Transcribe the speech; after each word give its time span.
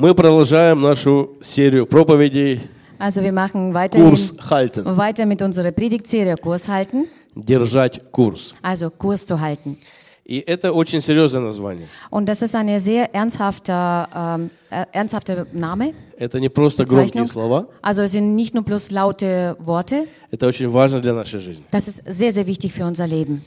Мы 0.00 0.14
продолжаем 0.14 0.80
нашу 0.80 1.30
серию 1.40 1.84
проповедей 1.84 2.60
Also 3.00 3.20
wir 3.20 3.32
machen 3.32 3.74
weiterhin 3.74 4.08
«Курс 4.08 4.32
halten», 4.48 4.84
weiter 4.96 5.26
mit 5.26 5.42
unserer 5.42 5.72
Predigtserie 5.72 6.36
Kurs 6.36 6.68
halten, 6.68 7.08
«Держать 7.34 8.00
курс». 8.12 8.54
also 8.62 8.90
Kurs 8.90 9.26
zu 9.26 9.40
halten. 9.40 9.76
И 10.24 10.38
это 10.46 10.72
очень 10.72 11.00
серьезное 11.00 11.40
название. 11.42 11.88
Und 12.10 12.28
das 12.28 12.42
ist 12.42 12.54
eine 12.54 12.78
sehr 12.78 13.12
ernsthafte, 13.12 13.72
ähm, 14.14 14.50
äh, 14.70 14.84
ernsthafte 14.92 15.48
Name, 15.52 15.94
Это 16.16 16.38
не 16.38 16.48
просто 16.48 16.84
громкие 16.84 17.26
слова, 17.26 17.66
Also 17.82 18.02
es 18.02 18.12
sind 18.12 18.36
nicht 18.36 18.54
nur 18.54 18.62
bloß 18.62 18.92
laute 18.92 19.56
Worte, 19.58 20.06
это 20.30 20.46
очень 20.46 20.68
важно 20.68 21.00
для 21.00 21.12
нашей 21.12 21.40
жизни. 21.40 21.64
das 21.72 21.88
ist 21.88 22.04
sehr, 22.06 22.32
sehr 22.32 22.46
wichtig 22.46 22.72
für 22.72 22.84
unser 22.84 23.08
Leben. 23.08 23.42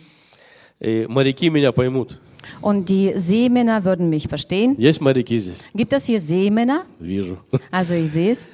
И 0.82 1.06
моряки 1.08 1.50
меня 1.50 1.72
поймут. 1.72 2.20
Und 2.61 2.89
die 2.89 3.13
Seemänner 3.17 3.85
würden 3.85 4.09
mich 4.09 4.29
verstehen. 4.29 4.77
Есть 4.79 5.01
моряки 5.01 5.39
здесь? 5.39 5.65
Gibt 5.75 5.93
es 5.93 6.07
hier 6.07 6.21
Seemänner? 6.21 6.85
Вижу. 7.01 7.39
Also 7.71 7.95
ich 7.95 8.11
sehe 8.11 8.31
es. 8.33 8.47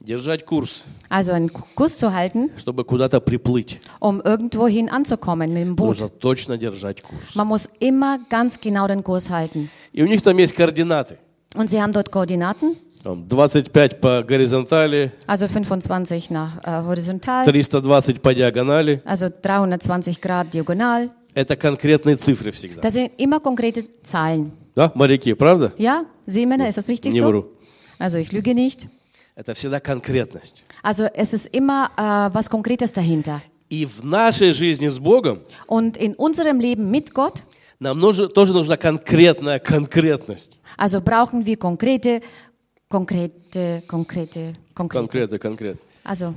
Держать 0.00 0.44
курс, 0.44 0.84
Also 1.08 1.32
einen 1.32 1.50
Kurs 1.50 1.96
zu 1.96 2.12
halten, 2.12 2.50
чтобы 2.58 2.84
куда-то 2.84 3.20
приплыть, 3.20 3.80
um 4.00 4.20
irgendwohin 4.20 4.90
anzukommen 4.90 5.54
mit 5.54 5.62
dem 5.62 5.74
Boot. 5.76 5.86
нужно 5.88 6.08
точно 6.10 6.58
держать 6.58 7.00
курс. 7.02 7.34
Man 7.34 7.46
muss 7.46 7.70
immer 7.80 8.18
ganz 8.28 8.60
genau 8.60 8.86
den 8.86 9.02
Kurs 9.02 9.30
halten. 9.30 9.70
И 9.94 10.02
у 10.02 10.06
них 10.06 10.20
там 10.20 10.36
есть 10.36 10.54
координаты. 10.54 11.16
Und 11.56 11.70
sie 11.70 11.80
haben 11.80 11.92
dort 11.94 12.10
Koordinaten, 12.10 12.76
Там 13.02 13.26
25 13.30 14.00
по 14.00 14.22
горизонтали, 14.22 15.12
also 15.26 15.46
25 15.48 16.30
nach 16.30 16.58
äh, 16.64 16.82
horizontal, 16.84 17.44
320 17.46 18.20
по 18.20 18.34
диагонали. 18.34 19.00
also 19.06 19.30
320 19.30 20.20
Grad 20.20 20.52
diagonal. 20.52 21.10
Это 21.34 21.56
конкретные 21.56 22.16
цифры 22.16 22.50
всегда. 22.52 22.80
Das 22.80 22.92
sind 22.94 23.10
immer 23.18 23.40
konkrete 23.40 23.84
Zahlen. 24.04 24.52
Да, 24.76 24.90
моряки, 24.94 25.34
правда? 25.34 25.72
Ja, 25.78 26.04
Seemänner, 26.26 26.68
ist 26.68 26.76
das 26.76 26.88
richtig 26.88 27.12
Не 27.12 27.20
so? 27.20 27.26
вру. 27.28 27.44
Also 27.98 28.18
ich 28.18 28.32
lüge 28.32 28.54
nicht. 28.54 28.88
Это 29.36 29.54
всегда 29.54 29.80
конкретность. 29.80 30.64
Also 30.82 31.04
es 31.12 31.32
ist 31.32 31.46
immer 31.52 31.90
äh, 31.96 32.34
was 32.34 32.48
Konkretes 32.50 32.92
dahinter. 32.92 33.40
И 33.70 33.84
в 33.86 34.04
нашей 34.04 34.52
жизни 34.52 34.88
с 34.88 34.98
Богом 34.98 35.40
Und 35.66 35.96
in 35.96 36.14
unserem 36.14 36.60
Leben 36.60 36.90
mit 36.90 37.12
Gott, 37.14 37.42
нам 37.80 37.98
нужно- 37.98 38.28
тоже 38.28 38.52
нужна 38.52 38.76
конкретная 38.76 39.58
конкретность. 39.58 40.58
also 40.76 41.00
brauchen 41.00 41.44
wir 41.46 41.56
konkrete, 41.56 42.20
konkrete, 42.88 43.82
konkrete, 43.88 44.54
konkrete. 44.74 45.00
Конкретно, 45.00 45.38
конкретно. 45.38 45.80
Also, 46.04 46.34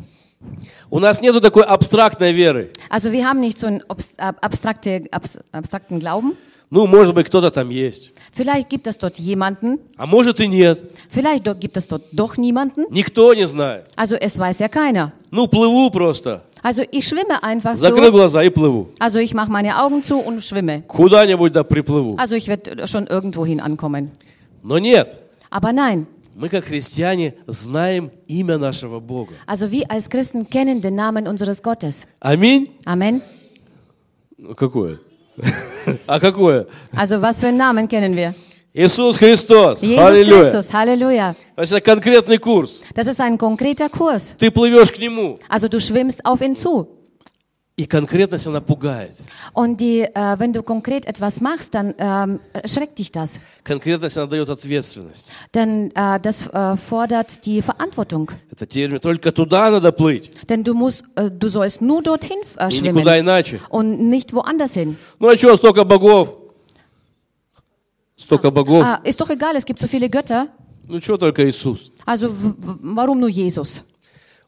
У 0.91 0.99
нас 0.99 1.21
нету 1.21 1.41
такой 1.41 1.63
абстрактной 1.63 2.31
веры. 2.31 2.71
also 2.89 3.11
wir 3.11 3.25
haben 3.27 3.39
nicht 3.39 3.57
so 3.57 3.67
einen 3.67 3.81
obs- 3.89 4.11
ab- 4.17 4.37
abstrakte, 4.41 5.05
abs, 5.11 5.39
abstrakten 5.51 5.99
Glauben. 5.99 6.33
Ну, 6.69 6.85
может 6.85 7.15
быть, 7.15 7.27
кто-то 7.27 7.49
там 7.49 7.69
есть. 7.69 8.13
Vielleicht 8.35 8.69
gibt 8.69 8.87
es 8.87 8.97
dort 8.97 9.17
jemanden, 9.19 9.79
А 9.97 10.05
может 10.05 10.39
и 10.41 10.47
нет. 10.47 10.83
vielleicht 11.09 11.47
do- 11.47 11.55
gibt 11.55 11.77
es 11.77 11.87
dort 11.87 12.03
doch 12.11 12.37
niemanden. 12.37 12.85
Никто 12.89 13.33
не 13.33 13.47
знает. 13.47 13.85
Also 13.95 14.15
es 14.15 14.37
weiß 14.37 14.59
ja 14.59 14.67
keiner. 14.67 15.13
Ну, 15.31 15.47
плыву 15.47 15.89
просто. 15.91 16.41
Also 16.61 16.83
ich 16.91 17.07
schwimme 17.07 17.41
einfach 17.41 17.75
Закрыл 17.77 18.07
so. 18.07 18.11
глаза 18.11 18.43
и 18.43 18.49
плыву. 18.49 18.89
Also 18.99 19.19
ich 19.19 19.33
mache 19.33 19.49
meine 19.49 19.81
Augen 19.81 20.03
zu 20.03 20.17
und 20.17 20.43
schwimme. 20.43 20.83
Куда-нибудь 20.87 21.53
да 21.53 21.63
приплыву. 21.63 22.15
Also 22.17 22.35
ich 22.35 22.47
werde 22.47 22.85
schon 22.87 23.07
irgendwohin 23.07 23.59
ankommen. 23.61 24.11
Но 24.61 24.77
нет. 24.77 25.19
Aber 25.49 25.71
nein. 25.71 26.05
Мы, 26.34 26.48
как 26.48 26.64
христиане, 26.64 27.34
знаем 27.46 28.10
имя 28.26 28.56
нашего 28.58 29.00
Бога. 29.00 29.34
Also 29.46 29.70
wir 29.70 29.90
als 29.90 30.08
Christen 30.08 30.48
kennen 30.48 30.80
den 30.80 30.94
Namen 30.94 31.28
unseres 31.28 31.62
Gottes. 31.62 32.06
Аминь. 32.20 32.70
Amen. 32.86 33.20
Ну, 34.38 34.54
Какое? 34.54 34.98
А 36.06 36.20
какое? 36.20 36.66
Also 36.94 37.20
was 37.20 37.38
für 37.40 37.48
einen 37.48 37.58
Namen 37.58 37.88
kennen 37.88 38.14
wir? 38.16 38.34
Иисус 38.74 39.18
Христос. 39.18 39.82
Jesus 39.82 39.98
Аллилуйя. 39.98 40.40
Christus. 40.50 40.72
Halleluja. 40.72 41.34
Есть 41.58 41.72
это 41.72 41.80
конкретный 41.82 42.38
курс. 42.38 42.80
Das 42.94 43.06
ist 43.06 43.20
ein 43.20 43.36
konkreter 43.36 43.90
Kurs. 43.90 44.34
Ты 44.38 44.50
плывешь 44.50 44.90
к 44.92 44.98
Нему. 44.98 45.38
Also 45.48 45.68
du 45.68 45.78
schwimmst 45.80 46.24
auf 46.24 46.40
ihn 46.40 46.56
zu. 46.56 46.88
И 47.81 47.85
конкретность, 47.85 48.47
она 48.47 48.59
пугает. 48.59 49.13
Und 49.53 49.79
die, 49.79 49.99
äh, 50.01 50.39
wenn 50.39 50.51
du 50.51 50.63
konkret 50.63 51.05
etwas 51.05 51.41
machst, 51.41 51.75
dann 51.75 51.93
ähm, 51.99 52.39
schreckt 52.65 52.97
dich 52.97 53.11
das. 53.11 53.39
Конкретность, 53.63 54.17
она 54.17 54.25
дает 54.25 54.49
ответственность. 54.49 55.31
Denn 55.53 55.91
äh, 55.93 56.19
das 56.19 56.47
äh, 56.47 56.75
fordert 56.75 57.45
die 57.45 57.61
Verantwortung. 57.61 58.31
Это 58.51 58.65
термин. 58.65 58.99
Только 58.99 59.31
туда 59.31 59.69
надо 59.69 59.91
плыть. 59.91 60.31
Denn 60.49 60.63
du 60.63 60.73
musst, 60.73 61.03
äh, 61.15 61.29
du 61.29 61.49
sollst 61.49 61.81
nur 61.81 62.01
dorthin 62.01 62.39
äh, 62.57 62.67
И 62.69 62.71
schwimmen 62.71 62.95
никуда 62.95 63.19
иначе. 63.19 63.59
und 63.69 64.09
nicht 64.09 64.33
woanders 64.33 64.73
hin. 64.73 64.97
Ну 65.19 65.27
а 65.27 65.37
что, 65.37 65.55
столько 65.55 65.83
богов? 65.83 66.35
Столько 68.15 68.49
богов. 68.49 68.83
Ah, 68.83 69.01
ist 69.03 69.21
doch 69.21 69.29
egal, 69.29 69.55
es 69.55 69.65
gibt 69.65 69.79
so 69.79 69.87
viele 69.87 70.09
Götter. 70.09 70.47
Ну 70.87 70.99
что 70.99 71.17
только 71.17 71.47
Иисус? 71.47 71.91
Also 72.05 72.29
w- 72.29 72.53
w- 72.57 72.77
warum 72.95 73.19
nur 73.19 73.29
Jesus? 73.29 73.83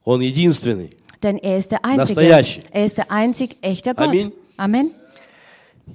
Он 0.04 0.22
единственный. 0.22 0.96
Denn 1.24 1.38
er 1.38 1.58
ist 1.58 1.72
der 1.72 1.84
Einzige. 1.84 2.22
Настоящий. 2.22 2.64
Er 2.72 2.86
ist 2.86 2.98
der 2.98 3.12
einzig 3.12 3.58
echte 3.62 3.94
Gott. 3.94 4.08
Amen. 4.08 4.32
Amen. 4.58 4.92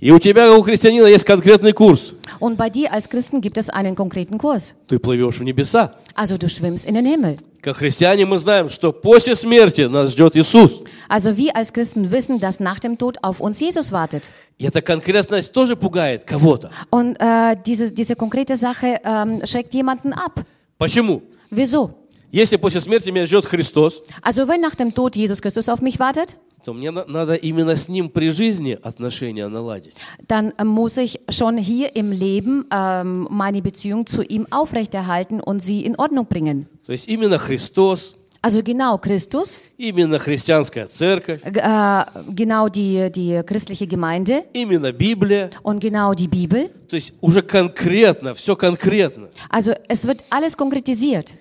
И 0.00 0.10
у 0.10 0.18
тебя, 0.18 0.48
как 0.48 0.58
у 0.58 0.62
христианина, 0.62 1.06
есть 1.06 1.24
конкретный 1.24 1.72
курс. 1.72 2.14
Und 2.40 2.56
bei 2.56 2.68
dir 2.68 2.92
als 2.92 3.08
Christen 3.08 3.40
gibt 3.40 3.56
es 3.58 3.70
einen 3.70 3.94
konkreten 3.94 4.38
Kurs. 4.38 4.74
Ты 4.88 4.98
плывешь 4.98 5.38
в 5.38 5.44
небеса. 5.44 5.94
Also 6.14 6.36
du 6.36 6.48
schwimmst 6.48 6.84
in 6.84 6.94
den 6.94 7.06
Himmel. 7.06 7.38
Как 7.62 7.76
христиане 7.76 8.26
мы 8.26 8.36
знаем, 8.38 8.68
что 8.68 8.92
после 8.92 9.36
смерти 9.36 9.82
нас 9.82 10.12
ждет 10.12 10.36
Иисус. 10.36 10.82
Also 11.08 11.36
wir 11.36 11.56
als 11.56 11.72
Christen 11.72 12.10
wissen, 12.10 12.40
dass 12.40 12.60
nach 12.60 12.80
dem 12.80 12.98
Tod 12.98 13.18
auf 13.22 13.40
uns 13.40 13.60
Jesus 13.60 13.92
wartet. 13.92 14.24
И 14.58 14.66
эта 14.66 14.82
конкретность 14.82 15.52
тоже 15.52 15.76
пугает 15.76 16.24
кого-то. 16.24 16.70
Und 16.90 17.16
äh, 17.20 17.56
diese, 17.64 17.92
diese 17.92 18.16
konkrete 18.16 18.56
Sache 18.56 19.00
ähm, 19.04 19.40
schreckt 19.46 19.74
jemanden 19.74 20.12
ab. 20.12 20.44
Почему? 20.76 21.22
Wieso? 21.50 21.94
Если 22.32 22.56
после 22.56 22.80
смерти 22.80 23.10
меня 23.10 23.26
ждет 23.26 23.44
Христос, 23.46 24.02
Also 24.22 24.48
wenn 24.48 24.60
nach 24.60 24.74
dem 24.74 24.92
Tod 24.94 25.14
Jesus 25.16 25.40
Christus 25.40 25.68
auf 25.68 25.80
mich 25.80 25.98
wartet, 26.00 26.36
то 26.64 26.72
мне 26.72 26.90
на- 26.90 27.04
надо 27.06 27.34
именно 27.34 27.76
с 27.76 27.88
Ним 27.88 28.08
при 28.08 28.30
жизни 28.30 28.78
отношения 28.82 29.46
наладить. 29.48 29.94
dann 30.26 30.52
äh, 30.58 30.64
muss 30.64 30.96
ich 30.96 31.20
schon 31.28 31.58
hier 31.58 31.94
im 31.94 32.10
Leben 32.10 32.64
ähm, 32.72 33.28
meine 33.30 33.60
Beziehung 33.62 34.06
zu 34.06 34.22
ihm 34.22 34.46
aufrechterhalten 34.50 35.40
und 35.40 35.60
sie 35.62 35.84
in 35.84 35.94
Ordnung 35.96 36.26
bringen. 36.26 36.66
То 36.86 36.92
есть 36.92 37.06
именно 37.06 37.38
Христос, 37.38 38.16
Also 38.42 38.62
genau 38.62 38.98
Christus, 38.98 39.58
именно 39.78 40.18
христианская 40.18 40.86
церковь, 40.86 41.40
äh, 41.44 42.04
genau 42.34 42.68
die, 42.68 43.10
die 43.10 43.42
christliche 43.44 43.86
Gemeinde 43.86 44.44
именно 44.52 44.92
Библия. 44.92 45.50
und 45.62 45.80
genau 45.80 46.12
die 46.14 46.28
Bibel. 46.28 46.68
То 46.88 46.96
есть 46.96 47.12
уже 47.20 47.42
конкретно, 47.42 48.34
все 48.34 48.56
конкретно. 48.56 49.28
Also 49.50 49.72
es 49.88 50.06
wird 50.06 50.24
alles 50.30 50.56
konkretisiert. 50.56 51.32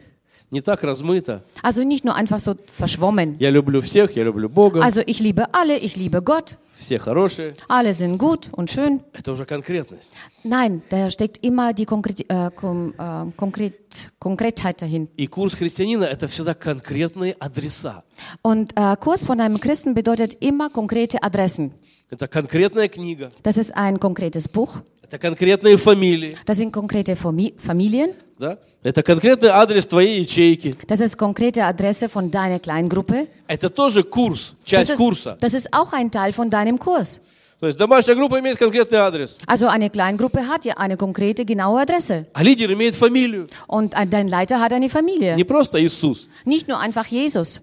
Не 0.52 0.62
так 0.62 0.84
размыто. 0.84 1.42
Also 1.64 1.84
nicht 1.84 2.06
nur 2.06 2.16
einfach 2.16 2.40
so 2.40 2.56
verschwommen. 2.78 3.38
Я 3.40 3.50
люблю 3.50 3.82
всех, 3.82 4.12
я 4.16 4.24
люблю 4.24 4.50
Бога, 4.50 4.82
Also 4.84 5.02
ich 5.06 5.20
liebe 5.20 5.52
alle, 5.54 5.78
ich 5.78 5.96
liebe 5.96 6.22
Gott, 6.22 6.58
все 6.76 7.00
хорошие. 7.00 7.56
alle 7.68 7.94
sind 7.94 8.20
gut 8.20 8.50
und 8.52 8.70
schön. 8.70 9.00
Это 9.14 9.32
уже 9.32 9.46
конкретность. 9.46 10.14
Nein, 10.44 10.84
da 10.90 11.10
steckt 11.10 11.44
immer 11.44 11.74
die 11.74 11.86
Konkret, 11.86 12.30
äh, 12.30 12.52
kom, 12.56 12.94
äh, 13.00 13.32
Konkret, 13.36 14.12
Konkretheit 14.20 14.80
dahin. 14.82 15.08
И 15.18 15.26
курс 15.26 15.56
христианина – 15.56 16.06
это 16.06 16.28
всегда 16.28 16.54
конкретные 16.54 17.34
адреса. 17.40 18.04
Und 18.44 18.74
äh, 18.76 18.96
Kurs 18.98 19.24
von 19.24 19.40
einem 19.40 19.60
Christen 19.60 19.96
bedeutet 19.96 20.38
immer 20.40 20.70
konkrete 20.70 21.24
Adressen. 21.24 21.72
Это 22.10 22.28
конкретная 22.28 22.88
книга, 22.88 23.30
Das 23.44 23.58
ist 23.58 23.72
ein 23.76 24.00
konkretes 24.00 24.48
Buch, 24.48 24.82
это 25.02 25.18
конкретные 25.18 25.78
фамилии, 25.78 26.36
das 26.46 26.58
sind 26.58 26.72
konkrete 26.72 27.16
Fami 27.16 27.54
Familien, 27.58 28.14
да? 28.40 28.58
это 28.84 29.02
конкретный 29.04 29.50
адрес 29.50 29.86
твоей 29.88 30.22
ячейки. 30.22 30.76
das 30.88 31.00
ist 31.00 31.18
konkrete 31.18 31.64
Adresse 31.66 32.10
von 32.10 32.30
deiner 32.32 32.60
Kleingruppe. 32.60 33.28
Это 33.48 33.70
тоже 33.70 34.04
курс, 34.04 34.56
Das 34.64 34.70
часть 34.70 34.92
ist, 34.92 34.98
курса. 34.98 35.38
das 35.42 35.54
ist 35.54 35.74
auch 35.74 35.94
ein 35.94 36.12
Teil 36.12 36.34
von 36.34 36.50
deinem 36.50 36.78
Kurs. 36.78 37.20
Also 39.47 39.67
eine 39.67 39.91
Kleingruppe 39.91 40.47
hat 40.47 40.65
ja 40.65 40.77
eine 40.77 40.97
konkrete, 40.97 41.45
genaue 41.45 41.81
Adresse. 41.81 42.27
Und 43.67 43.95
dein 44.11 44.29
Leiter 44.29 44.61
hat 44.61 44.73
eine 44.73 44.89
Familie. 44.89 45.35
Nicht 46.45 46.69
nur 46.69 46.79
einfach 46.79 47.07
Jesus. 47.07 47.61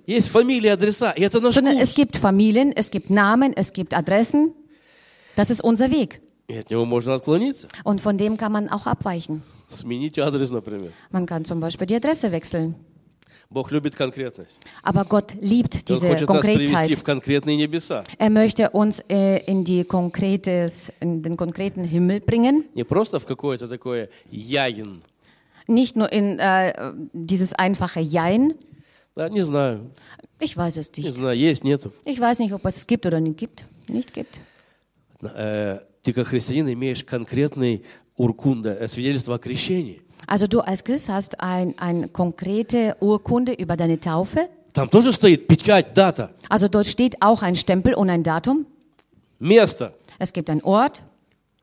Sondern 1.54 1.78
es 1.78 1.94
gibt 1.94 2.18
Familien, 2.18 2.74
es 2.76 2.92
gibt 2.92 3.10
Namen, 3.10 3.54
es 3.56 3.72
gibt 3.72 3.94
Adressen. 3.94 4.54
Das 5.38 5.50
ist 5.50 5.62
unser 5.62 5.90
Weg. 5.92 6.22
Und 7.84 8.02
von 8.02 8.18
dem 8.18 8.36
kann 8.38 8.52
man 8.52 8.70
auch 8.70 8.88
abweichen. 8.88 9.44
Man 11.12 11.26
kann 11.26 11.46
zum 11.46 11.60
Beispiel 11.62 11.88
die 11.88 11.96
Adresse 11.96 12.32
wechseln. 12.32 12.76
Бог 13.51 13.73
любит 13.73 13.97
конкретность. 13.97 14.61
Aber 14.85 15.05
Gott 15.05 15.35
liebt 15.41 15.75
Он 15.75 15.81
diese 15.97 16.09
хочет 16.09 16.29
нас 16.29 16.43
привести 16.45 16.67
Konkretheit. 16.75 16.97
в 16.97 17.03
конкретные 17.03 17.57
небеса. 17.57 18.05
Er 18.19 18.31
möchte 18.31 18.71
uns 18.71 19.01
äh, 19.09 19.39
in, 19.47 19.65
die 19.65 19.83
konkretes, 19.85 20.93
in 21.01 21.23
den 21.23 21.37
konkreten 21.37 21.83
Himmel 21.83 22.21
bringen. 22.21 22.65
Не 22.75 22.85
просто 22.85 23.19
в 23.19 23.27
какое-то 23.27 23.67
такое 23.69 24.09
яин. 24.31 25.03
Nicht 25.67 25.97
nur 25.97 26.13
in 26.13 26.39
äh, 26.39 26.93
dieses 27.13 27.53
einfache 27.53 28.01
Jein. 28.01 28.55
Да, 29.17 29.29
не 29.29 29.41
знаю. 29.41 29.91
Ich 30.39 30.57
weiß 30.57 30.77
es 30.77 30.91
Не 30.97 31.05
nicht. 31.05 31.17
знаю, 31.17 31.37
есть, 31.37 31.65
нету. 31.65 31.93
Ich 32.05 32.21
weiß 32.21 32.39
nicht, 32.39 32.53
ob 32.53 32.65
es 32.65 32.77
es 32.77 32.87
gibt 32.87 33.05
oder 33.05 33.21
nicht 33.21 33.37
gibt. 33.39 33.67
Nicht 33.89 34.13
gibt. 34.15 34.41
Э, 35.23 35.81
Ты 36.03 36.13
как 36.15 36.29
христианин 36.29 36.73
имеешь 36.73 37.05
конкретный 37.05 37.85
уркунда, 38.17 38.73
э, 38.75 38.89
свидетельство 38.89 39.35
о 39.35 39.39
крещении. 39.39 40.01
Also 40.27 40.47
du 40.47 40.61
als 40.61 40.85
Christ 40.85 41.09
hast 41.09 41.41
ein, 41.41 41.75
eine 41.79 42.09
konkrete 42.09 42.97
Urkunde 43.01 43.53
über 43.53 43.77
deine 43.77 43.99
Taufe. 43.99 44.49
Там 44.73 44.89
тоже 44.89 45.13
стоит 45.13 45.49
печать, 45.49 45.95
дата, 45.95 46.31
Also 46.49 46.69
dort 46.69 46.87
steht 46.87 47.21
auch 47.23 47.43
ein 47.43 47.57
Stempel 47.57 47.95
und 47.95 48.09
ein 48.11 48.23
Datum. 48.23 48.67
место. 49.41 49.93
Es 50.19 50.33
gibt 50.33 50.49
einen 50.51 50.63
Ort. 50.63 51.03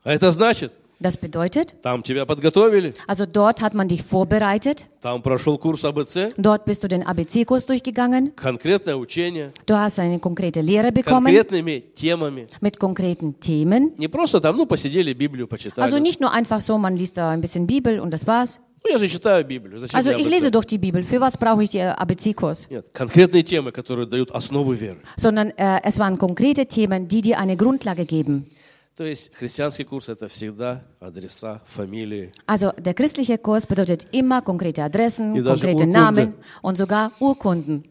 А 0.04 0.12
это 0.12 0.32
значит, 0.32 0.76
Das 1.02 1.16
bedeutet, 1.16 1.76
там 1.80 2.02
тебя 2.02 2.26
подготовили, 2.26 2.92
also 3.06 3.24
dort 3.24 3.62
hat 3.62 3.72
man 3.72 3.86
dich 3.86 4.02
vorbereitet. 4.02 4.84
там 5.00 5.22
прошел 5.22 5.56
курс 5.56 5.84
АБЦ, 5.84 6.34
Dort 6.36 6.64
bist 6.64 6.82
du 6.82 6.88
den 6.88 7.04
ABC-Kurs 7.06 7.66
durchgegangen. 7.66 8.32
конкретное 8.34 8.96
учение, 8.96 9.52
Du 9.66 9.76
hast 9.76 10.00
eine 10.00 10.18
konkrete 10.18 10.60
Lehre 10.60 10.88
с 10.88 10.92
bekommen 10.92 11.26
конкретными 11.32 11.84
темами. 11.94 12.48
mit 12.60 12.78
konkreten 12.80 13.38
Themen. 13.38 13.92
Не 13.96 14.08
просто 14.08 14.40
там, 14.40 14.56
ну, 14.56 14.66
посидели, 14.66 15.12
Библию 15.12 15.46
почитали. 15.46 15.84
Also 15.84 15.98
nicht 16.00 16.20
nur 16.20 16.32
einfach 16.32 16.60
so, 16.60 16.76
man 16.78 16.96
liest 16.96 17.16
da 17.16 17.30
ein 17.30 17.40
bisschen 17.40 17.68
Bibel 17.68 18.00
und 18.00 18.10
das 18.12 18.26
war's. 18.26 18.58
Ну, 18.84 18.90
я 18.92 18.98
же 18.98 19.08
читаю 19.08 19.44
Библию, 19.44 19.78
зачем 19.78 19.96
Also 19.96 20.10
мне 20.10 20.22
ich 20.22 20.28
lese 20.28 20.46
АБЦ? 20.48 20.52
doch 20.52 20.64
die 20.64 20.78
Bibel. 20.78 21.04
Für 21.04 21.20
was 21.20 21.36
brauche 21.36 21.62
ich 21.62 21.70
die 21.70 21.80
ABC-Kurs? 21.80 22.68
Нет, 22.70 22.92
конкретные 22.92 23.44
темы, 23.44 23.70
которые 23.70 24.06
дают 24.06 24.32
основу 24.32 24.72
веры. 24.72 24.98
Sondern 25.16 25.50
äh, 25.56 25.80
es 25.84 26.00
waren 26.00 26.18
konkrete 26.18 26.66
Themen, 26.66 27.06
die 27.06 27.20
dir 27.22 27.38
eine 27.38 27.56
Grundlage 27.56 28.04
geben. 28.04 28.46
То 28.95 29.05
есть 29.05 29.33
христианский 29.33 29.85
курс– 29.85 30.07
это 30.09 30.27
всегда 30.27 30.83
адреса, 30.99 31.63
фамилии. 31.65 32.31
Also 32.45 32.73
der 32.77 32.93
christliche 32.93 33.39
Kurs 33.39 33.65
bedeutet 33.65 34.05
immer 34.11 34.43
konkrete 34.43 34.83
Adressen, 34.83 35.33
konkrete. 35.43 35.87
Namen 35.87 36.35
und 36.61 36.77
sogar 36.77 37.11
Urkunden. 37.19 37.85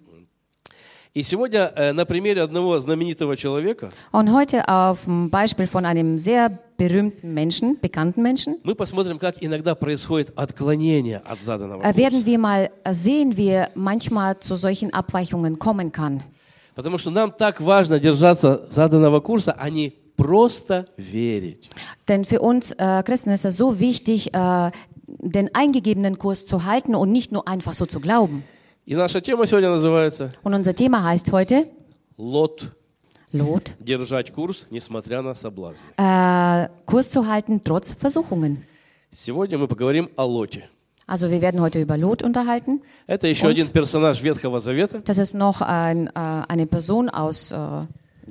И 1.14 1.22
сегодня 1.22 1.72
э, 1.76 1.92
на 1.92 2.06
примере 2.06 2.40
одного 2.40 2.78
знаменитого 2.78 3.36
человека 3.36 3.90
Und 4.12 4.32
heute 4.32 4.66
auf 4.68 5.04
dem 5.04 5.28
Beispiel 5.28 5.66
von 5.66 5.84
einem 5.84 6.18
sehr 6.18 6.58
berühmten 6.78 7.34
Menschen, 7.34 7.78
bekannten 7.80 8.22
Menschen, 8.22 8.60
мы 8.62 8.76
посмотрим, 8.76 9.18
как 9.18 9.42
иногда 9.42 9.74
происходит 9.74 10.32
отклонение 10.36 11.18
от 11.18 11.42
заданного 11.42 11.82
äh, 11.82 11.96
werden 11.96 12.20
курса. 12.20 12.26
wir 12.26 12.38
mal 12.38 12.70
sehen, 12.92 13.36
wie 13.36 13.64
manchmal 13.74 14.38
zu 14.38 14.54
solchen 14.54 14.92
Abweichungen 14.94 15.58
kommen 15.58 15.90
kann. 15.90 16.22
Потому 16.76 16.96
что 16.96 17.10
нам 17.10 17.32
так 17.32 17.60
важно 17.60 17.98
держаться 18.00 18.66
заданного 18.70 19.20
курса, 19.20 19.54
а 19.58 19.68
не 19.68 20.01
просто 20.21 20.85
верить. 20.97 21.69
Denn 22.07 22.25
für 22.25 22.39
uns 22.41 22.71
äh, 22.71 23.03
Christen 23.03 23.29
ist 23.31 23.45
es 23.45 23.57
so 23.57 23.79
wichtig, 23.79 24.33
äh, 24.33 24.71
den 25.07 25.53
eingegebenen 25.55 26.17
Kurs 26.17 26.45
zu 26.45 26.65
halten 26.65 26.95
und 26.95 27.11
nicht 27.11 27.31
nur 27.31 27.47
einfach 27.47 27.73
so 27.73 27.85
zu 27.85 27.99
glauben. 27.99 28.43
И 28.85 28.95
наша 28.95 29.19
тема 29.19 29.45
сегодня 29.45 29.69
называется 29.69 30.31
Und 30.43 30.53
unser 30.53 30.73
Thema 30.73 31.03
heißt 31.03 31.31
heute 31.31 31.67
«Лот. 32.17 32.71
Lot, 33.33 33.73
Держать 33.79 34.31
курс, 34.31 34.67
несмотря 34.69 35.21
на 35.21 35.35
соблазны». 35.35 35.83
äh, 35.97 36.69
Kurs 36.85 37.09
zu 37.09 37.27
halten 37.27 37.61
trotz 37.63 37.93
Versuchungen. 37.93 38.63
Сегодня 39.11 39.57
мы 39.57 39.67
поговорим 39.67 40.09
о 40.15 40.23
Лоте. 40.23 40.63
Also 41.05 41.29
wir 41.29 41.41
werden 41.41 41.59
heute 41.61 41.79
über 41.81 41.97
Lot 41.97 42.23
unterhalten. 42.23 42.81
Это 43.07 43.27
еще 43.27 43.47
Und? 43.47 43.51
один 43.51 43.67
персонаж 43.71 44.21
Ветхого 44.23 44.59
Завета, 44.61 44.99
Das 45.01 45.17
ist 45.17 45.33
noch 45.33 45.61
ein, 45.61 46.07
äh, 46.07 46.11
eine 46.15 46.65
Person 46.65 47.09
aus, 47.09 47.51
äh, 47.51 47.57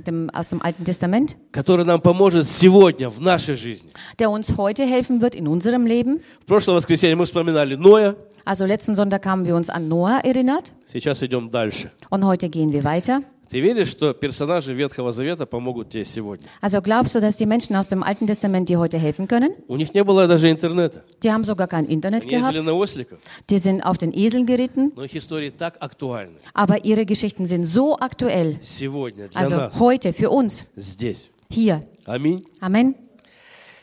dem, 0.00 0.28
aus 0.30 0.48
dem 0.48 0.60
Alten 0.62 0.84
Testament, 0.84 1.36
который 1.52 1.84
нам 1.84 2.00
поможет 2.00 2.46
сегодня 2.46 3.08
в 3.08 3.20
нашей 3.20 3.54
жизни. 3.56 3.90
der 4.18 4.30
uns 4.30 4.56
heute 4.56 4.84
helfen 4.84 5.20
wird 5.22 5.34
in 5.34 5.48
unserem 5.48 5.86
Leben. 5.86 6.20
В 6.42 6.46
прошлое 6.46 6.76
воскресенье 6.76 7.16
мы 7.16 7.24
вспоминали 7.24 7.76
Ноя, 7.76 8.14
Also 8.44 8.64
letzten 8.66 8.94
Sonntag 8.94 9.24
haben 9.26 9.44
wir 9.44 9.56
uns 9.56 9.70
an 9.70 9.88
Noah 9.88 10.20
erinnert 10.24 10.72
сейчас 10.84 11.22
идем 11.22 11.48
дальше. 11.50 11.90
und 12.10 12.24
heute 12.24 12.48
gehen 12.48 12.72
wir 12.72 12.84
weiter. 12.84 13.22
Ты 13.50 13.60
веришь, 13.60 13.88
что 13.90 14.12
персонажи 14.12 14.72
Ветхого 14.74 15.12
Завета 15.12 15.46
помогут 15.46 15.90
тебе 15.90 16.04
сегодня? 16.04 16.48
Also 16.60 16.82
glaubst 16.82 17.14
du, 17.14 17.20
dass 17.20 17.36
die 17.36 17.46
Menschen 17.46 17.76
aus 17.76 17.86
dem 17.86 18.02
Alten 18.02 18.26
Testament 18.26 18.68
dir 18.68 18.80
heute 18.80 18.98
helfen 18.98 19.28
können? 19.28 19.52
У 19.68 19.76
них 19.76 19.94
не 19.94 20.02
было 20.02 20.26
даже 20.26 20.50
интернета. 20.50 21.04
Die 21.22 21.30
haben 21.30 21.44
sogar 21.44 21.68
kein 21.68 21.84
Internet 21.86 22.24
Они 22.24 22.32
ездили 22.34 22.54
gehabt. 22.60 22.66
на 22.66 22.72
осликах, 22.74 23.18
Die 23.48 23.58
sind 23.60 23.82
auf 23.86 23.98
den 23.98 24.12
Eseln 24.12 24.46
geritten. 24.46 24.92
но 24.96 25.04
их 25.04 25.14
истории 25.14 25.50
так 25.50 25.76
актуальны 25.80 26.38
Aber 26.54 26.84
ihre 26.84 27.06
Geschichten 27.06 27.46
sind 27.46 27.64
so 27.66 27.96
aktuell. 28.00 28.58
сегодня 28.60 29.28
для 29.28 29.40
Also 29.40 29.56
нас, 29.56 29.78
heute 29.78 30.12
für 30.12 30.30
uns, 30.30 30.64
здесь. 30.74 31.30
hier. 31.48 31.84
Аминь. 32.04 32.44
Amen. 32.60 32.96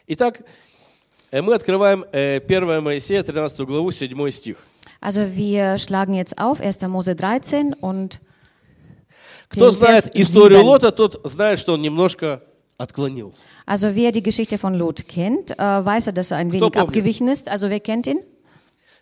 Итак, 0.07 0.44
э, 1.31 1.41
мы 1.41 1.53
открываем 1.56 2.03
э, 2.12 2.41
1 2.41 2.81
Моисея, 2.81 3.24
13 3.24 3.65
главу, 3.65 3.91
7 3.91 4.30
стих. 4.31 4.57
Also 5.00 5.35
wir 5.38 5.77
schlagen 5.80 6.13
jetzt 6.13 6.38
auf 6.38 6.59
1. 6.59 6.81
Mose 6.89 7.15
13 7.15 7.74
und 7.74 8.19
Кто 9.48 9.70
знает 9.70 10.10
историю 10.14 10.58
7. 10.58 10.66
Лота, 10.66 10.92
тот 10.92 11.20
знает, 11.24 11.58
что 11.58 11.72
он 11.74 11.82
немножко 11.82 12.42
отклонился. 12.76 13.44
Also 13.66 13.94
wer 13.94 14.12
die 14.12 14.22
Geschichte 14.22 14.58
von 14.58 14.74
Lot 14.74 15.06
kennt, 15.08 15.50
äh, 15.52 15.56
weiß 15.58 16.08
er, 16.08 16.12
dass 16.12 16.30
er 16.30 16.36
ein 16.38 16.52
wenig 16.52 16.76
abgewichen 16.76 17.28
ist. 17.28 17.48
Also 17.48 17.68
wer 17.70 17.80
kennt 17.80 18.06
ihn? 18.06 18.20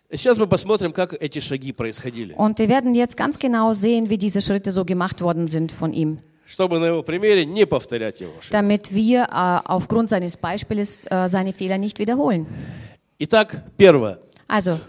Сейчас 0.09 0.37
мы 0.37 0.47
посмотрим, 0.47 0.93
как 0.93 1.13
эти 1.21 1.39
шаги 1.41 1.73
происходили, 1.73 2.33
Und 2.37 2.57
wir 2.59 2.69
werden 2.69 2.95
jetzt 2.95 3.17
ganz 3.17 3.37
genau 3.39 3.73
sehen, 3.73 4.09
wie 4.09 4.17
diese 4.17 4.41
Schritte 4.41 4.71
so 4.71 4.85
gemacht 4.85 5.21
worden 5.21 5.47
sind 5.49 5.71
von 5.73 5.91
ihm, 5.91 6.19
чтобы 6.45 6.79
на 6.79 6.85
его 6.87 7.03
примере 7.03 7.45
не 7.45 7.65
повторять 7.65 8.21
его 8.21 8.31
ошибки. 8.39 8.51
damit 8.53 8.93
wir 8.93 9.23
äh, 9.23 9.59
aufgrund 9.69 10.09
seines 10.09 10.37
Beispiels 10.37 11.05
äh, 11.11 11.27
seine 11.27 11.51
Fehler 11.51 11.77
nicht 11.77 11.99
wiederholen. 11.99 12.47
Итак, 13.19 13.63
первое. 13.77 14.19
Also, 14.47 14.79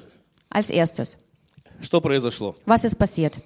als 0.51 0.71
erstes, 0.71 1.19
Что 1.81 2.01
произошло? 2.01 2.55
was 2.65 2.85
ist 2.85 2.95
passiert? 2.97 3.41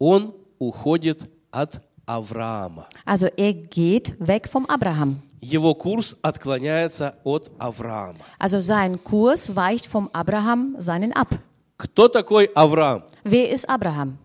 Он 0.00 0.34
уходит 0.58 1.30
от 1.53 1.79
Авраама. 2.05 2.87
Also 3.05 3.27
er 3.37 3.53
geht 3.53 4.15
weg 4.19 4.49
vom 4.49 4.65
Abraham. 4.65 5.21
Его 5.41 5.73
курс 5.73 6.17
отклоняется 6.21 7.15
от 7.23 7.51
Авраама. 7.59 8.19
Also 8.39 8.59
sein 8.59 9.03
Kurs 9.03 9.55
weicht 9.55 9.87
vom 9.87 10.09
Abraham 10.13 10.75
seinen 10.79 11.13
ab. 11.13 11.29
Кто 11.77 12.07
такой 12.07 12.49
Авраам? 12.55 13.03
Wer 13.23 13.49
ist 13.51 13.69
Abraham? 13.69 14.17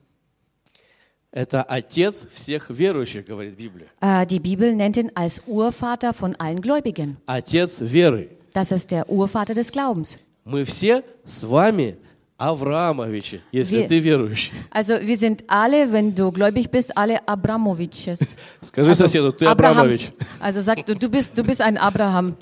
Это 1.31 1.63
отец 1.65 2.27
всех 2.31 2.71
верующих, 2.71 3.27
говорит 3.27 3.57
Библия. 3.57 3.89
Äh, 4.01 4.25
die 4.27 4.39
Bibel 4.39 4.75
nennt 4.75 4.97
ihn 4.97 5.11
als 5.15 5.43
Urvater 5.47 6.15
von 6.15 6.37
allen 6.37 6.61
Gläubigen. 6.61 7.17
Отец 7.27 7.81
веры. 7.81 8.29
Das 8.53 8.71
ist 8.71 8.93
der 8.93 9.11
Urvater 9.11 9.53
des 9.53 9.73
Glaubens. 9.73 10.19
Мы 10.45 10.65
все 10.65 11.03
с 11.25 11.45
вами 11.45 11.97
Авраамовичи, 12.39 13.41
если 13.53 13.83
Wir- 13.83 13.89
ты 13.89 14.01
верующий. 14.01 14.53
Also 14.71 14.95
wir 15.01 15.17
sind 15.17 15.45
alle, 15.47 15.93
wenn 15.93 16.15
du 16.15 16.33
gläubig 16.33 16.71
bist, 16.71 16.97
alle 16.97 17.27
Abramoviches. 17.29 18.35
Скажи 18.61 18.95
соседу, 18.95 19.31
ты 19.33 19.47
Abrahams. 19.47 19.77
Абрамович. 19.77 20.13
Also 20.41 20.61
sag 20.63 20.85
du, 20.85 20.95
du 20.97 21.09
bist, 21.09 21.39
du 21.39 21.45
bist 21.45 21.61
ein 21.61 21.79
Abraham. 21.79 22.35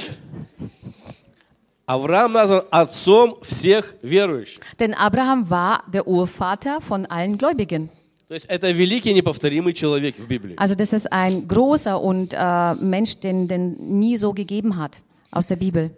Авраам 1.86 2.32
назван 2.32 2.62
отцом 2.70 3.36
всех 3.42 3.94
верующих. 4.02 4.60
Denn 4.78 4.94
Abraham 4.94 5.50
war 5.50 5.82
der 5.92 6.06
Urvater 6.06 6.80
von 6.80 7.06
allen 7.06 7.36
Gläubigen. 7.36 7.90
То 8.28 8.34
есть 8.34 8.46
это 8.46 8.70
великий 8.70 9.12
неповторимый 9.12 9.74
человек 9.74 10.16
в 10.18 10.26
Библии. 10.26 10.54
Also 10.56 10.74
das 10.74 10.92
ist 10.94 11.12
ein 11.12 11.46
großer 11.48 12.00
und 12.00 12.32
äh, 12.32 12.74
Mensch, 12.76 13.18
den, 13.20 13.46
den 13.46 13.98
nie 13.98 14.16
so 14.16 14.32
gegeben 14.32 14.76
hat 14.78 15.00
aus 15.30 15.48
der 15.48 15.56
Bibel. 15.56 15.90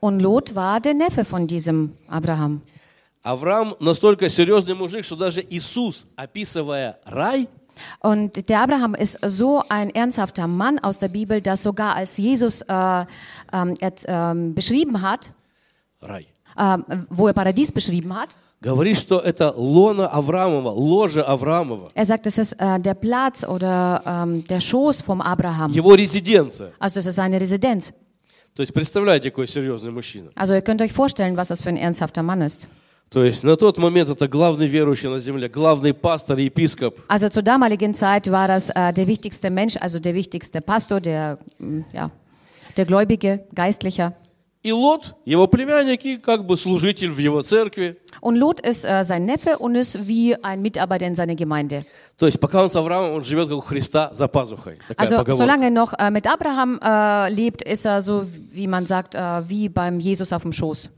Und 0.00 0.20
Lot 0.20 0.54
war 0.54 0.80
der 0.80 0.94
Neffe 0.94 1.24
von 1.24 1.46
diesem 1.46 1.92
Abraham. 2.08 2.62
Авраам 3.22 3.76
настолько 3.78 4.28
серьезный 4.28 4.74
мужик, 4.74 5.04
что 5.04 5.14
даже 5.14 5.44
Иисус, 5.48 6.08
описывая 6.16 6.98
рай, 7.04 7.48
Und 8.00 8.48
der 8.48 8.60
Abraham 8.60 8.94
ist 8.94 9.18
so 9.24 9.62
ein 9.68 9.90
ernsthafter 9.90 10.46
Mann 10.46 10.78
aus 10.78 10.98
der 10.98 11.08
Bibel, 11.08 11.40
dass 11.40 11.62
sogar 11.62 11.94
als 11.96 12.18
Jesus 12.18 12.60
äh, 12.62 13.06
ähm, 13.52 13.74
er, 13.80 13.92
ähm, 14.06 14.54
beschrieben 14.54 15.00
hat, 15.00 15.32
рай, 16.00 16.22
ähm, 16.22 16.26
wo 17.10 17.26
er 17.28 17.32
Paradies 17.32 17.72
beschrieben 17.72 18.12
hat, 18.14 18.36
говорит, 18.60 18.96
что 18.98 19.18
это 19.18 19.52
лона 19.56 20.06
Авраамова, 20.08 20.68
ложе 20.70 21.22
Авраамова, 21.22 21.88
er 21.94 22.04
sagt, 22.04 22.26
es 22.26 22.38
ist 22.38 22.52
äh, 22.60 22.78
der 22.78 22.94
Platz 22.94 23.44
oder 23.44 24.02
ähm, 24.06 24.44
der 24.46 24.60
Schoß 24.60 25.00
vom 25.00 25.20
Abraham. 25.20 25.72
его 25.72 25.94
резиденция. 25.94 26.72
Also 26.78 26.96
das 26.96 27.06
ist 27.06 27.16
seine 27.16 27.40
Residenz. 27.40 27.92
То 28.54 28.60
есть 28.60 28.74
представляете, 28.74 29.30
какой 29.30 29.48
серьезный 29.48 29.90
мужчина. 29.92 30.30
Also 30.34 30.54
ihr 30.54 30.60
könnt 30.62 30.82
euch 30.82 30.92
vorstellen, 30.92 31.36
was 31.36 31.48
das 31.48 31.62
für 31.62 31.70
ein 31.70 31.76
ernsthafter 31.78 32.22
Mann 32.22 32.42
ist. 32.42 32.68
То 33.10 33.24
есть 33.24 33.42
на 33.44 33.56
тот 33.56 33.76
момент 33.78 34.08
это 34.08 34.26
главный 34.26 34.66
верующий 34.66 35.08
на 35.08 35.20
земле, 35.20 35.48
главный 35.48 35.92
пастор, 35.92 36.38
епископ. 36.38 36.98
Also 37.08 37.28
zur 37.28 37.42
damaligen 37.42 37.94
Zeit 37.94 38.30
war 38.30 38.48
das 38.48 38.70
äh, 38.70 38.92
der 38.92 39.06
wichtigste 39.06 39.50
Mensch, 39.50 39.76
also 39.78 39.98
der 40.00 40.14
wichtigste 40.14 40.60
Pastor, 40.60 41.00
der, 41.00 41.38
mm, 41.58 41.80
ja, 41.92 42.10
der 42.76 42.84
Gläubige, 42.86 43.44
Geistlicher. 43.54 44.14
И 44.67 44.71
Лот, 44.73 45.15
его 45.25 45.47
племянник 45.47 46.03
и 46.05 46.17
как 46.17 46.45
бы 46.45 46.57
служитель 46.57 47.09
в 47.09 47.17
его 47.19 47.41
церкви. 47.41 47.95
Und 48.21 48.35
Lot 48.37 48.59
ist 48.59 48.83
äh, 48.83 49.03
sein 49.03 49.25
Neffe 49.25 49.57
und 49.59 49.75
ist 49.75 50.07
wie 50.07 50.35
ein 50.43 50.61
Mitarbeiter 50.61 51.05
in 51.07 51.15
seiner 51.15 51.35
Gemeinde. 51.35 51.85
То 52.17 52.25
есть 52.25 52.39
пока 52.39 52.63
он 52.63 52.69
с 52.69 52.75
Авраамом, 52.75 53.13
он 53.13 53.23
живет 53.23 53.47
как 53.47 53.57
у 53.57 53.61
Христа 53.61 54.09
за 54.13 54.27
пазухой. 54.27 54.77
Такая 54.87 55.05
Also 55.07 55.17
поговорка. 55.19 55.33
solange 55.43 55.65
er 55.65 55.71
noch 55.71 55.93
äh, 55.97 56.11
mit 56.11 56.25
Abraham 56.27 56.79
äh, 56.81 57.29
lebt, 57.29 57.61
ist 57.61 57.85
er 57.85 58.01
so, 58.01 58.25
wie 58.51 58.67
man 58.67 58.85
sagt, 58.85 59.15
äh, 59.15 59.47
wie 59.47 59.69
beim 59.69 59.99
Jesus 59.99 60.33
auf 60.33 60.41
dem 60.41 60.51
Schoß. 60.51 60.89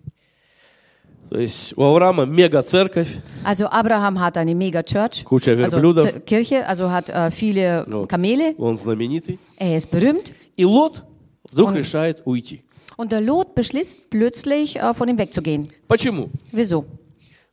То 1.30 1.38
есть 1.38 1.78
у 1.78 1.84
Авраама 1.84 2.26
мега-церковь, 2.26 3.08
Also 3.44 3.68
Abraham 3.70 4.20
hat 4.20 4.36
eine 4.38 4.56
Mega-Church, 4.56 5.26
Куча 5.26 5.52
also 5.52 5.62
верблюдов. 5.78 6.06
Z- 6.06 6.26
Kirche, 6.26 6.66
also 6.68 6.90
hat 6.90 7.10
äh, 7.10 7.30
viele 7.30 7.86
Вот. 7.88 8.10
Kamele. 8.10 8.56
он 8.58 8.78
знаменитый. 8.78 9.38
Er 9.60 9.78
ist 9.78 9.92
berühmt 9.92 10.32
И 10.56 10.66
Лот 10.66 11.04
вдруг 11.52 11.70
Он- 11.70 11.76
решает 11.76 12.22
уйти. 12.26 12.64
Und 12.99 13.11
der 13.12 13.21
Lot 13.21 13.54
beschließt 13.54 14.09
plötzlich, 14.11 14.76
äh, 14.76 14.95
von 14.95 15.09
ihm 15.09 15.19
wegzugehen. 15.19 15.69
Почему? 15.88 16.31
Wieso? 16.52 16.85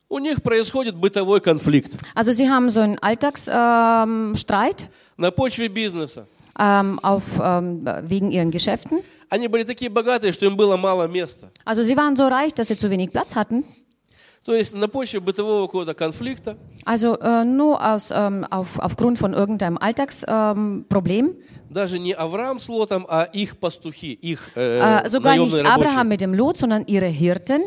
У 0.08 0.18
них 0.18 0.42
происходит 0.42 0.94
бытовой 0.96 1.40
конфликт 1.40 1.96
Also 2.14 2.32
sie 2.32 2.48
haben 2.50 2.68
so 2.68 2.80
einen 2.80 2.98
Alltagsstreit 2.98 4.04
ähm, 4.06 4.36
Streit, 4.36 4.88
на 5.16 5.30
почве 5.30 5.68
бизнеса. 5.68 6.26
ähm, 6.58 6.98
auf, 7.02 7.22
ähm, 7.42 7.88
wegen 8.02 8.30
ihren 8.30 8.50
Geschäften. 8.50 8.98
Они 9.30 9.48
были 9.48 9.62
такие 9.64 9.88
богатые, 9.90 10.34
что 10.34 10.44
им 10.44 10.56
было 10.56 10.76
мало 10.76 11.08
места. 11.08 11.48
Also 11.64 11.82
sie 11.82 11.96
waren 11.96 12.14
so 12.16 12.26
reich, 12.28 12.52
dass 12.52 12.68
sie 12.68 12.76
zu 12.76 12.90
wenig 12.90 13.10
Platz 13.10 13.34
hatten. 13.34 13.64
То 14.44 14.54
есть 14.54 14.74
на 14.74 14.88
почве 14.88 15.20
бытового 15.20 15.66
какого-то 15.66 15.94
конфликта 15.94 16.56
Also 16.84 17.16
äh, 17.20 17.44
nur 17.44 17.80
aus, 17.82 18.10
ähm, 18.12 18.44
auf, 18.50 18.78
aufgrund 18.80 19.16
von 19.18 19.32
irgendeinem 19.32 19.78
Alltagsproblem. 19.78 20.76
Ähm, 20.78 20.84
Problem. 20.88 21.36
даже 21.70 21.98
не 21.98 22.12
Авраам 22.12 22.58
с 22.60 22.68
Лотом, 22.68 23.06
а 23.08 23.22
их 23.32 23.58
пастухи, 23.58 24.12
их 24.12 24.50
э, 24.56 25.02
äh, 25.04 25.08
sogar 25.08 25.36
nicht 25.36 25.52
наемные 25.52 25.62
Abraham 25.64 25.96
рабочие. 25.96 26.04
mit 26.04 26.20
dem 26.20 26.34
Lot, 26.34 26.58
sondern 26.58 26.84
ihre 26.86 27.06
Hirten. 27.06 27.62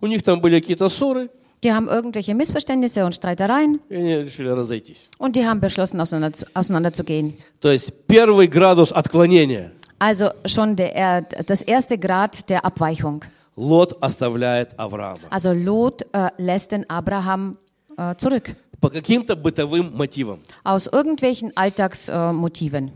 У 0.00 0.06
них 0.06 0.22
там 0.22 0.40
были 0.40 0.60
какие-то 0.60 0.88
ссоры, 0.88 1.28
Die 1.64 1.72
haben 1.72 1.88
irgendwelche 1.88 2.34
Missverständnisse 2.36 3.04
und 3.04 3.14
Streitereien 3.16 3.80
и 3.88 3.96
они 3.96 4.16
решили 4.22 4.48
разойтись. 4.48 5.08
und 5.18 5.34
die 5.34 5.44
haben 5.44 5.60
beschlossen, 5.60 6.00
auseinander, 6.00 6.38
auseinanderzugehen. 6.54 7.34
То 7.60 7.72
есть 7.72 7.92
первый 8.06 8.46
градус 8.46 8.92
отклонения. 8.92 9.72
Also 9.98 10.30
schon 10.46 10.76
der, 10.76 10.94
er- 10.94 11.22
das 11.22 11.60
erste 11.62 11.98
Grad 11.98 12.48
der 12.48 12.64
Abweichung. 12.64 13.24
Лот 13.56 13.96
оставляет 14.00 14.70
Авраама 14.78 15.18
Also 15.30 15.52
Lot 15.52 16.02
äh, 16.12 16.28
lässt 16.38 16.70
den 16.70 16.88
Abraham 16.88 17.56
äh, 17.96 18.14
zurück. 18.14 18.54
по 18.82 18.90
каким-то 18.90 19.34
бытовым 19.36 19.92
мотивам. 19.96 20.40
Aus 20.64 20.86
irgendwelchen 20.86 21.52
Alltagsmotiven. 21.56 22.30
Äh, 22.30 22.32
Motiven. 22.32 22.92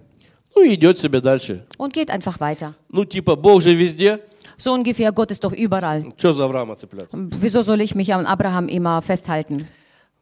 Ну 0.54 0.62
и 0.62 0.74
идет 0.74 0.98
себе 0.98 1.20
дальше. 1.20 1.66
und 1.78 1.92
geht 1.94 2.10
einfach 2.10 2.38
weiter. 2.40 2.74
Ну 2.88 3.04
типа 3.04 3.36
Бог 3.36 3.62
же 3.62 3.74
везде, 3.74 4.20
So 4.58 4.72
ungefähr, 4.72 5.10
Gott 5.12 5.30
ist 5.32 5.42
doch 5.42 5.52
überall. 5.52 6.12
что 6.16 6.32
за 6.32 6.44
Авраама 6.44 6.76
цепляться? 6.76 7.16
Wieso 7.40 7.62
soll 7.62 7.80
ich 7.80 7.94
mich 7.94 8.12
an 8.14 8.26
Abraham 8.26 8.68
immer 8.68 9.00
festhalten? 9.02 9.66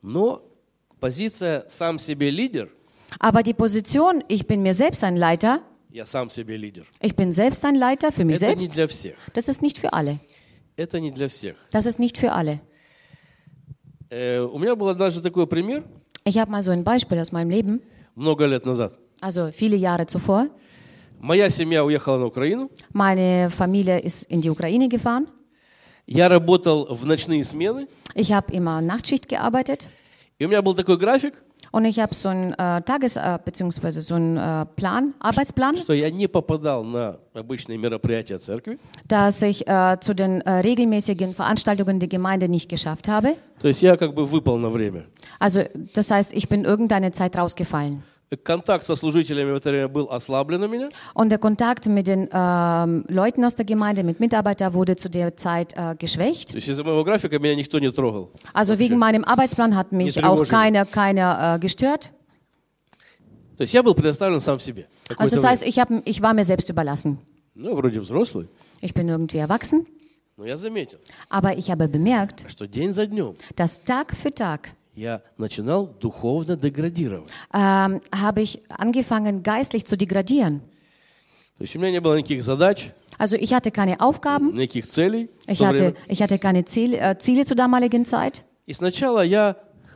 Но 0.02 0.42
позиция 0.98 1.64
сам 1.68 1.98
себе 1.98 2.30
лидер, 2.30 2.68
Aber 3.18 3.42
die 3.42 3.52
Position, 3.54 4.22
ich 4.28 4.46
bin 4.46 4.62
mir 4.62 4.72
selbst 4.72 5.02
ein 5.04 5.16
Leiter, 5.16 5.60
я 5.90 6.06
сам 6.06 6.30
себе 6.30 6.56
лидер, 6.56 6.84
ich 7.00 7.16
bin 7.16 7.32
selbst 7.32 7.64
ein 7.64 7.74
Leiter 7.74 8.12
für 8.12 8.24
mich 8.24 8.36
это 8.36 8.54
не 8.54 8.62
selbst, 8.62 8.74
для 8.74 8.86
всех. 8.86 9.14
das 9.34 9.48
ist 9.48 9.60
nicht 9.62 9.78
für 9.78 9.92
alle. 9.92 10.20
Это 10.76 11.00
не 11.00 11.10
для 11.10 11.28
всех. 11.28 11.56
Das 11.72 11.84
ist 11.84 11.98
nicht 11.98 12.16
für 12.16 12.32
alle. 12.32 12.60
Э, 14.09 14.39
у 14.41 14.57
меня 14.59 14.75
был 14.75 14.87
однажды 14.89 15.21
такой 15.21 15.47
пример 15.47 15.83
Ich 16.27 16.37
habe 16.37 16.51
mal 16.51 16.61
so 16.63 16.71
ein 16.71 16.83
Beispiel 16.83 17.19
aus 17.19 17.31
meinem 17.31 17.49
Leben, 17.49 17.81
много 18.15 18.45
лет 18.45 18.65
назад. 18.65 18.97
also 19.21 19.51
viele 19.51 19.75
Jahre 19.75 20.05
zuvor. 20.07 20.49
Моя 21.19 21.49
семья 21.49 21.83
уехала 21.85 22.17
на 22.17 22.25
Украину. 22.25 22.69
Meine 22.93 23.49
Familie 23.49 23.99
ist 23.99 24.23
in 24.29 24.41
die 24.41 24.49
Ukraine 24.49 24.89
gefahren. 24.89 25.27
Я 26.07 26.29
работал 26.29 26.87
в 26.93 27.05
ночные 27.05 27.43
смены. 27.43 27.87
Ich 28.13 28.31
habe 28.31 28.51
immer 28.51 28.81
Nachtschicht 28.81 29.27
gearbeitet 29.27 29.87
И 30.37 30.45
у 30.45 30.49
меня 30.49 30.61
был 30.61 30.73
такой 30.75 30.97
график, 30.97 31.41
und 31.74 31.84
ich 31.84 32.00
habe 32.00 32.14
so 32.14 32.28
einen 32.28 32.52
äh, 32.54 32.82
Tages- 32.82 33.16
äh, 33.16 33.38
bzw. 33.44 33.90
so 34.00 34.14
einen 34.16 34.36
äh, 34.36 34.66
Plan, 34.76 35.14
Arbeitsplan, 35.20 35.76
что 35.76 35.92
я 35.92 36.10
не 36.10 36.26
попадал 36.26 36.84
на 36.84 37.18
обычные 37.34 37.78
мероприятия 37.78 38.38
церкви. 38.38 38.78
dass 39.08 39.40
ich 39.42 39.66
äh, 39.68 39.98
zu 40.00 40.14
den 40.14 40.40
äh, 40.40 40.50
regelmäßigen 40.60 41.34
Veranstaltungen 41.34 41.98
der 42.00 42.08
Gemeinde 42.08 42.48
nicht 42.48 42.68
geschafft 42.68 43.08
habe. 43.08 43.36
То 43.60 43.68
есть 43.68 43.82
я 43.82 43.96
как 43.96 44.14
бы 44.14 44.24
выпал 44.24 44.56
на 44.58 44.68
время. 44.68 45.04
Also 45.38 45.62
das 45.94 46.10
heißt, 46.10 46.32
ich 46.32 46.48
bin 46.48 46.64
irgendeine 46.64 47.12
Zeit 47.12 47.36
rausgefallen. 47.36 48.02
Контакт 48.44 48.84
со 48.84 48.94
служителями 48.94 49.50
в 49.50 49.56
это 49.56 49.70
время 49.70 49.88
был 49.88 50.08
ослаблен 50.08 50.62
у 50.62 50.68
меня. 50.68 50.88
Und 51.14 51.30
der 51.30 51.38
Kontakt 51.38 51.86
mit 51.86 52.06
den 52.06 52.28
ähm, 52.32 53.04
Leuten 53.08 53.44
aus 53.44 53.56
der 53.56 53.64
Gemeinde, 53.64 54.04
mit 54.04 54.20
Mitarbeitern, 54.20 54.72
wurde 54.72 54.94
zu 54.94 55.08
der 55.10 55.36
Zeit 55.36 55.72
äh, 55.76 55.96
geschwächt. 55.98 56.50
То 56.50 56.54
есть 56.56 56.68
из-за 56.68 56.84
моего 56.84 57.02
графика 57.02 57.40
меня 57.40 57.56
никто 57.56 57.80
не 57.80 57.90
трогал. 57.90 58.30
Also 58.52 58.78
wegen 58.78 58.98
meinem 58.98 59.24
Arbeitsplan 59.24 59.74
hat 59.74 59.90
mich 59.90 60.14
Nicht 60.14 60.18
auch 60.24 60.36
тревожили. 60.44 60.50
keiner, 60.50 60.86
keiner 60.86 61.56
äh, 61.56 61.58
gestört. 61.58 62.10
То 63.56 63.62
есть 63.64 63.74
я 63.74 63.82
был 63.82 63.94
предоставлен 63.94 64.40
сам 64.40 64.60
себе. 64.60 64.86
Also 65.08 65.14
какое-то 65.16 65.30
das 65.36 65.40
время. 65.42 65.48
heißt, 65.50 65.62
ich, 65.66 65.78
hab, 65.80 65.88
ich 66.06 66.22
war 66.22 66.32
mir 66.32 66.44
selbst 66.44 66.70
überlassen. 66.70 67.18
Ну, 67.56 67.74
вроде 67.74 68.00
взрослый. 68.00 68.48
Ich 68.80 68.94
bin 68.94 69.08
irgendwie 69.08 69.38
erwachsen, 69.38 69.86
Но 70.36 70.46
я 70.46 70.56
заметил, 70.56 70.98
aber 71.28 71.58
ich 71.58 71.70
habe 71.70 71.88
bemerkt, 71.88 72.44
что 72.48 72.66
день 72.66 72.92
за 72.92 73.06
днем 73.06 73.34
dass 73.56 73.82
Tag 73.84 74.14
für 74.16 74.32
Tag 74.32 74.70
я 74.95 75.21
начинал 75.37 75.87
духовно 75.99 76.55
деградировать. 76.55 77.29
ähm, 77.53 78.01
habe 78.11 78.41
ich 78.41 78.59
angefangen, 78.69 79.43
geistlich 79.43 79.85
zu 79.85 79.97
degradieren. 79.97 80.61
То 81.57 81.63
есть 81.63 81.75
у 81.75 81.79
меня 81.79 81.91
не 81.91 82.01
было 82.01 82.15
никаких 82.17 82.43
задач, 82.43 82.91
Also 83.17 83.37
ich 83.37 83.53
hatte 83.53 83.71
keine 83.71 84.01
Aufgaben, 84.01 84.53
никаких 84.53 84.87
целей 84.87 85.29
ich 85.47 85.63
hatte, 85.63 85.95
ich 86.09 86.21
hatte 86.21 86.37
keine 86.37 86.65
Ziele, 86.65 86.97
äh, 86.97 87.17
Ziele 87.17 87.45
zur 87.45 87.55
damaligen 87.55 88.05
Zeit. 88.05 88.43
И 88.67 88.73
сначала 88.73 89.23
я 89.23 89.55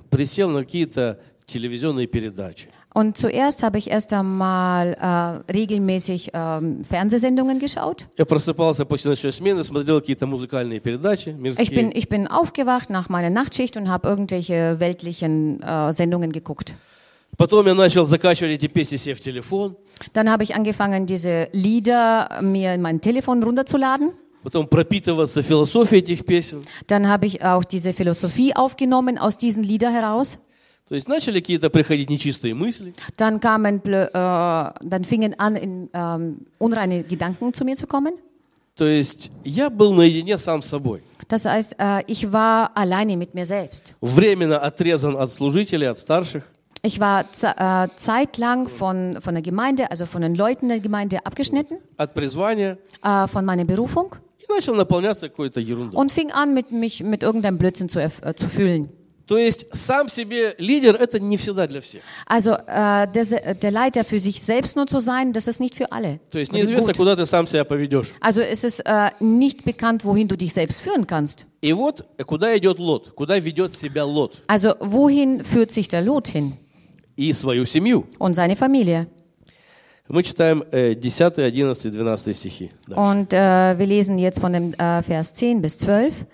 присел 0.09 0.49
на 0.49 0.63
какие-то 0.63 1.19
телевизионные 1.45 2.07
передачи. 2.07 2.69
Und 2.94 3.16
zuerst 3.18 3.64
habe 3.64 3.76
ich 3.76 3.90
erst 3.90 4.12
einmal 4.12 4.94
äh, 4.94 5.52
regelmäßig 5.52 6.30
ähm, 6.32 6.84
Fernsehsendungen 6.84 7.58
geschaut. 7.58 8.06
Я 8.16 8.24
просыпался 8.24 8.84
после 8.84 9.10
ночной 9.10 9.32
смены, 9.32 9.64
смотрел 9.64 10.00
какие-то 10.00 10.26
музыкальные 10.26 10.78
передачи 10.78 11.30
мирские. 11.30 11.64
Ich 11.64 11.74
bin, 11.74 11.90
ich 11.92 12.08
bin 12.08 12.28
aufgewacht 12.28 12.90
nach 12.90 13.08
meiner 13.08 13.30
Nachtschicht 13.30 13.76
und 13.76 13.88
habe 13.88 14.08
irgendwelche 14.08 14.78
weltlichen 14.78 15.60
äh, 15.60 15.92
Sendungen 15.92 16.30
geguckt. 16.30 16.74
Потом 17.36 17.66
я 17.66 17.74
начал 17.74 18.06
закачивать 18.06 18.52
эти 18.52 18.68
песни 18.68 18.96
себе 18.96 19.16
в 19.16 19.20
телефон. 19.20 19.76
Dann 20.12 20.30
habe 20.30 20.44
ich 20.44 20.54
angefangen, 20.54 21.06
diese 21.06 21.48
Lieder 21.52 22.40
mir 22.42 22.74
in 22.74 22.80
mein 22.80 23.00
Telefon 23.00 23.42
runterzuladen. 23.42 24.12
Потом 24.44 24.68
пропитываться 24.68 25.42
философией 25.42 26.02
этих 26.02 26.24
песен. 26.24 26.62
Dann 26.86 27.08
habe 27.08 27.26
ich 27.26 27.42
auch 27.42 27.64
diese 27.64 27.92
Philosophie 27.92 28.54
aufgenommen 28.54 29.18
aus 29.18 29.36
diesen 29.36 29.64
Liedern 29.64 29.92
heraus. 29.92 30.38
То 30.88 30.94
есть 30.94 31.08
начали 31.08 31.40
какие-то 31.40 31.70
приходить 31.70 32.10
нечистые 32.10 32.52
мысли. 32.54 32.92
Dann 33.16 33.40
kamen, 33.40 33.80
blö- 33.82 34.10
äh, 34.12 34.72
dann 34.82 35.04
fingen 35.04 35.34
an, 35.38 35.56
in, 35.56 35.88
ähm, 35.94 36.46
unreine 36.58 37.02
Gedanken 37.04 37.54
zu 37.54 37.64
mir 37.64 37.74
zu 37.76 37.86
kommen. 37.86 38.14
То 38.76 38.86
есть 38.86 39.30
я 39.44 39.70
был 39.70 39.94
наедине 39.94 40.36
сам 40.36 40.60
с 40.60 40.66
собой. 40.68 41.02
Das 41.28 41.46
heißt, 41.46 41.76
äh, 41.78 42.02
ich 42.06 42.32
war 42.32 42.72
alleine 42.76 43.16
mit 43.16 43.32
mir 43.34 43.46
selbst. 43.46 43.94
Временно 44.02 44.58
отрезан 44.58 45.16
от 45.16 45.30
служителей, 45.32 45.88
от 45.88 45.98
старших. 46.00 46.42
Ich 46.82 47.00
war 47.00 47.24
ze- 47.34 47.54
äh, 47.56 47.88
zeitlang 47.96 48.68
von, 48.68 49.16
von 49.22 49.32
der 49.34 49.42
Gemeinde, 49.42 49.90
also 49.90 50.04
von 50.04 50.20
den 50.20 50.34
Leuten 50.34 50.68
der 50.68 50.80
Gemeinde 50.80 51.24
abgeschnitten, 51.24 51.78
от 51.96 52.12
призвания 52.12 52.76
äh, 53.02 53.26
von 53.26 53.44
meiner 53.46 53.64
Berufung 53.64 54.14
и 54.38 54.52
начал 54.52 54.74
наполняться 54.74 55.30
какой-то 55.30 55.60
ерундой. 55.60 55.96
und 55.98 56.12
fing 56.12 56.30
an, 56.30 56.52
mit 56.52 56.72
mich 56.72 57.02
mit 57.02 57.22
irgendeinem 57.22 57.56
Blödsinn 57.56 57.88
zu, 57.88 58.00
erf- 58.00 58.22
äh, 58.22 58.34
zu 58.34 58.48
füllen. 58.48 58.90
То 59.28 59.38
есть 59.38 59.64
сам 59.74 60.08
себе 60.10 60.54
лидер 60.58 60.96
это 60.96 61.18
не 61.18 61.38
всегда 61.38 61.66
для 61.66 61.80
всех. 61.80 62.02
Also 62.26 62.52
äh, 62.66 63.06
der, 63.10 63.24
Se- 63.24 63.54
der 63.54 63.70
Leiter 63.70 64.04
für 64.04 64.18
sich 64.18 64.42
selbst 64.42 64.76
nur 64.76 64.86
zu 64.86 64.98
sein, 64.98 65.32
das 65.32 65.46
ist 65.46 65.60
nicht 65.60 65.74
für 65.76 65.90
alle. 65.92 66.20
То 66.30 66.38
есть 66.38 66.52
Das 66.52 66.58
ist 66.60 66.68
неизвестно, 66.68 66.92
gut. 66.92 66.96
куда 66.98 67.16
ты 67.16 67.24
сам 67.24 67.46
себя 67.46 67.64
поведешь. 67.64 68.12
Also 68.20 68.42
es 68.42 68.64
ist 68.64 68.80
äh, 68.84 69.12
nicht 69.20 69.64
bekannt, 69.64 70.04
wohin 70.04 70.28
du 70.28 70.36
dich 70.36 70.52
selbst 70.52 70.82
führen 70.82 71.06
kannst. 71.06 71.46
И 71.62 71.72
вот 71.72 72.04
э, 72.18 72.24
куда 72.24 72.54
идет 72.58 72.78
Лот, 72.78 73.12
куда 73.14 73.38
ведет 73.38 73.74
себя 73.74 74.04
Лот 74.04 74.42
Also 74.46 74.74
wohin 74.80 75.42
führt 75.42 75.72
sich 75.72 75.88
der 75.88 76.02
Lot 76.02 76.28
hin 76.28 76.58
и 77.16 77.32
свою 77.32 77.64
семью. 77.64 78.04
und 78.18 78.34
seine 78.34 78.56
Familie? 78.56 79.06
Мы 80.06 80.22
читаем 80.22 80.62
э, 80.70 80.94
10, 80.96 81.38
11, 81.38 81.78
12 81.78 82.36
стихи. 82.36 82.70
Да. 82.88 82.96
Und 83.10 83.32
äh, 83.32 83.78
wir 83.78 83.86
lesen 83.86 84.18
jetzt 84.18 84.38
von 84.38 84.52
dem 84.52 84.74
äh, 84.74 85.02
Vers 85.02 85.32
10 85.32 85.62
bis 85.62 85.78
12. 85.78 86.26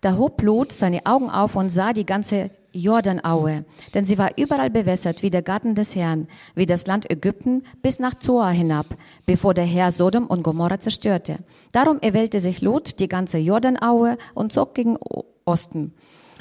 Da 0.00 0.16
hob 0.16 0.42
Lot 0.42 0.72
seine 0.72 1.06
Augen 1.06 1.30
auf 1.30 1.54
und 1.54 1.70
sah 1.70 1.92
die 1.92 2.06
ganze 2.06 2.50
Jordanaue, 2.72 3.64
denn 3.94 4.04
sie 4.04 4.16
war 4.18 4.30
überall 4.38 4.70
bewässert 4.70 5.22
wie 5.22 5.30
der 5.30 5.42
Garten 5.42 5.74
des 5.74 5.94
Herrn, 5.94 6.26
wie 6.54 6.66
das 6.66 6.86
Land 6.86 7.10
Ägypten 7.10 7.62
bis 7.82 7.98
nach 7.98 8.14
Zoar 8.18 8.50
hinab, 8.50 8.86
bevor 9.26 9.52
der 9.54 9.66
Herr 9.66 9.92
Sodom 9.92 10.26
und 10.26 10.42
Gomorra 10.42 10.80
zerstörte. 10.80 11.38
Darum 11.70 12.00
erwählte 12.00 12.40
sich 12.40 12.62
Lot 12.62 12.98
die 12.98 13.08
ganze 13.08 13.38
Jordanaue 13.38 14.16
und 14.34 14.52
zog 14.52 14.74
gegen 14.74 14.96
O- 14.96 15.24
Osten. 15.44 15.92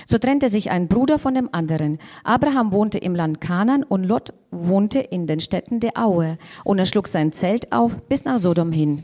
So 0.08 0.18
trennte 0.18 0.50
sich 0.50 0.72
ein 0.72 0.88
Bruder 0.88 1.20
von 1.20 1.34
dem 1.34 1.50
anderen. 1.52 2.00
Abraham 2.24 2.72
wohnte 2.72 2.98
im 2.98 3.14
Land 3.14 3.42
Kanan 3.42 3.84
und 3.84 4.04
Lot 4.06 4.34
wohnte 4.52 5.00
in 5.00 5.28
den 5.28 5.40
Städten 5.40 5.80
der 5.80 5.98
Aue. 5.98 6.38
Und 6.64 6.80
er 6.80 6.86
schlug 6.86 7.08
sein 7.08 7.32
Zelt 7.32 7.72
auf 7.72 8.02
bis 8.10 8.26
nach 8.26 8.38
Sodom 8.40 8.72
hin. 8.72 9.04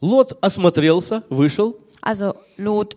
Лот 0.00 0.36
осмотрелся, 0.42 1.24
вышел, 1.28 1.74
Also 2.04 2.34
Lot 2.56 2.96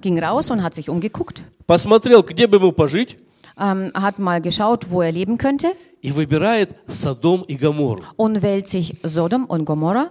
ging 0.00 0.18
raus 0.22 0.50
und 0.50 0.62
hat 0.62 0.74
sich 0.74 0.88
umgeguckt, 0.88 1.42
посмотрел, 1.66 2.22
где 2.22 2.46
бы 2.46 2.56
ему 2.56 2.72
пожить, 2.72 3.18
ähm, 3.58 3.92
hat 3.94 4.18
mal 4.18 4.40
geschaut, 4.40 4.90
wo 4.90 5.02
er 5.02 5.12
leben 5.12 5.36
könnte 5.38 5.68
и 6.02 6.12
выбирает 6.12 6.74
Содом 6.86 7.42
и 7.42 7.56
Гоморру. 7.56 8.02
und 8.16 8.42
wählt 8.42 8.68
sich 8.68 8.96
Sodom 9.02 9.44
und 9.46 9.64
Gomorra. 9.66 10.10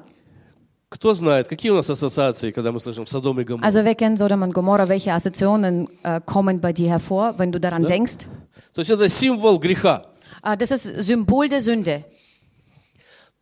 Кто 0.91 1.13
знает, 1.13 1.47
какие 1.47 1.69
у 1.71 1.75
нас 1.75 1.87
ассоциации, 1.89 2.49
когда 2.49 2.71
мы 2.71 2.79
слышим 2.79 3.05
Содом 3.05 3.39
и 3.39 3.43
Гоморру? 3.43 3.63
Also 3.65 3.83
wer 3.83 3.93
kennt 3.95 4.17
Sodom 4.19 4.41
und 4.43 4.53
Gomorra? 4.53 4.87
Welche 4.89 5.13
Assoziationen 5.13 5.87
äh, 6.03 6.19
kommen 6.25 6.59
bei 6.61 6.73
dir 6.73 6.89
hervor, 6.89 7.35
wenn 7.37 7.51
du 7.51 7.59
daran 7.59 7.85
denkst? 7.85 8.25
То 8.73 8.81
есть 8.81 8.89
это 8.91 9.07
символ 9.09 9.59
греха. 9.59 10.03
Äh, 10.43 10.57
das 10.57 10.71
ist 10.71 10.85
Symbol 11.01 11.47
der 11.49 11.61
Sünde. 11.61 12.05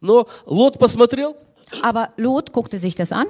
Но 0.01 0.27
Лот 0.45 0.77
посмотрел, 0.79 1.35
Aber 1.81 2.09
Lot 2.17 2.51
guckte 2.53 2.77
sich 2.77 2.95
das 2.95 3.11
an 3.11 3.27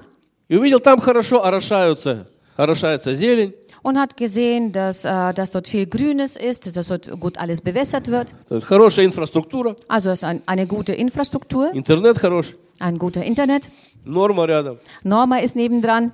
И 0.52 0.56
увидел, 0.56 0.80
там 0.80 1.00
хорошо 1.00 1.42
орошаются, 1.44 2.26
орошается 2.56 3.14
зелень, 3.14 3.54
und 3.82 3.96
hat 3.98 4.16
gesehen, 4.16 4.70
dass, 4.72 5.04
äh, 5.04 5.32
dass 5.34 5.50
dort 5.50 5.66
viel 5.66 5.86
Grünes 5.86 6.36
ist, 6.36 6.76
dass 6.76 6.86
dort 6.88 7.10
gut 7.18 7.38
alles 7.38 7.62
bewässert 7.62 8.08
wird. 8.08 8.34
то 8.48 8.54
есть 8.56 8.66
хорошая 8.66 9.06
инфраструктура, 9.06 9.74
Also 9.88 10.10
ist 10.10 10.24
ein, 10.24 10.42
eine 10.46 10.66
gute 10.66 10.92
Infrastruktur, 10.92 11.72
интернет 11.74 12.18
хороший, 12.18 12.56
ein 12.80 12.98
guter 12.98 13.22
Internet. 13.24 13.70
норма 14.04 14.44
рядом. 14.46 14.78
Norma 15.02 15.38
ist 15.38 15.56
nebendran 15.56 16.12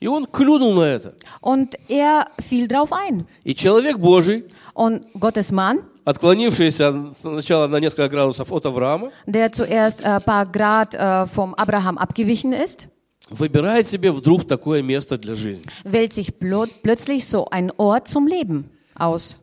И 0.00 0.06
он 0.08 0.26
клюнул 0.26 0.72
на 0.74 0.84
это. 0.96 1.12
und 1.42 1.76
er 1.88 2.26
fiel 2.40 2.66
drauf 2.66 2.92
ein. 2.92 3.26
И 3.44 3.54
человек 3.54 3.98
Божий, 3.98 4.44
Und 4.74 5.04
Gottes 5.20 5.52
Mann, 5.52 5.80
отклонившийся 6.04 7.12
сначала 7.20 7.66
на 7.68 7.76
несколько 7.78 8.08
градусов 8.08 8.50
от 8.52 8.66
Авраама, 8.66 9.10
der 9.26 9.52
zuerst 9.52 10.02
ein 10.02 10.22
paar 10.22 10.46
Grad 10.46 10.94
äh, 10.94 11.26
vom 11.26 11.54
Abraham 11.54 11.98
abgewichen 11.98 12.52
ist, 12.52 12.88
выбирает 13.29 13.87
себе 13.87 14.11
вдруг 14.11 14.47
такое 14.47 14.81
место 14.81 15.17
для 15.17 15.35
жизни. 15.35 15.65
wählt 15.83 16.13
sich 16.13 16.31
blo- 16.39 16.69
plötzlich 16.83 17.25
so 17.27 17.45
einen 17.49 17.71
Ort 17.77 18.07
zum 18.07 18.27
Leben 18.27 18.69
aus. 18.95 19.35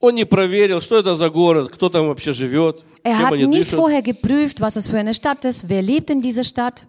Он 0.00 0.14
не 0.14 0.24
проверил, 0.26 0.80
что 0.80 0.98
это 0.98 1.14
за 1.16 1.30
город, 1.30 1.70
кто 1.70 1.88
там 1.88 2.08
вообще 2.08 2.32
живет, 2.32 2.84
Er 3.02 3.16
чем 3.16 3.26
hat 3.26 3.32
они 3.32 3.46
nicht 3.46 3.70
дышат. 3.70 3.78
vorher 3.78 4.02
geprüft, 4.02 4.60
was 4.60 4.76
es 4.76 4.86
für 4.86 4.98
eine 4.98 5.14
Stadt 5.14 5.44
ist, 5.44 5.68
wer 5.68 5.82
lebt 5.82 6.10
in 6.10 6.20
dieser 6.20 6.44
Stadt. 6.44 6.84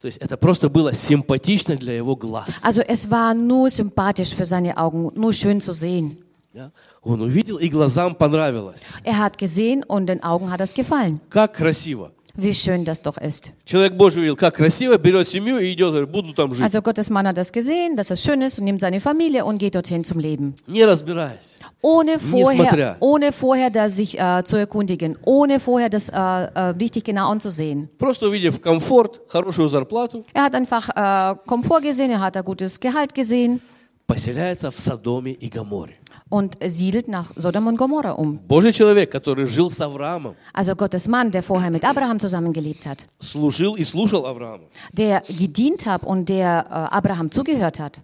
То 0.00 0.06
есть 0.08 0.18
это 0.18 0.36
просто 0.36 0.68
было 0.68 0.92
симпатично 0.92 1.76
для 1.76 1.92
его 1.96 2.16
глаз. 2.16 2.60
Also 2.64 2.82
es 2.82 3.08
war 3.08 3.34
nur 3.34 3.70
sympathisch 3.70 4.34
für 4.34 4.44
seine 4.44 4.76
Augen, 4.76 5.10
nur 5.14 5.32
schön 5.32 5.60
zu 5.60 5.72
sehen. 5.72 6.18
Да? 6.52 6.72
Он 7.02 7.22
увидел, 7.22 7.58
и 7.58 7.68
глазам 7.68 8.14
понравилось. 8.16 8.82
Er 9.04 9.18
hat 9.18 9.38
gesehen 9.38 9.84
und 9.84 10.06
den 10.06 10.22
Augen 10.24 10.50
hat 10.50 10.60
es 10.60 10.74
gefallen. 10.74 11.20
Как 11.30 11.54
красиво. 11.56 12.10
Wie 12.36 12.54
schön 12.54 12.86
das 12.86 13.02
doch 13.02 13.18
ist. 13.18 13.52
Человек 13.66 13.92
Божий 13.92 14.20
увидел, 14.20 14.36
как 14.36 14.56
красиво, 14.56 14.96
берет 14.96 15.28
семью 15.28 15.58
и 15.58 15.74
идет, 15.74 15.90
говорит, 15.90 16.08
буду 16.08 16.32
там 16.32 16.54
жить. 16.54 16.62
Also 16.62 16.80
Gottes 16.80 17.10
Mann 17.10 17.26
hat 17.26 17.36
das 17.36 17.52
gesehen, 17.52 17.94
dass 17.94 18.10
es 18.10 18.22
schön 18.22 18.40
ist 18.40 18.58
und 18.58 18.64
nimmt 18.64 18.80
seine 18.80 19.00
Familie 19.00 19.44
und 19.44 19.58
geht 19.58 19.74
dorthin 19.74 20.02
zum 20.02 20.18
Leben. 20.18 20.54
Не 20.66 20.84
разбираясь. 20.84 21.56
Ohne 21.82 22.18
смотря. 22.18 22.56
vorher, 22.56 22.96
ohne 23.00 23.32
vorher 23.32 23.70
das 23.70 23.96
sich 23.96 24.18
äh, 24.18 24.42
zu 24.44 24.56
erkundigen, 24.56 25.18
ohne 25.24 25.60
vorher 25.60 25.90
das 25.90 26.08
äh, 26.08 26.14
äh, 26.14 26.60
richtig 26.80 27.04
genau 27.04 27.28
anzusehen. 27.28 27.90
Просто 27.98 28.28
увидев 28.28 28.62
комфорт, 28.62 29.20
хорошую 29.28 29.68
зарплату, 29.68 30.24
Er 30.32 30.44
hat 30.44 30.54
einfach 30.54 30.88
äh, 30.88 31.36
Komfort 31.46 31.82
gesehen, 31.82 32.12
er 32.12 32.20
hat 32.20 32.34
ein 32.38 32.44
gutes 32.44 32.80
Gehalt 32.80 33.14
gesehen 33.14 33.60
поселяется 34.12 34.70
в 34.70 34.78
Содоме 34.78 35.32
и 35.32 35.48
Гоморе. 35.48 35.95
und 36.28 36.56
siedelt 36.66 37.08
nach 37.08 37.30
Sodom 37.36 37.66
und 37.66 37.76
Gomorra 37.76 38.12
um. 38.12 38.38
Божий 38.48 38.72
человек, 38.72 39.10
который 39.10 39.46
жил 39.46 39.70
с 39.70 39.80
Авраамом, 39.80 40.34
Also 40.52 40.74
Gottes 40.76 41.08
Mann, 41.08 41.30
der 41.30 41.42
vorher 41.42 41.70
mit 41.70 41.84
Abraham 41.84 42.18
zusammengelebt 42.18 42.86
hat, 42.86 43.04
служил 43.20 43.74
и 43.76 43.84
слушал 43.84 44.26
Авраама, 44.26 44.64
der 44.92 45.22
gedient 45.28 45.86
hat 45.86 46.02
und 46.04 46.28
der 46.28 46.66
äh, 46.68 46.94
Abraham 46.96 47.30
zugehört 47.30 47.78
hat. 47.78 48.00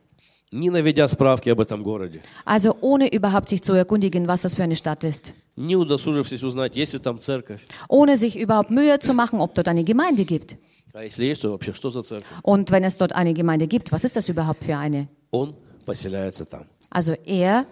не 0.50 0.71
наведя 0.71 1.07
справки 1.09 1.50
об 1.50 1.61
этом 1.61 1.83
городе, 1.83 2.23
Also 2.47 2.75
ohne 2.80 3.12
überhaupt 3.12 3.49
sich 3.50 3.62
zu 3.62 3.75
erkundigen, 3.75 4.26
was 4.28 4.40
das 4.42 4.54
für 4.54 4.62
eine 4.62 4.76
Stadt 4.76 5.04
ist. 5.04 5.33
не 5.57 5.76
удосужившись 5.76 6.42
узнать, 6.42 6.75
есть 6.76 6.95
ли 6.95 6.99
там 6.99 7.18
церковь, 7.18 7.66
Ohne 7.88 8.16
sich 8.16 8.35
überhaupt 8.38 8.71
Mühe 8.71 8.99
zu 8.99 9.12
machen, 9.12 9.40
ob 9.40 9.54
dort 9.54 9.68
eine 9.68 9.85
Gemeinde 9.85 10.25
gibt. 10.25 10.57
а 10.95 11.04
если 11.04 11.26
есть, 11.26 11.42
то 11.42 11.50
вообще 11.50 11.75
что 11.75 11.90
за 11.90 12.02
церковь? 12.02 12.26
Und 12.42 12.71
wenn 12.71 12.83
es 12.83 12.97
dort 12.97 13.12
eine 13.12 13.35
Gemeinde 13.35 13.66
gibt, 13.66 13.92
was 13.92 14.04
ist 14.04 14.16
das 14.16 14.28
überhaupt 14.30 14.64
für 14.64 14.76
eine? 14.76 15.09
Он 15.30 15.54
поселяется 15.85 16.47
там. 16.47 16.64
Also 16.90 17.12
er, 17.26 17.62
mm, 17.62 17.66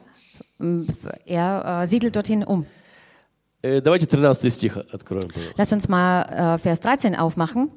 er 1.26 1.82
äh, 1.82 1.86
siedelt 1.86 2.14
dorthin 2.16 2.44
um. 2.44 2.66
Э, 3.62 3.80
Давайте 3.80 4.06
13 4.06 4.52
стих 4.52 4.76
откроем. 4.76 5.28
пожалуйста. 5.28 5.54
Lass 5.56 5.72
uns 5.72 5.88
mal 5.88 6.56
äh, 6.56 6.58
Vers 6.58 6.80
13 6.80 7.18
aufmachen. 7.18 7.70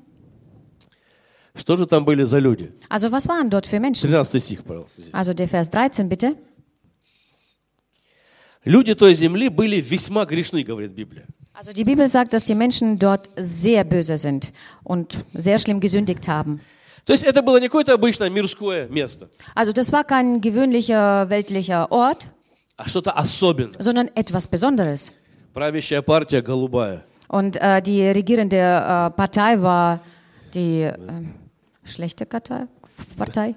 Что 1.55 1.75
же 1.77 1.87
там 1.87 2.05
были 2.05 2.23
за 2.23 2.39
люди? 2.39 2.71
Also 2.89 3.11
was 3.11 3.27
waren 3.27 3.49
dort 3.49 3.65
für 3.65 3.79
Menschen? 3.79 4.09
13 4.09 4.41
стих, 4.41 4.63
пожалуйста. 4.63 5.01
здесь. 5.01 5.13
Also 5.13 5.33
der 5.33 5.47
Vers 5.49 5.69
13 5.69 6.07
bitte. 6.07 6.35
Люди 8.65 8.93
той 8.93 9.13
земли 9.13 9.47
были 9.49 9.79
весьма 9.81 10.25
грешны, 10.25 10.63
говорит 10.63 10.91
Библия. 10.91 11.25
Also 11.53 11.71
die 11.73 11.83
Bibel 11.83 12.07
sagt, 12.07 12.33
dass 12.33 12.45
die 12.45 12.55
Menschen 12.55 12.99
dort 12.99 13.29
sehr 13.35 13.83
böse 13.83 14.17
sind 14.17 14.51
und 14.83 15.17
sehr 15.33 15.59
schlimm 15.59 15.79
gesündigt 15.79 16.27
haben. 16.27 16.59
То 17.05 17.13
есть 17.13 17.23
это 17.23 17.41
было 17.41 17.59
не 17.59 17.67
какое-то 17.67 17.93
обычное 17.93 18.29
мирское 18.29 18.87
место, 18.89 19.29
Also 19.55 19.71
das 19.71 19.91
war 19.91 20.03
kein 20.03 20.41
gewöhnlicher 20.41 21.29
weltlicher 21.29 21.91
Ort, 21.91 22.27
а 22.27 22.29
что-то 22.85 23.11
особенное. 23.11 23.81
sondern 23.81 24.09
etwas 24.15 24.47
Besonderes. 24.47 25.11
Правящая 25.53 26.01
партия 26.01 26.41
голубая. 26.41 27.03
Und 27.27 27.57
äh, 27.57 27.81
die 27.81 28.07
regierende 28.07 28.57
äh, 28.57 29.09
Partei 29.11 29.61
war 29.61 29.99
die 30.53 30.81
äh, 30.81 30.95
schlechte 31.83 32.25
Partei. 32.25 32.67
Partei? 33.17 33.55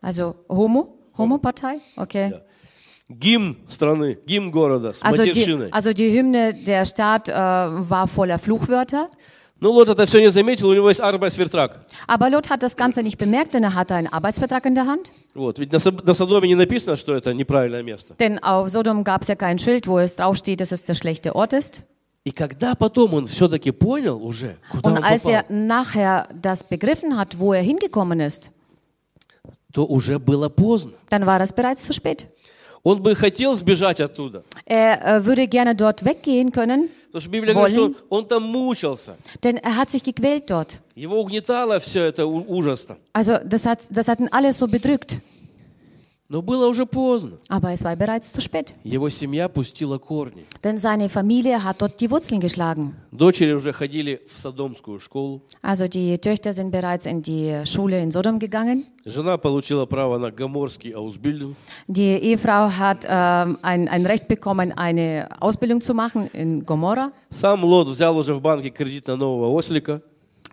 Also 0.00 0.36
Homo? 0.48 0.94
Homo-Partei? 1.16 1.80
Okay. 1.96 2.32
Гимн 3.08 3.56
страны, 3.68 4.18
гимн 4.26 4.50
города 4.50 4.92
с 4.92 5.00
Also 5.02 5.22
матершиной. 5.22 5.68
die, 5.68 5.72
also 5.72 5.92
die 5.92 6.10
Hymne 6.10 6.54
der 6.54 6.84
Stadt 6.86 7.28
äh, 7.28 7.32
war 7.32 8.06
voller 8.08 8.38
Fluchwörter. 8.38 9.08
Ну, 9.60 9.70
Лот 9.72 9.88
это 9.88 10.04
все 10.04 10.20
не 10.20 10.28
заметил, 10.30 10.68
у 10.68 10.74
него 10.74 10.88
есть 10.90 11.00
арбайсвертрак. 11.00 11.86
Aber 12.06 12.28
Lot 12.28 12.50
hat 12.50 12.62
das 12.62 12.76
Ganze 12.76 13.02
nicht 13.02 13.16
bemerkt, 13.16 13.54
denn 13.54 13.62
er 13.64 13.72
hatte 13.74 13.94
einen 13.94 14.06
Arbeitsvertrag 14.08 14.66
in 14.66 14.74
der 14.74 14.86
Hand. 14.86 15.12
Вот. 15.34 15.58
Ведь 15.58 15.72
на, 15.72 15.78
Соб- 15.78 16.04
на 16.04 16.12
Содоме 16.12 16.46
не 16.46 16.54
написано, 16.54 16.96
что 16.96 17.14
это 17.14 17.32
неправильное 17.32 17.82
место. 17.82 18.14
Denn 18.18 18.38
auf 18.42 18.68
Sodom 18.68 19.02
gab 19.02 19.22
es 19.22 19.28
ja 19.28 19.34
kein 19.34 19.58
Schild, 19.58 19.86
wo 19.88 19.98
es 19.98 20.14
draufsteht, 20.16 20.60
dass 20.60 20.72
es 20.72 20.84
der 20.84 20.94
schlechte 20.94 21.34
Ort 21.34 21.54
ist. 21.54 21.80
И 22.24 22.32
когда 22.32 22.74
потом 22.74 23.14
он 23.14 23.24
все-таки 23.26 23.70
понял 23.70 24.22
уже, 24.22 24.56
куда 24.70 24.90
Und 24.90 24.96
он 24.98 25.04
als 25.04 25.22
попал, 25.22 25.34
er 25.36 25.44
nachher 25.48 26.28
das 26.34 26.64
begriffen 26.64 27.16
hat, 27.16 27.38
wo 27.38 27.52
er 27.54 27.62
hingekommen 27.62 28.20
ist, 28.20 28.50
то 29.72 29.86
уже 29.86 30.18
было 30.18 30.48
поздно. 30.48 30.92
dann 31.10 31.24
war 31.24 31.40
es 31.40 31.52
bereits 31.52 31.82
zu 31.84 31.92
spät. 31.92 32.26
Он 32.83 33.01
бы 33.01 33.15
хотел 33.15 33.55
сбежать 33.55 33.99
оттуда. 34.01 34.43
Er 34.65 35.01
äh, 35.19 35.25
würde 35.25 35.47
gerne 35.47 35.75
dort 35.75 36.03
weggehen 36.03 36.51
können, 36.51 36.89
Потому 37.11 37.21
что 37.21 37.29
Библия 37.29 37.53
говорит, 37.53 37.77
Wollen. 37.77 37.93
что 37.93 38.03
он 38.09 38.27
там 38.27 38.43
мучился. 38.43 39.15
denn 39.43 39.57
er 39.57 39.75
hat 39.75 39.89
sich 39.91 40.01
gequält 40.03 40.49
dort. 40.49 40.77
Его 40.95 41.19
угнетало 41.21 41.79
все 41.79 42.05
это 42.05 42.25
ужасно. 42.25 42.97
Also 43.13 43.37
das 43.43 43.65
hat, 43.65 43.79
das 43.89 44.07
hat 44.07 44.19
ihn 44.19 44.29
alles 44.31 44.57
so 44.57 44.67
bedrückt. 44.67 45.17
Но 46.31 46.41
было 46.41 46.67
уже 46.69 46.85
поздно. 46.85 47.39
Aber 47.49 47.73
es 47.73 47.83
war 47.83 47.93
bereits 47.97 48.31
zu 48.31 48.39
spät. 48.39 48.73
Его 48.85 49.09
семья 49.09 49.49
пустила 49.49 49.97
корни. 49.97 50.45
Denn 50.63 50.77
seine 50.77 51.09
Familie 51.09 51.61
hat 51.61 51.81
dort 51.81 51.99
die 51.99 52.09
Wurzeln 52.09 52.39
geschlagen. 52.39 52.93
Дочери 53.11 53.51
уже 53.51 53.73
ходили 53.73 54.21
в 54.25 54.37
содомскую 54.37 55.01
школу. 55.01 55.41
Also 55.61 55.89
die 55.89 56.17
Töchter 56.19 56.53
sind 56.53 56.71
bereits 56.71 57.05
in 57.05 57.21
die 57.21 57.65
Schule 57.65 58.01
in 58.01 58.11
Sodom 58.11 58.39
gegangen. 58.39 58.85
Жена 59.03 59.37
получила 59.37 59.85
право 59.85 60.17
на 60.19 60.31
гоморский 60.31 60.91
аусбильдинг. 60.91 61.57
Die 61.89 62.17
Ehefrau 62.23 62.69
hat 62.77 63.05
ähm, 63.05 63.57
ein, 63.61 63.89
ein 63.89 64.05
Recht 64.05 64.29
bekommen, 64.29 64.71
eine 64.71 65.27
Ausbildung 65.41 65.81
zu 65.81 65.93
machen 65.93 66.27
in 66.31 66.65
Gomorra. 66.65 67.11
Сам 67.29 67.65
Лот 67.65 67.89
взял 67.89 68.17
уже 68.17 68.33
в 68.33 68.41
банке 68.41 68.69
кредит 68.69 69.07
на 69.07 69.17
нового 69.17 69.49
ослика, 69.49 70.01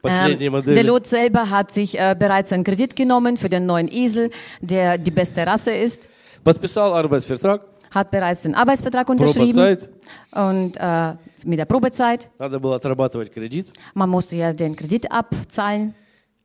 Ähm, 0.06 0.38
der 0.38 0.52
модели. 0.52 0.82
Lot 0.82 1.08
selber 1.08 1.50
hat 1.50 1.74
sich 1.74 1.98
äh, 1.98 2.14
bereits 2.18 2.52
einen 2.52 2.64
Kredit 2.66 2.96
genommen 2.96 3.38
für 3.38 3.48
den 3.50 3.66
neuen 3.66 3.88
Esel, 3.90 4.32
der 4.60 4.98
die 4.98 5.12
beste 5.12 5.46
Rasse 5.48 5.72
ist, 5.72 6.10
Подписал 6.44 6.94
арбайсвертрак, 6.94 7.62
hat 7.92 8.12
bereits 8.12 8.42
den 8.42 8.54
Arbeitsvertrag 8.54 9.08
unterschrieben 9.10 9.54
пробацайт. 9.54 9.90
und 10.34 10.76
äh, 10.76 11.14
mit 11.46 11.58
der 11.58 11.66
Probezeit. 11.66 12.28
Надо 12.38 12.60
было 12.60 12.76
отрабатывать 12.76 13.32
кредит. 13.32 13.72
Man 13.94 14.10
musste 14.10 14.36
ja 14.36 14.52
den 14.52 14.76
Kredit 14.76 15.10
abzahlen 15.10 15.94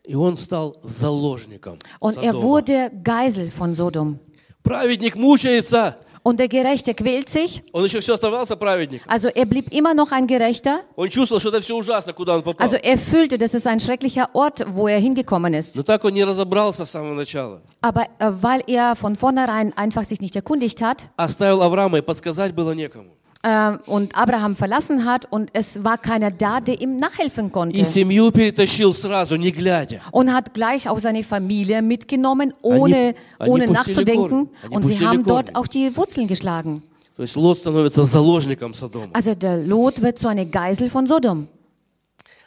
И 0.04 0.14
он 0.14 0.37
стал 0.37 0.76
заложником 0.85 1.78
und 1.98 2.16
er 2.16 2.33
Содома. 2.33 2.42
wurde 2.42 2.90
Geisel 3.02 3.50
von 3.50 3.74
Sodom. 3.74 4.20
Праведник 4.62 5.16
мучается. 5.16 5.96
Und 6.22 6.38
der 6.40 6.48
Gerechte 6.48 6.94
quält 6.94 7.28
sich, 7.31 7.62
Он 7.72 7.85
еще 7.85 8.00
все 8.00 8.14
оставался 8.14 8.57
праведником. 8.57 9.11
also 9.11 9.28
er 9.28 9.46
blieb 9.46 9.72
immer 9.72 9.94
noch 9.94 10.12
ein 10.12 10.26
Gerechter. 10.26 10.81
Он 10.96 11.09
чувствовал, 11.09 11.40
что 11.40 11.48
это 11.50 11.61
все 11.61 11.74
ужасно, 11.76 12.12
куда 12.12 12.35
он 12.35 12.42
попал. 12.42 12.64
Also 12.64 12.76
er 12.76 12.98
fühlte, 12.98 13.38
das 13.38 13.54
ist 13.54 13.66
ein 13.66 13.81
schrecklicher 13.81 14.28
Ort, 14.35 14.64
wo 14.68 14.88
er 14.88 14.98
hingekommen 14.98 15.54
ist. 15.54 15.76
Но 15.76 15.83
так 15.83 16.04
он 16.04 16.12
не 16.14 16.24
разобрался 16.24 16.85
с 16.85 16.90
самого 16.90 17.14
начала. 17.14 17.62
Aber 17.81 18.02
äh, 18.18 18.31
weil 18.42 18.62
er 18.66 18.96
von 18.96 19.16
vornherein 19.16 19.72
einfach 19.76 20.04
sich 20.04 20.20
nicht 20.20 20.35
erkundigt 20.37 20.83
hat 20.83 21.07
Оставил 21.16 21.62
Авраама, 21.62 21.98
и 21.98 22.02
подсказать 22.02 22.54
было 22.54 22.72
некому. 22.72 23.11
äh, 23.42 23.76
und 23.87 24.16
Abraham 24.16 24.57
verlassen 24.57 25.04
hat 25.04 25.26
und 25.31 25.50
es 25.52 25.85
war 25.85 25.96
keiner 25.96 26.31
da, 26.31 26.61
der 26.61 26.81
ihm 26.81 26.96
nachhelfen 26.96 27.46
И 27.46 27.50
konnte. 27.50 27.85
семью 27.85 28.31
перетащил 28.33 28.92
сразу, 28.92 29.37
не 29.37 29.50
глядя. 29.52 30.00
Und 30.11 30.33
hat 30.33 30.54
gleich 30.54 30.88
auch 30.88 30.98
seine 30.98 31.22
Familie 31.22 31.81
mitgenommen, 31.83 32.52
ohne, 32.62 33.14
они 33.38 33.50
ohne 33.50 33.64
пустили 33.66 33.72
nachzudenken. 33.78 34.28
корни. 34.28 34.48
Они 34.64 34.74
Und 34.76 34.83
sie 34.87 34.94
пустили 34.94 35.07
haben 35.07 35.24
dort 35.24 35.52
корни. 35.52 35.57
auch 35.59 35.66
die 35.68 35.96
Wurzeln 35.96 36.26
geschlagen. 36.26 36.83
То 37.16 37.22
есть 37.22 37.35
Лот 37.37 37.59
становится 37.59 38.04
заложником 38.04 38.74
Содома. 38.74 39.09
Also 39.12 39.35
der 39.35 39.57
Lot 39.59 40.00
wird 40.02 40.18
zu 40.18 40.28
einer 40.28 40.44
Geisel 40.44 40.88
von 40.90 41.07
Sodom. 41.07 41.48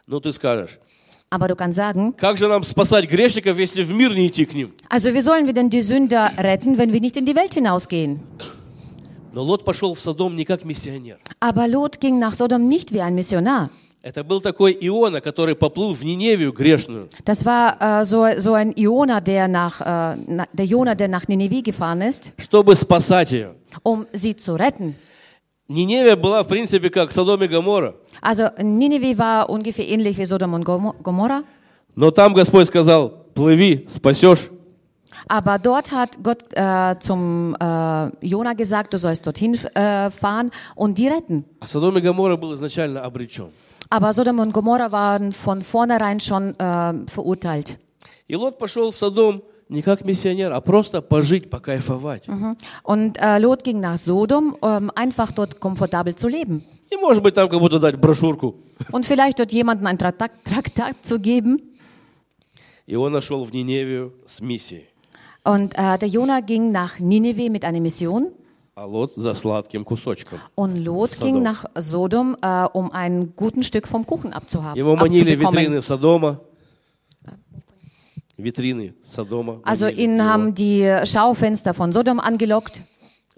Ну 0.08 0.20
ты 0.20 0.32
скажешь, 0.34 0.78
Aber 1.30 1.48
du 1.48 1.56
kannst 1.56 1.78
sagen, 1.78 2.14
как 2.18 2.38
же 2.38 2.48
нам 2.50 2.64
спасать 2.64 3.10
грешников, 3.10 3.58
если 3.58 3.84
в 3.84 3.92
мир 3.94 4.14
не 4.14 4.28
идти 4.28 4.46
к 4.46 4.54
ним? 4.54 4.74
also 4.90 5.14
wie 5.14 5.22
sollen 5.22 5.46
wir 5.46 5.54
denn 5.54 5.70
die 5.70 5.82
Sünder 5.82 6.30
retten, 6.38 6.78
wenn 6.78 6.92
wir 6.92 7.00
nicht 7.00 7.16
in 7.16 7.26
die 7.26 7.36
Welt 7.36 7.54
hinausgehen? 7.54 8.20
Но 9.37 9.43
Лот 9.43 9.67
пошел 9.67 9.93
в 9.93 10.01
Содом 10.01 10.35
не 10.35 10.47
как 10.47 10.65
миссионер. 10.65 11.19
Aber 11.43 11.69
Lot 11.69 12.01
ging 12.01 12.19
nach 12.19 12.35
Sodom 12.35 12.69
nicht 12.71 12.91
wie 12.91 13.03
ein 13.03 13.15
Missionar. 13.15 13.69
Это 14.03 14.25
был 14.25 14.41
такой 14.41 14.73
Иона, 14.81 15.21
который 15.21 15.55
поплыл 15.55 15.93
в 15.93 16.03
Ниневию 16.05 16.53
грешную. 16.55 17.11
Das 17.27 17.45
war 17.45 17.77
äh, 18.01 18.05
so, 18.07 18.25
so 18.39 18.55
ein 18.55 18.73
Iona, 18.75 19.21
der 19.21 19.47
nach, 19.47 19.83
äh, 19.83 20.47
der 20.55 20.65
Jona, 20.65 20.95
der 20.95 21.09
nach 21.09 21.29
Nineveh 21.29 21.61
gefahren 21.61 22.01
ist, 22.01 22.33
чтобы 22.39 22.75
спасать 22.77 23.33
ее. 23.33 23.55
um 23.83 24.07
sie 24.15 24.35
zu 24.37 24.55
retten. 24.57 24.95
Ниневия 25.69 26.17
была, 26.17 26.43
в 26.43 26.49
принципе, 26.49 26.89
как 26.89 27.13
Содом 27.13 27.43
и 27.43 27.49
Гоморра. 27.49 27.95
Also 28.23 28.51
Nineveh 28.59 29.19
war 29.19 29.51
ungefähr 29.51 29.87
ähnlich 29.87 30.17
wie 30.17 30.25
Sodom 30.25 30.55
und 30.55 30.65
Gomo- 30.65 30.95
Gomorra. 31.03 31.45
Но 31.95 32.11
там 32.11 32.33
Господь 32.33 32.69
сказал, 32.69 33.11
плыви, 33.35 33.85
спасешь. 33.87 34.49
Aber 35.28 35.60
dort 35.60 35.92
hat 35.92 36.24
Gott 36.24 36.46
äh, 36.54 36.96
zum 37.00 37.56
äh, 37.60 38.26
Jona 38.26 38.54
gesagt, 38.54 38.94
du 38.94 38.98
sollst 38.98 39.26
dorthin 39.26 39.54
äh, 39.54 40.10
fahren 40.10 40.52
und 40.76 40.98
die 40.98 41.08
retten. 41.08 41.46
А 41.60 41.68
Содом 41.68 41.98
и 41.98 42.02
Гоморра 42.02 42.38
был 42.38 42.56
изначально 42.56 43.04
обречен. 43.04 43.52
Aber 43.90 44.14
Sodom 44.14 44.40
und 44.40 44.54
Gomorra 44.54 44.92
waren 44.94 45.34
von 45.34 45.62
vornherein 45.62 46.22
schon 46.22 46.56
äh, 46.58 46.94
verurteilt. 47.08 47.78
И 48.28 48.36
Лот 48.38 48.58
пошел 48.58 48.92
в 48.92 48.96
Содом 48.96 49.44
не 49.68 49.82
как 49.82 50.06
миссионер, 50.06 50.54
а 50.54 50.62
просто 50.62 51.02
пожить, 51.02 51.50
покайфовать. 51.50 52.28
Mhm. 52.28 52.58
Und 52.84 53.18
äh, 53.20 53.38
Lot 53.40 53.66
ging 53.66 53.82
nach 53.82 53.98
Sodom, 53.98 54.56
um 54.62 54.92
einfach 54.96 55.34
dort 55.34 55.60
komfortabel 55.60 56.16
zu 56.16 56.30
leben. 56.30 56.64
И, 56.90 56.96
может 56.98 57.22
быть, 57.24 57.34
там 57.34 57.50
кому-то 57.50 57.80
дать 57.80 57.98
брошюрку. 57.98 58.56
Und 58.92 59.06
vielleicht 59.06 59.40
dort 59.40 59.52
jemandem 59.52 59.88
ein 59.88 59.98
Traktat, 59.98 60.32
Traktat 60.46 60.96
zu 61.04 61.20
geben. 61.20 61.62
И 62.86 62.96
он 62.96 63.12
нашел 63.12 63.44
в 63.44 63.54
Ниневию 63.54 64.14
с 64.26 64.40
миссией. 64.42 64.88
Und 65.46 65.74
äh, 65.78 65.98
der 65.98 66.08
Jona 66.08 66.42
ging 66.42 66.72
nach 66.72 67.00
Nineveh 67.00 67.50
mit 67.50 67.66
einer 67.66 67.80
Mission. 67.80 68.32
А 68.74 68.86
Лот 68.86 69.12
за 69.14 69.34
сладким 69.34 69.84
кусочком. 69.84 70.40
Und 70.56 70.78
Lot 70.78 71.12
Sodom. 71.12 71.28
ging 71.28 71.44
nach 71.44 71.66
Sodom, 71.76 72.38
äh, 72.42 72.66
um 72.72 72.92
ein 72.92 73.34
guten 73.36 73.64
Stück 73.64 73.88
vom 73.88 74.06
Kuchen 74.06 74.34
abzuhaben. 74.34 74.78
Его 74.78 74.96
манили 74.96 75.34
abzubekommen. 75.34 75.60
витрины 75.60 75.82
Содома. 75.82 76.40
Витрины 78.38 78.94
Содома. 79.04 79.60
Also 79.64 79.86
манили 79.86 80.02
ihn 80.02 80.18
его, 80.18 80.24
haben 80.24 80.56
die 80.56 81.02
Schaufenster 81.06 81.74
von 81.74 81.92
Sodom 81.92 82.20
angelockt 82.20 82.82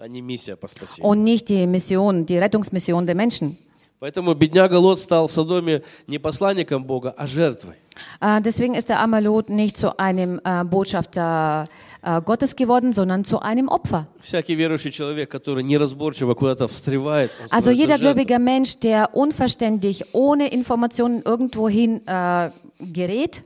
а 0.04 0.08
не 0.08 0.20
миссия 0.20 0.56
по 0.56 0.68
спасению. 0.68 1.08
und 1.08 1.24
nicht 1.24 1.48
die 1.48 1.66
Mission, 1.66 2.26
die 2.26 2.36
Rettungsmission 2.36 3.06
der 3.06 3.14
Menschen. 3.14 3.56
Поэтому 4.00 4.34
бедняга 4.34 4.74
Лот 4.74 5.00
стал 5.00 5.28
в 5.28 5.32
Содоме 5.32 5.82
не 6.06 6.18
посланником 6.18 6.84
Бога, 6.84 7.14
а 7.16 7.26
жертвой. 7.26 7.76
Äh, 8.20 8.42
deswegen 8.42 8.74
ist 8.74 8.88
der 8.88 8.98
arme 8.98 9.20
Lot 9.20 9.48
nicht 9.48 9.76
zu 9.78 9.98
einem 9.98 10.40
äh, 10.44 10.64
Botschafter 10.64 11.64
äh, 11.64 11.87
Gottes 12.26 12.54
geworden, 12.54 12.92
sondern 12.92 13.24
zu 13.24 13.40
einem 13.40 13.68
Opfer. 13.68 14.06
Всякий 14.20 14.54
верующий 14.56 14.90
человек, 14.92 15.30
который 15.30 15.62
неразборчиво 15.64 16.34
куда-то 16.34 16.68
встревает, 16.68 17.30
он 17.40 17.46
Also 17.50 17.72
становится 17.72 17.72
jeder 17.72 17.98
жертвой. 17.98 18.24
gläubige 18.24 18.38
Mensch, 18.38 18.76
der 18.80 19.14
unverständlich, 19.14 20.04
ohne 20.14 20.48
Informationen 20.48 21.22
irgendwohin 21.22 22.06
äh, 22.06 22.50
gerät, 22.80 23.42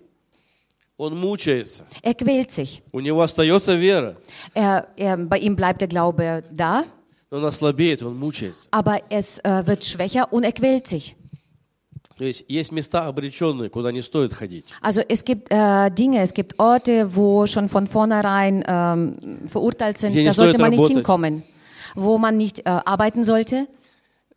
он 0.96 1.16
мучается. 1.16 1.84
er 2.02 2.14
quält 2.14 2.50
sich. 2.50 2.82
У 2.92 2.98
него 3.00 3.22
остается 3.22 3.76
вера, 3.76 4.16
Er, 4.54 4.88
er, 4.96 5.16
bei 5.16 5.38
ihm 5.38 5.54
bleibt 5.54 5.80
der 5.80 5.86
Glaube 5.88 6.42
da, 6.50 6.84
но 7.30 7.38
он 7.38 7.44
ослабеет, 7.44 8.02
он 8.02 8.18
мучается. 8.18 8.66
aber 8.72 9.02
es 9.08 9.38
äh, 9.44 9.64
wird 9.66 9.84
schwächer 9.84 10.32
und 10.32 10.42
er 10.42 10.50
quält 10.52 10.88
sich. 10.88 11.14
То 12.22 12.24
есть 12.24 12.44
есть 12.48 12.72
места 12.72 13.06
обреченные, 13.06 13.70
куда 13.70 13.92
не 13.92 14.02
стоит 14.02 14.32
ходить. 14.32 14.66
Also 14.82 15.02
es 15.08 15.24
gibt 15.24 15.48
äh, 15.50 15.90
Dinge, 15.90 16.20
es 16.22 16.32
gibt 16.34 16.58
Orte, 16.58 17.14
wo 17.14 17.46
schon 17.46 17.68
von 17.68 17.86
vornherein 17.86 18.64
ähm, 18.66 19.16
verurteilt 19.48 19.98
sind, 19.98 20.10
Где 20.12 20.20
не 20.20 20.26
da 20.26 20.32
sollte 20.32 20.52
стоит 20.54 20.60
man 20.60 20.70
nicht 20.70 20.80
работать. 20.80 20.96
hinkommen, 20.96 21.42
wo 21.94 22.18
man 22.18 22.36
nicht 22.36 22.60
äh, 22.60 22.62
arbeiten 22.64 23.22
sollte. 23.24 23.66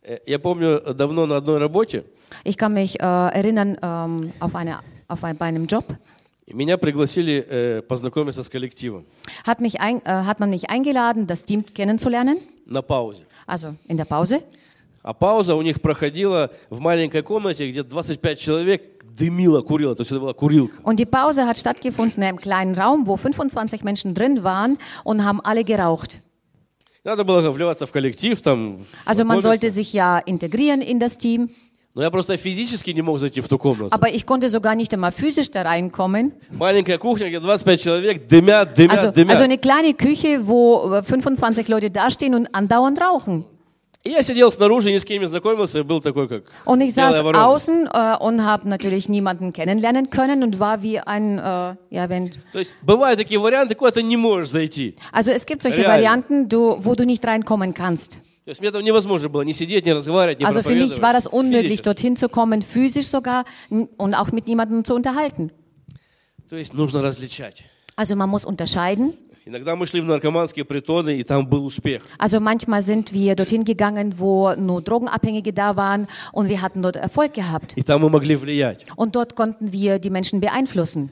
Э, 0.02 0.18
Я 0.26 0.38
помню 0.38 0.80
э, 0.84 0.94
давно 0.94 1.26
на 1.26 1.36
одной 1.36 1.58
работе 1.58 2.04
Ich 2.44 2.56
kann 2.56 2.72
mich 2.72 2.98
äh, 3.00 3.04
erinnern 3.04 3.76
ähm, 3.82 4.32
auf 4.40 4.54
eine, 4.54 4.78
auf 5.08 5.22
ein, 5.24 5.36
bei 5.36 5.46
einem 5.46 5.66
Job. 5.66 5.84
меня 6.46 6.76
пригласили 6.76 7.44
э, 7.48 7.82
познакомиться 7.82 8.42
с 8.42 8.48
коллективом 8.48 9.04
Hat, 9.46 9.60
mich 9.60 9.80
ein, 9.80 10.00
äh, 10.04 10.08
hat 10.24 10.38
man 10.40 10.50
mich 10.50 10.68
eingeladen, 10.70 11.26
das 11.26 11.44
Team 11.44 11.64
kennenzulernen, 11.64 12.38
на 12.66 12.82
паузе. 12.82 13.24
also 13.46 13.74
in 13.88 13.96
der 13.96 14.04
Pause. 14.06 14.42
А 15.06 15.12
пауза 15.14 15.54
у 15.56 15.62
них 15.62 15.80
проходила 15.80 16.50
в 16.70 16.78
маленькой 16.80 17.22
комнате, 17.22 17.68
где 17.70 17.82
25 17.82 18.38
человек 18.38 19.04
дымило, 19.18 19.60
курило. 19.62 19.94
То 19.96 20.02
есть 20.02 20.12
это 20.12 20.20
была 20.20 20.32
курилка. 20.32 20.80
Und 20.84 20.96
die 21.00 21.04
Pause 21.06 21.44
hat 21.46 21.56
stattgefunden 21.58 22.22
in 22.22 22.28
einem 22.28 22.38
kleinen 22.38 22.74
Raum, 22.74 23.06
wo 23.06 23.16
25 23.16 23.82
Menschen 23.84 24.14
drin 24.14 24.44
waren 24.44 24.78
und 25.04 25.24
haben 25.24 25.40
alle 25.42 25.64
geraucht. 25.64 26.20
Надо 27.04 27.24
было 27.24 27.50
вливаться 27.50 27.84
в 27.84 27.90
коллектив, 27.92 28.40
там 28.40 28.86
Also 29.04 29.24
man 29.24 29.42
sollte 29.42 29.68
знакомиться. 29.68 29.74
sich 29.74 29.92
ja 29.92 30.18
integrieren 30.18 30.80
in 30.80 31.00
das 31.00 31.18
Team, 31.18 31.50
Но 31.94 32.00
я 32.02 32.10
просто 32.10 32.36
физически 32.38 32.90
не 32.92 33.02
мог 33.02 33.18
зайти 33.18 33.40
в 33.42 33.48
ту 33.48 33.58
комнату. 33.58 33.88
aber 33.92 34.14
ich 34.14 34.24
konnte 34.24 34.48
sogar 34.48 34.76
nicht 34.76 34.94
einmal 34.94 35.10
physisch 35.12 35.50
da 35.50 35.62
reinkommen. 35.62 36.32
Маленькая 36.52 36.96
кухня, 36.98 37.28
где 37.28 37.40
25 37.40 37.82
человек 37.82 38.28
дымят, 38.28 38.74
дымят, 38.74 38.98
Also, 38.98 39.10
дымят. 39.12 39.32
also 39.36 39.42
eine 39.44 39.58
kleine 39.58 39.94
Küche, 39.94 40.46
wo 40.46 40.94
äh, 40.94 41.02
25 41.02 41.66
Leute 41.68 41.90
dastehen 41.90 42.34
und 42.36 42.54
andauernd 42.54 43.00
rauchen. 43.00 43.44
И 44.04 44.10
я 44.10 44.24
сидел 44.24 44.50
снаружи, 44.50 44.90
ни 44.90 44.98
с 44.98 45.04
кем 45.04 45.20
не 45.20 45.28
знакомился, 45.28 45.78
и 45.78 45.82
был 45.82 46.00
такой, 46.00 46.26
как 46.28 46.42
Und 46.66 46.80
ich 46.82 46.92
белая 46.92 47.12
saß 47.12 47.22
ворона. 47.22 47.46
außen 47.46 47.86
äh, 47.86 48.16
und 48.18 48.42
habe 48.44 48.68
natürlich 48.68 49.08
niemanden 49.08 49.52
kennenlernen 49.52 50.10
können 50.10 50.42
und 50.42 50.58
war 50.58 50.82
wie 50.82 50.98
ein, 50.98 51.38
äh, 51.38 51.76
ja, 51.90 52.08
wenn. 52.08 52.32
То 52.52 52.58
есть 52.58 52.74
бывают 52.82 53.20
такие 53.20 53.38
варианты, 53.38 53.76
куда 53.76 53.92
ты 53.92 54.02
не 54.02 54.16
можешь 54.16 54.50
зайти. 54.50 54.96
Also 55.12 55.30
es 55.30 55.46
gibt 55.46 55.62
solche 55.62 55.82
Real. 55.82 55.88
Varianten, 55.92 56.48
du, 56.48 56.76
wo 56.84 56.96
du 56.96 57.04
nicht 57.06 57.24
reinkommen 57.24 57.74
kannst. 57.74 58.18
То 58.44 58.48
есть 58.50 58.60
мне 58.60 58.72
там 58.72 58.82
невозможно 58.82 59.28
было 59.28 59.42
ни 59.42 59.52
сидеть, 59.52 59.86
ни 59.86 59.90
разговаривать, 59.92 60.40
ни 60.40 60.44
Also 60.44 60.62
für 60.62 60.70
mich 60.74 60.94
проповедовать. 60.96 61.00
war 61.02 61.12
das 61.12 61.28
unmöglich, 61.28 61.78
Физически. 61.78 61.84
dorthin 61.84 62.16
zu 62.16 62.28
kommen, 62.28 62.60
physisch 62.62 63.06
sogar 63.06 63.44
n- 63.70 63.88
und 63.98 64.14
auch 64.14 64.32
mit 64.32 64.48
niemandem 64.48 64.84
zu 64.84 64.96
unterhalten. 64.96 65.52
То 66.48 66.56
есть 66.56 66.74
нужно 66.74 67.02
различать. 67.02 67.62
Also 67.94 68.16
man 68.16 68.28
muss 68.28 68.44
unterscheiden. 68.44 69.12
Also 72.17 72.39
manchmal 72.39 72.81
sind 72.81 73.13
wir 73.13 73.35
dorthin 73.35 73.63
gegangen, 73.63 74.15
wo 74.17 74.53
nur 74.55 74.81
Drogenabhängige 74.81 75.53
da 75.53 75.75
waren 75.75 76.07
und 76.33 76.49
wir 76.49 76.61
hatten 76.61 76.81
dort 76.81 76.95
Erfolg 76.95 77.33
gehabt. 77.33 77.73
Und 78.95 79.15
dort 79.15 79.35
konnten 79.35 79.71
wir 79.71 79.99
die 79.99 80.09
Menschen 80.09 80.41
beeinflussen. 80.41 81.11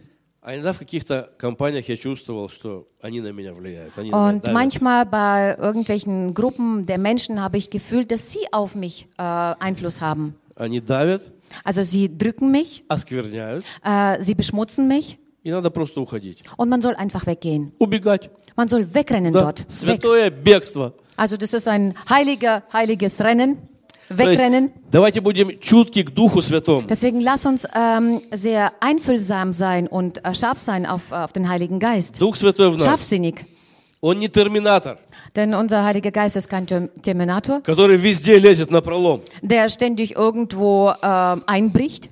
Und 4.13 4.54
manchmal 4.54 5.06
bei 5.08 5.56
irgendwelchen 5.60 6.34
Gruppen 6.36 6.86
der 6.86 6.98
Menschen 7.00 7.41
habe 7.41 7.58
ich 7.58 7.69
gefühlt, 7.71 8.12
dass 8.12 8.32
sie 8.32 8.45
auf 8.52 8.76
mich 8.76 9.08
äh, 9.17 9.24
Einfluss 9.24 10.02
haben. 10.02 10.36
Also 11.63 11.84
sie 11.84 12.15
drücken 12.17 12.52
mich, 12.52 12.84
äh, 13.84 14.21
sie 14.21 14.36
beschmutzen 14.36 14.88
mich. 14.88 15.17
и 15.44 15.50
надо 15.50 15.70
просто 15.70 16.00
уходить. 16.00 16.42
und 16.57 16.68
man 16.68 16.81
soll 16.83 16.94
einfach 16.96 17.26
weggehen. 17.26 17.72
Убегать. 17.79 18.31
Man 18.57 18.68
soll 18.68 18.87
wegrennen 18.94 19.33
Да. 19.33 19.42
dort. 19.44 19.61
Weg. 19.61 19.70
Святое 19.70 20.31
бегство. 20.31 20.92
Also 21.16 21.37
das 21.37 21.53
ist 21.53 21.66
ein 21.68 21.94
heiliger, 22.09 22.62
heiliges 22.72 23.20
Rennen. 23.20 23.57
То 24.09 24.16
есть 24.16 24.40
Wegrennen. 24.40 24.70
давайте 24.90 25.20
будем 25.20 25.61
чутки 25.61 26.03
к 26.03 26.11
Духу 26.11 26.42
Святому. 26.42 26.87
Deswegen 26.88 27.20
lass 27.20 27.46
uns 27.46 27.64
ähm, 27.74 28.20
sehr 28.33 28.72
einfühlsam 28.81 29.53
sein 29.53 29.87
und 29.87 30.24
äh, 30.24 30.35
scharf 30.35 30.59
sein 30.59 30.85
auf, 30.85 31.12
auf 31.12 31.33
den 31.33 31.48
Heiligen 31.48 31.79
Geist. 31.79 32.20
Дух 32.20 32.35
Святой 32.37 32.70
в 32.70 32.76
нас. 32.76 32.85
Scharfsinnig. 32.85 33.44
Он 34.03 34.18
не 34.18 34.29
терминатор, 34.29 34.98
Denn 35.37 35.55
unser 35.55 35.85
Heiliger 35.85 36.11
Geist 36.11 36.35
ist 36.35 36.48
kein 36.48 36.66
Term- 36.66 36.88
Terminator, 37.03 37.61
который 37.61 37.98
везде 37.98 38.38
лезет 38.38 38.70
на 38.72 38.81
пролом. 38.81 39.20
der 39.42 39.68
ständig 39.68 40.16
irgendwo 40.16 40.90
äh, 41.00 41.40
einbricht, 41.46 42.09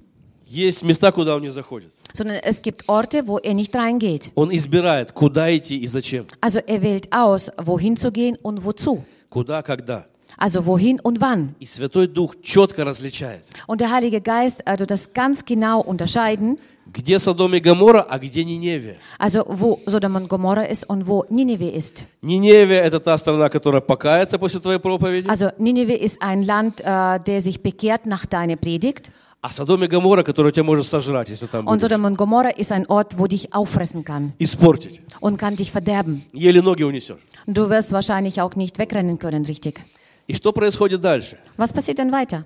Есть 0.46 0.82
места, 0.84 1.10
куда 1.12 1.34
он 1.34 1.42
не 1.42 1.50
заходит. 1.50 1.90
sondern 2.12 2.36
es 2.42 2.62
gibt 2.62 2.88
Orte, 2.88 3.26
wo 3.26 3.38
er 3.38 3.54
nicht 3.54 3.74
reingeht. 3.74 4.30
Он 4.34 4.50
избирает, 4.50 5.12
куда 5.12 5.54
идти 5.56 5.76
и 5.78 5.86
зачем. 5.86 6.26
Also 6.40 6.60
er 6.66 6.82
wählt 6.82 7.12
aus, 7.12 7.50
wohin 7.58 7.96
zu 7.96 8.10
gehen 8.12 8.36
und 8.42 8.64
wozu. 8.64 9.04
Куда, 9.30 9.62
когда. 9.62 10.06
Also 10.36 10.64
wohin 10.66 11.00
und 11.00 11.20
wann. 11.20 11.54
И 11.60 11.66
Святой 11.66 12.06
Дух 12.06 12.34
четко 12.42 12.84
различает, 12.84 13.42
Und 13.66 13.80
der 13.80 13.90
Heilige 13.90 14.20
Geist 14.20 14.66
also 14.66 14.84
das 14.84 15.12
ganz 15.12 15.44
genau 15.44 15.80
unterscheiden, 15.80 16.58
где 16.92 17.18
Содом 17.18 17.52
и 17.54 17.60
Гоморра, 17.60 18.06
а 18.08 18.18
где 18.18 18.44
Ниневия. 18.44 18.96
also 19.18 19.44
wo 19.48 19.80
Sodom 19.86 20.14
und 20.16 20.28
Gomorra 20.28 20.62
ist 20.62 20.84
und 20.88 21.06
wo 21.08 21.24
Nineveh 21.28 21.70
ist. 21.70 22.04
Ниневия – 22.22 22.84
это 22.84 23.00
та 23.00 23.18
страна, 23.18 23.48
которая 23.50 23.80
покается 23.82 24.38
после 24.38 24.60
твоей 24.60 24.78
проповеди, 24.78 25.28
Also 25.28 25.50
Nineveh 25.58 25.96
ist 25.96 26.22
ein 26.22 26.44
Land, 26.44 26.80
äh, 26.82 27.18
der 27.20 27.42
sich 27.42 27.60
bekehrt 27.62 28.06
nach 28.06 28.24
deiner 28.24 28.56
Predigt. 28.56 29.10
а 29.42 29.50
Содом 29.50 29.84
и 29.84 29.86
Гоморра, 29.86 30.22
который 30.24 30.50
тебя 30.52 30.64
может 30.64 30.86
сожрать, 30.86 31.28
если 31.28 31.46
там 31.46 31.66
Und 31.68 31.80
будешь, 31.80 31.82
Sodom 31.92 32.04
und 32.06 32.16
Gomorra 32.18 32.50
ist 32.50 32.72
ein 32.72 32.86
Ort, 32.86 33.18
wo 33.18 33.26
dich 33.28 33.54
auffressen 33.54 34.02
kann 34.04 34.32
испортить. 34.38 35.00
und 35.20 35.36
kann 35.38 35.54
dich 35.54 35.70
verderben. 35.70 36.24
Еле 36.32 36.60
ноги 36.60 36.82
унесешь. 36.84 37.20
Und 37.46 37.56
du 37.56 37.70
wirst 37.70 37.92
wahrscheinlich 37.92 38.40
auch 38.40 38.56
nicht 38.56 38.78
wegrennen 38.78 39.18
können, 39.18 39.44
richtig. 39.44 39.80
И 40.26 40.34
что 40.34 40.52
происходит 40.52 41.00
дальше? 41.00 41.38
Was 41.56 41.72
passiert 41.72 41.98
denn 41.98 42.10
weiter? 42.12 42.44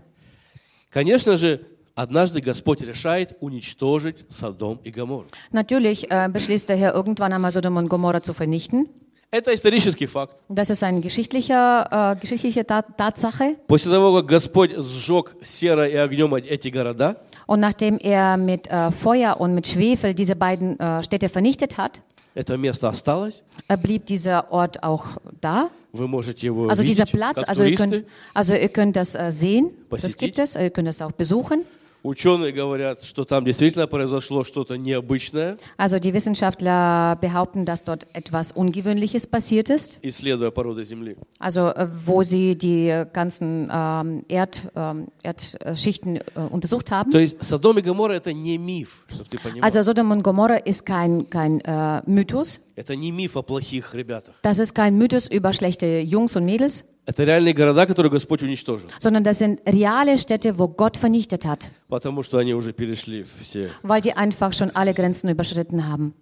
Конечно 0.90 1.36
же, 1.38 1.60
однажды 1.94 2.40
Господь 2.40 2.82
решает 2.82 3.36
уничтожить 3.40 4.24
Содом 4.28 4.78
и 4.84 4.90
Гоморру. 4.90 5.26
Natürlich 5.50 6.10
äh, 6.10 6.28
beschließt 6.30 6.68
der 6.68 6.76
Herr 6.76 6.94
irgendwann 6.94 7.32
einmal 7.32 7.50
Sodom 7.50 7.76
und 7.78 7.88
Gomorra 7.88 8.22
zu 8.22 8.34
vernichten. 8.34 8.88
Это 9.30 9.54
исторический 9.54 10.04
факт. 10.06 10.36
Das 10.50 10.68
ist 10.68 10.82
eine 10.82 11.00
geschichtliche, 11.00 11.54
äh, 11.90 12.16
geschichtliche 12.20 12.66
Tat 12.66 12.98
Tatsache. 12.98 13.56
После 13.66 13.90
того, 13.90 14.14
как 14.16 14.26
Господь 14.26 14.72
сжег 14.76 15.36
серой 15.42 15.90
и 15.92 15.96
огнем 15.96 16.34
эти 16.34 16.68
города, 16.68 17.16
Und 17.46 17.60
nachdem 17.60 17.98
er 17.98 18.36
mit 18.36 18.68
äh, 18.68 18.90
Feuer 18.92 19.40
und 19.40 19.54
mit 19.54 19.66
Schwefel 19.66 20.12
diese 20.14 20.36
beiden 20.36 20.78
äh, 20.78 21.02
Städte 21.02 21.28
vernichtet 21.30 21.76
hat, 21.78 22.00
это 22.34 22.56
место 22.58 22.88
осталось. 22.90 23.42
äh, 23.68 23.76
blieb 23.78 24.04
dieser 24.06 24.52
Ort 24.52 24.82
auch 24.82 25.04
da. 25.40 25.70
Вы 25.94 26.08
можете 26.08 26.46
его 26.46 26.68
Also 26.68 26.82
dieser 26.82 27.04
видеть, 27.06 27.12
Platz, 27.18 27.40
как 27.40 27.48
also 27.48 27.64
ihr, 27.64 27.76
туристы. 27.76 28.00
könnt, 28.02 28.06
also 28.34 28.54
ihr 28.54 28.68
könnt 28.68 28.96
das 28.96 29.14
äh, 29.14 29.30
sehen, 29.30 29.70
das 29.90 30.02
Посетить. 30.02 30.18
gibt 30.18 30.38
es, 30.40 30.56
ihr 30.56 30.70
könnt 30.70 30.88
es 30.88 31.00
auch 31.02 31.12
besuchen. 31.12 31.64
Ученые 32.04 32.50
говорят, 32.50 33.04
что 33.04 33.24
там 33.24 33.44
действительно 33.44 33.86
произошло 33.86 34.42
что-то 34.42 34.76
необычное, 34.76 35.56
Also 35.78 36.00
die 36.00 36.12
Wissenschaftler 36.12 37.16
behaupten, 37.20 37.64
dass 37.64 37.84
dort 37.84 38.08
etwas 38.12 38.50
Ungewöhnliches 38.50 39.28
passiert 39.28 39.70
ist. 39.70 40.00
исследуя 40.02 40.50
породы 40.50 40.84
Земли. 40.84 41.16
Also 41.38 41.68
äh, 41.68 41.86
wo 42.04 42.24
sie 42.24 42.56
die 42.58 43.04
ganzen 43.12 43.70
ähm, 43.72 44.24
Erd, 44.28 44.62
ähm, 44.74 45.06
Erdschichten 45.22 46.16
äh, 46.16 46.22
untersucht 46.50 46.90
haben. 46.90 47.12
То 47.12 47.20
есть 47.20 47.36
Содом 47.44 47.78
и 47.78 47.82
Гоморра 47.82 48.14
это 48.14 48.32
не 48.32 48.58
миф, 48.58 49.06
чтобы 49.08 49.30
ты 49.30 49.38
понимал. 49.38 49.62
Also 49.64 49.80
Sodom 49.82 50.10
und 50.10 50.24
Gomorra 50.24 50.56
ist 50.56 50.84
kein, 50.84 51.30
kein 51.30 51.60
äh, 51.60 52.02
Mythos. 52.06 52.58
Это 52.74 52.96
не 52.96 53.12
миф 53.12 53.36
о 53.36 53.42
плохих 53.42 53.94
ребятах. 53.94 54.34
Das 54.42 54.58
ist 54.58 54.74
kein 54.74 54.98
Mythos 54.98 55.28
über 55.28 55.52
schlechte 55.52 56.00
Jungs 56.00 56.34
und 56.34 56.44
Mädels, 56.46 56.82
Это 57.09 57.23
реальные 57.23 57.53
города, 57.53 57.85
которые 57.85 58.11
Господь 58.11 58.43
уничтожил, 58.43 58.89
sondern 58.99 59.23
das 59.23 59.39
sind 59.39 59.61
reale 59.65 60.17
Städte, 60.17 60.59
wo 60.59 60.67
Gott 60.67 60.97
vernichtet 60.97 61.45
hat, 61.45 61.67
потому 61.87 62.21
что 62.21 62.37
они 62.37 62.53
уже 62.53 62.73
перешли 62.73 63.23
все. 63.39 63.71
weil 63.81 64.01
die 64.01 64.13
einfach 64.13 64.51
schon 64.53 64.71
alle 64.75 64.93
Grenzen 64.93 65.29
überschritten 65.29 65.87
haben. 65.87 66.13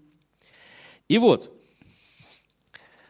И 1.08 1.18
вот, 1.18 1.50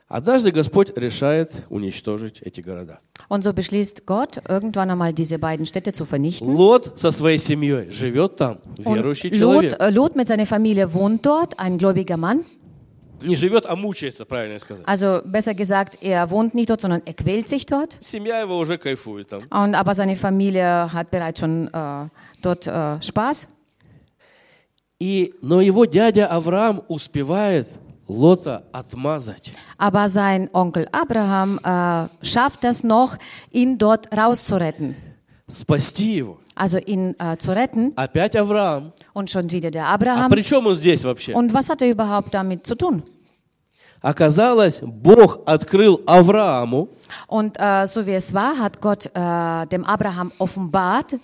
однажды 0.07 0.51
Господь 0.51 0.93
решает 0.97 1.63
уничтожить 1.69 2.41
эти 2.41 2.61
города. 2.61 2.99
Und 3.27 3.43
so 3.43 3.53
beschließt 3.53 4.05
Gott, 4.05 4.39
irgendwann 4.47 4.89
einmal 4.91 5.11
diese 5.11 5.39
beiden 5.39 5.65
Städte 5.65 5.91
zu 5.93 6.05
vernichten. 6.05 6.47
Лот 6.47 6.97
со 6.97 7.11
своей 7.11 7.39
семьей 7.39 7.91
живет 7.91 8.37
там, 8.37 8.59
верующий 8.77 9.31
Und 9.31 9.39
Lot, 9.39 9.61
человек. 9.63 9.79
äh, 9.81 9.89
Lot 9.89 10.15
mit 10.15 10.27
seiner 10.27 10.45
Familie 10.45 10.93
wohnt 10.93 11.25
dort, 11.25 11.59
ein 11.59 11.77
gläubiger 11.77 12.17
Mann. 12.17 12.45
Не 13.21 13.35
живет, 13.35 13.65
а 13.65 13.75
мучается, 13.75 14.25
правильно 14.25 14.59
сказать. 14.59 14.83
Also 14.85 15.21
besser 15.25 15.53
gesagt, 15.53 15.97
er 16.01 16.29
wohnt 16.29 16.53
nicht 16.53 16.69
dort, 16.69 16.81
sondern 16.81 17.01
er 17.05 17.13
quält 17.13 17.49
sich 17.49 17.65
dort. 17.65 17.97
Семья 18.01 18.39
его 18.39 18.57
уже 18.57 18.77
кайфует 18.77 19.29
там. 19.29 19.41
Und, 19.49 19.75
aber 19.75 19.95
seine 19.95 20.15
Familie 20.15 20.91
hat 20.93 21.11
bereits 21.11 21.39
schon 21.39 21.67
äh, 21.73 22.07
dort 22.41 22.67
äh, 22.67 23.01
Spaß. 23.01 23.47
И, 24.99 25.33
но 25.41 25.61
его 25.61 25.85
дядя 25.85 26.27
Авраам 26.27 26.81
успевает 26.87 27.67
Лота 28.07 28.63
отмазать. 28.71 29.51
Aber 29.77 30.07
sein 30.09 30.49
Onkel 30.53 30.87
Abraham 30.91 31.59
äh, 31.63 32.25
schafft 32.25 32.63
es 32.63 32.83
noch, 32.83 33.17
ihn 33.51 33.77
dort 33.77 34.15
rauszuretten. 34.15 34.95
Спасти 35.49 36.15
его. 36.17 36.39
Also 36.55 36.77
ihn 36.77 37.13
äh, 37.19 37.37
zu 37.37 37.51
retten. 37.51 37.91
Опять 37.97 38.35
Авраам. 38.35 38.93
Und 39.14 39.30
schon 39.30 39.50
wieder 39.50 39.70
der 39.70 39.86
А 39.86 39.94
Abraham. 39.94 40.30
при 40.30 40.42
чем 40.42 40.66
он 40.66 40.74
здесь 40.74 41.04
вообще? 41.04 41.34
Und 41.34 41.52
was 41.52 41.68
hat 41.68 41.82
er 41.82 41.90
überhaupt 41.90 42.32
damit 42.34 42.66
zu 42.66 42.74
tun? 42.74 43.02
Оказалось, 44.02 44.80
Бог 44.82 45.40
открыл 45.46 46.00
Аврааму, 46.06 46.88
Und 47.26 47.56
äh, 47.58 47.86
so 47.86 48.06
wie 48.06 48.12
es 48.14 48.32
war, 48.32 48.56
hat 48.58 48.80
Gott 48.80 49.06
äh, 49.14 49.66
dem 49.66 49.84
Abraham 49.84 50.32
offenbart, 50.38 51.16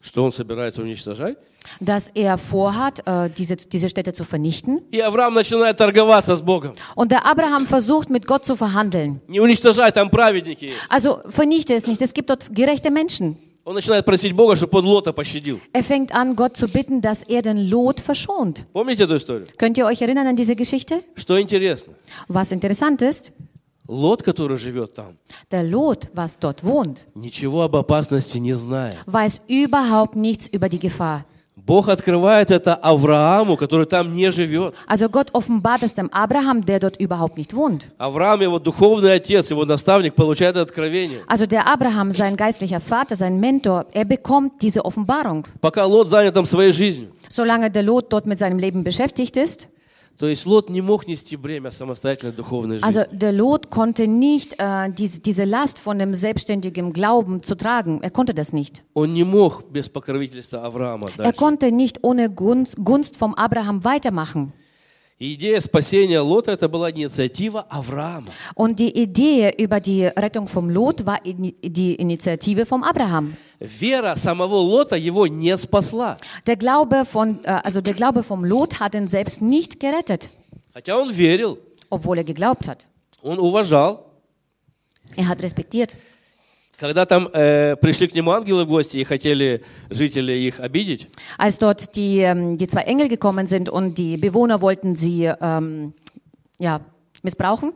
что 0.00 0.24
он 0.24 0.32
собирается 0.32 0.80
уничтожать. 0.82 1.36
dass 1.80 2.08
er 2.14 2.38
vorhat, 2.38 3.02
äh, 3.06 3.28
diese, 3.36 3.56
diese 3.56 3.88
Städte 3.88 4.12
zu 4.12 4.24
vernichten. 4.24 4.80
И 4.92 5.00
Авраам 5.00 5.34
начинает 5.34 5.76
торговаться 5.76 6.34
с 6.36 6.40
Богом. 6.42 6.72
Und 6.94 7.10
der 7.10 7.26
Abraham 7.26 7.66
versucht, 7.66 8.08
mit 8.10 8.26
Gott 8.26 8.44
zu 8.46 8.54
verhandeln. 8.56 9.20
Не 9.28 9.40
уничтожай, 9.40 9.90
там 9.92 10.08
праведники 10.10 10.66
есть. 10.66 10.78
Also 10.88 11.20
vernichte 11.28 11.74
es 11.74 11.86
nicht, 11.86 12.00
es 12.00 12.14
gibt 12.14 12.30
dort 12.30 12.54
gerechte 12.54 12.90
Menschen. 12.90 13.36
Он 13.65 13.73
начинает 13.73 14.05
просить 14.05 14.31
Бога, 14.33 14.55
чтобы 14.55 14.77
он 14.77 14.85
Лота 14.85 15.11
пощадил. 15.11 15.59
Er 15.73 15.83
fängt 15.83 16.11
an, 16.13 16.35
Gott 16.35 16.55
zu 16.55 16.67
bitten, 16.67 17.01
dass 17.01 17.23
er 17.23 17.41
den 17.41 17.57
Lot 17.69 17.99
verschont. 17.99 18.63
Помните 18.73 19.03
эту 19.05 19.15
историю? 19.17 19.47
Könnt 19.57 19.77
ihr 19.79 19.85
euch 19.87 20.01
erinnern 20.01 20.27
an 20.27 20.35
diese 20.35 20.55
Geschichte? 20.55 21.01
Что 21.15 21.39
интересно? 21.39 21.93
Was 22.27 22.51
interessant 22.51 23.01
ist, 23.01 23.31
Лот, 23.87 24.21
который 24.23 24.57
живет 24.57 24.93
там, 24.93 25.17
der 25.51 25.63
Lot, 25.63 26.09
was 26.13 26.37
dort 26.39 26.63
wohnt, 26.63 27.01
ничего 27.15 27.63
об 27.63 27.75
опасности 27.75 28.37
не 28.37 28.53
знает. 28.53 28.97
weiß 29.07 29.41
überhaupt 29.47 30.15
nichts 30.15 30.47
über 30.47 30.69
die 30.69 30.79
Gefahr. 30.79 31.25
Бог 31.65 31.89
открывает 31.89 32.51
это 32.51 32.75
Аврааму, 32.75 33.57
который 33.57 33.87
там 33.87 34.13
не 34.13 34.31
живет. 34.31 34.75
Also 34.87 35.09
Gott 35.09 35.31
offenbart 35.33 35.81
es 35.81 35.95
dem 35.95 36.11
Abraham, 36.13 36.63
der 36.63 36.79
dort 36.79 36.97
überhaupt 36.97 37.37
nicht 37.37 37.55
wohnt. 37.55 37.85
Авраам, 37.97 38.41
его 38.41 38.59
духовный 38.59 39.13
отец, 39.13 39.49
его 39.49 39.65
наставник, 39.65 40.13
получает 40.13 40.57
откровение. 40.57 41.21
Also 41.27 41.47
der 41.47 41.67
Abraham, 41.67 42.11
sein 42.11 42.37
geistlicher 42.37 42.79
Vater, 42.79 43.15
sein 43.15 43.39
Mentor, 43.39 43.87
er 43.93 44.05
bekommt 44.05 44.61
diese 44.61 44.85
Offenbarung. 44.85 45.47
Пока 45.59 45.85
Лот 45.85 46.09
занят 46.09 46.35
там 46.35 46.45
своей 46.45 46.71
жизнью. 46.71 47.09
Solange 47.29 47.71
der 47.71 47.81
Lot 47.81 48.13
dort 48.13 48.27
mit 48.27 48.37
seinem 48.37 48.59
Leben 48.59 48.83
beschäftigt 48.83 49.35
ist, 49.35 49.67
То 50.18 50.26
есть 50.28 50.44
Лот 50.44 50.68
не 50.68 50.82
мог 50.82 51.06
нести 51.06 51.34
бремя 51.34 51.70
самостоятельной 51.70 52.34
духовной 52.34 52.78
жизни. 52.78 52.86
also 52.86 53.06
der 53.10 53.32
Lot 53.32 53.70
konnte 53.70 54.06
nicht 54.06 54.54
äh, 54.58 54.90
diese, 54.90 55.18
diese 55.20 55.44
Last 55.44 55.78
von 55.78 55.98
dem 55.98 56.12
selbstständigen 56.12 56.92
Glauben 56.92 57.42
zu 57.42 57.54
tragen. 57.54 58.00
Er 58.02 58.10
konnte 58.10 58.34
das 58.34 58.52
nicht. 58.52 58.82
Он 58.92 59.14
не 59.14 59.24
мог 59.24 59.64
без 59.72 59.88
покровительства 59.88 60.62
Авраама 60.66 61.08
Er 61.16 61.16
дальше. 61.16 61.38
konnte 61.38 61.72
nicht 61.72 62.04
ohne 62.04 62.28
Gunst, 62.28 62.76
Gunst 62.84 63.16
vom 63.16 63.34
Abraham 63.34 63.82
weitermachen. 63.82 64.52
И 65.18 65.34
идея 65.34 65.60
спасения 65.60 66.20
Лота 66.20 66.52
это 66.52 66.66
была 66.68 66.90
инициатива 66.90 67.66
Авраама. 67.70 68.28
Und 68.54 68.78
die 68.78 68.90
Idee 69.02 69.54
über 69.58 69.80
die 69.80 70.04
Rettung 70.06 70.46
vom 70.48 70.68
Lot 70.70 71.04
war 71.06 71.20
ini- 71.24 71.54
die 71.62 71.94
Initiative 71.94 72.64
vom 72.66 72.82
Abraham. 72.82 73.36
Вера 73.60 74.14
самого 74.16 74.54
Лота 74.56 74.96
его 74.96 75.26
не 75.26 75.56
спасла. 75.58 76.18
Der 76.46 76.56
Glaube 76.56 77.04
von, 77.04 77.44
äh, 77.44 77.60
also 77.62 77.80
der 77.80 77.94
Glaube 77.94 78.22
vom 78.22 78.44
Lot 78.44 78.80
hat 78.80 78.94
ihn 78.94 79.06
selbst 79.08 79.42
nicht 79.42 79.80
gerettet, 79.80 80.30
Хотя 80.72 80.96
он 80.96 81.10
верил, 81.10 81.58
obwohl 81.90 82.18
er 82.18 82.24
geglaubt 82.24 82.66
hat. 82.66 82.86
он 83.22 83.38
уважал. 83.38 84.06
Er 85.16 85.28
hat 85.28 85.42
respektiert. 85.42 85.96
Когда 86.78 87.04
там 87.04 87.28
э, 87.34 87.76
пришли 87.76 88.06
к 88.08 88.14
нему 88.14 88.30
ангелы 88.30 88.64
в 88.64 88.68
гости 88.68 88.96
и 88.96 89.04
хотели 89.04 89.62
жители 89.90 90.32
их 90.32 90.60
обидеть, 90.60 91.08
Als 91.36 91.58
dort 91.58 91.94
die, 91.94 92.20
ähm, 92.20 92.56
die 92.56 92.68
zwei 92.68 92.82
Engel 92.82 93.08
gekommen 93.08 93.46
sind 93.46 93.68
und 93.68 93.98
die 93.98 94.16
Bewohner 94.16 94.62
wollten 94.62 94.96
sie 94.96 95.24
ähm, 95.24 95.92
ja, 96.58 96.80
missbrauchen, 97.22 97.74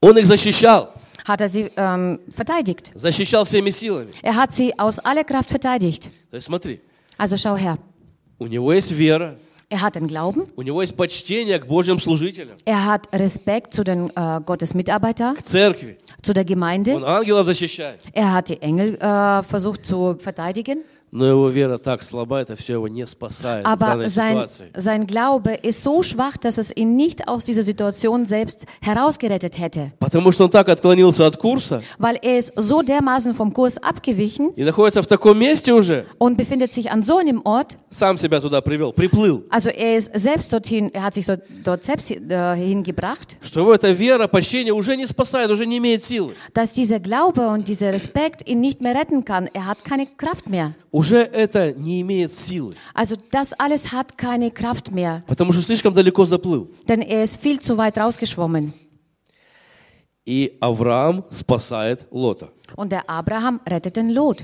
он 0.00 0.16
их 0.18 0.26
защищал. 0.26 0.92
hat 1.28 1.40
er 1.40 1.48
sie 1.48 1.70
ähm, 1.76 2.18
verteidigt. 2.30 2.92
Защищал 2.94 3.44
всеми 3.44 3.70
силами. 3.70 4.10
Er 4.22 4.36
hat 4.36 4.52
sie 4.52 4.78
aus 4.78 4.98
aller 4.98 5.24
Kraft 5.24 5.50
verteidigt. 5.50 6.10
То 6.30 6.36
есть 6.36 6.46
смотри, 6.46 6.80
Also 7.18 7.36
schau 7.36 7.56
her, 7.56 7.78
у 8.38 8.46
него 8.46 8.72
есть 8.72 8.90
вера, 8.92 9.36
er 9.70 9.80
hat 9.80 9.94
den 9.94 10.06
Glauben, 10.08 10.46
у 10.56 10.62
него 10.62 10.82
есть 10.82 10.96
почтение 10.96 11.58
к 11.58 11.66
Божьим 11.66 11.98
служителям, 11.98 12.56
er 12.64 12.84
hat 12.84 13.08
Respekt 13.12 13.72
zu 13.74 13.84
den 13.84 14.10
äh, 14.16 14.40
Gottes 14.44 14.74
Mitarbeitern, 14.74 15.36
к 15.36 15.42
церкви. 15.42 15.96
zu 16.22 16.32
der 16.32 16.44
Gemeinde. 16.44 16.94
Он 16.96 17.04
ангелов 17.04 17.46
защищает. 17.46 18.00
Er 18.12 18.32
hat 18.32 18.48
die 18.48 18.60
Engel 18.62 18.96
äh, 18.96 19.42
versucht 19.44 19.86
zu 19.86 20.16
verteidigen, 20.18 20.78
Но 21.11 21.25
его 21.25 21.49
вера 21.49 21.77
так 21.77 22.03
слаба, 22.03 22.39
это 22.39 22.55
все 22.55 22.73
его 22.73 22.87
не 22.87 23.05
спасает 23.07 23.65
в 23.65 23.69
aber 23.69 24.07
sein, 24.07 24.33
ситуации. 24.47 24.71
sein 24.75 25.07
Glaube 25.07 25.53
ist 25.55 25.81
so 25.81 26.03
schwach, 26.03 26.37
dass 26.37 26.57
es 26.57 26.75
ihn 26.75 26.95
nicht 26.95 27.27
aus 27.27 27.43
dieser 27.43 27.63
Situation 27.63 28.25
selbst 28.25 28.65
herausgerettet 28.81 29.57
hätte, 29.57 29.91
Потому 29.99 30.31
что 30.31 30.45
он 30.45 30.51
так 30.51 30.69
отклонился 30.69 31.25
от 31.25 31.37
курса 31.37 31.81
weil 31.97 32.17
er 32.21 32.37
ist 32.37 32.53
so 32.55 32.81
dermaßen 32.81 33.33
vom 33.33 33.53
Kurs 33.53 33.77
abgewichen 33.81 34.51
и 34.55 34.63
находится 34.63 35.01
в 35.01 35.07
таком 35.07 35.39
месте 35.39 35.73
уже, 35.73 36.05
und 36.19 36.37
befindet 36.37 36.73
sich 36.73 36.91
an 36.91 37.01
so 37.03 37.17
einem 37.17 37.41
Ort, 37.43 37.77
сам 37.89 38.17
себя 38.17 38.39
туда 38.39 38.61
привел, 38.61 38.93
приплыл, 38.93 39.45
also 39.49 39.69
er 39.69 39.97
ist 39.97 40.11
selbst 40.13 40.51
dorthin, 40.53 40.93
er 40.93 41.03
hat 41.03 41.13
sich 41.15 41.25
so 41.25 41.33
dort 41.63 41.83
selbst 41.83 42.11
äh, 42.11 42.55
hingebracht, 42.55 43.37
что 43.41 43.61
его 43.61 43.73
эта 43.73 43.91
вера, 43.91 44.27
почтение 44.27 44.73
уже 44.73 44.95
не 44.95 45.05
спасает, 45.05 45.49
уже 45.49 45.65
не 45.65 45.77
имеет 45.77 46.03
силы. 46.03 46.33
dass 46.53 46.73
dieser 46.73 46.99
Glaube 46.99 47.47
und 47.47 47.67
dieser 47.67 47.91
Respekt 47.93 48.47
ihn 48.47 48.59
nicht 48.61 48.81
mehr 48.81 48.95
retten 48.95 49.25
kann. 49.25 49.47
Er 49.53 49.65
hat 49.65 49.83
keine 49.83 50.05
Kraft 50.05 50.49
mehr. 50.49 50.73
Уже 50.91 51.17
это 51.19 51.71
не 51.73 52.01
имеет 52.01 52.33
силы, 52.33 52.75
Also 52.95 53.15
das 53.31 53.53
alles 53.59 53.91
hat 53.91 54.17
keine 54.17 54.49
Kraft 54.51 54.91
mehr, 54.91 55.23
потому 55.27 55.51
что 55.53 55.61
слишком 55.61 55.93
далеко 55.93 56.25
заплыл. 56.25 56.69
denn 56.87 57.01
er 57.01 57.23
ist 57.23 57.37
viel 57.41 57.59
zu 57.59 57.77
weit 57.77 57.97
rausgeschwommen. 57.97 58.73
И 60.25 60.57
Авраам 60.61 61.23
спасает 61.31 62.05
Лота. 62.11 62.49
Und 62.75 62.91
der 62.91 63.09
Abraham 63.09 63.59
rettet 63.65 63.95
den 63.95 64.09
Lot. 64.11 64.43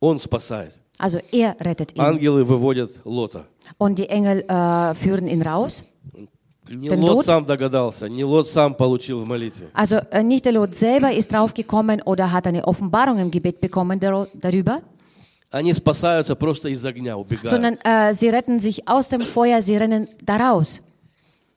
Он 0.00 0.18
спасает. 0.18 0.80
Also 0.98 1.18
er 1.32 1.56
rettet 1.60 1.94
ihn. 1.96 2.00
Ангелы 2.00 2.44
выводят 2.44 2.90
Лота. 3.04 3.44
Und 3.78 3.98
die 3.98 4.08
Engel 4.08 4.40
äh, 4.48 4.94
führen 4.94 5.26
ihn 5.26 5.42
raus. 5.42 5.84
Не 6.68 6.88
Den 6.88 7.00
Лот 7.02 7.16
Лот? 7.16 7.26
сам 7.26 7.44
догадался, 7.44 8.08
не 8.08 8.24
Лот 8.24 8.48
сам 8.48 8.74
получил 8.74 9.20
в 9.20 9.26
молитве. 9.26 9.68
Also 9.74 9.96
äh, 10.10 10.22
nicht 10.22 10.44
der 10.44 10.52
Lot 10.52 10.74
selber 10.74 11.12
ist 11.12 11.30
draufgekommen 11.32 12.00
oder 12.02 12.32
hat 12.32 12.46
eine 12.46 12.66
Offenbarung 12.66 13.18
im 13.18 13.30
Gebet 13.30 13.60
bekommen 13.60 14.00
dar 14.00 14.26
darüber, 14.34 14.80
sondern 17.43 17.77
äh, 17.83 18.13
sie 18.13 18.29
retten 18.29 18.59
sich 18.59 18.87
aus 18.87 19.07
dem 19.09 19.21
Feuer, 19.21 19.61
sie 19.61 19.77
rennen 19.77 20.07
daraus. 20.23 20.81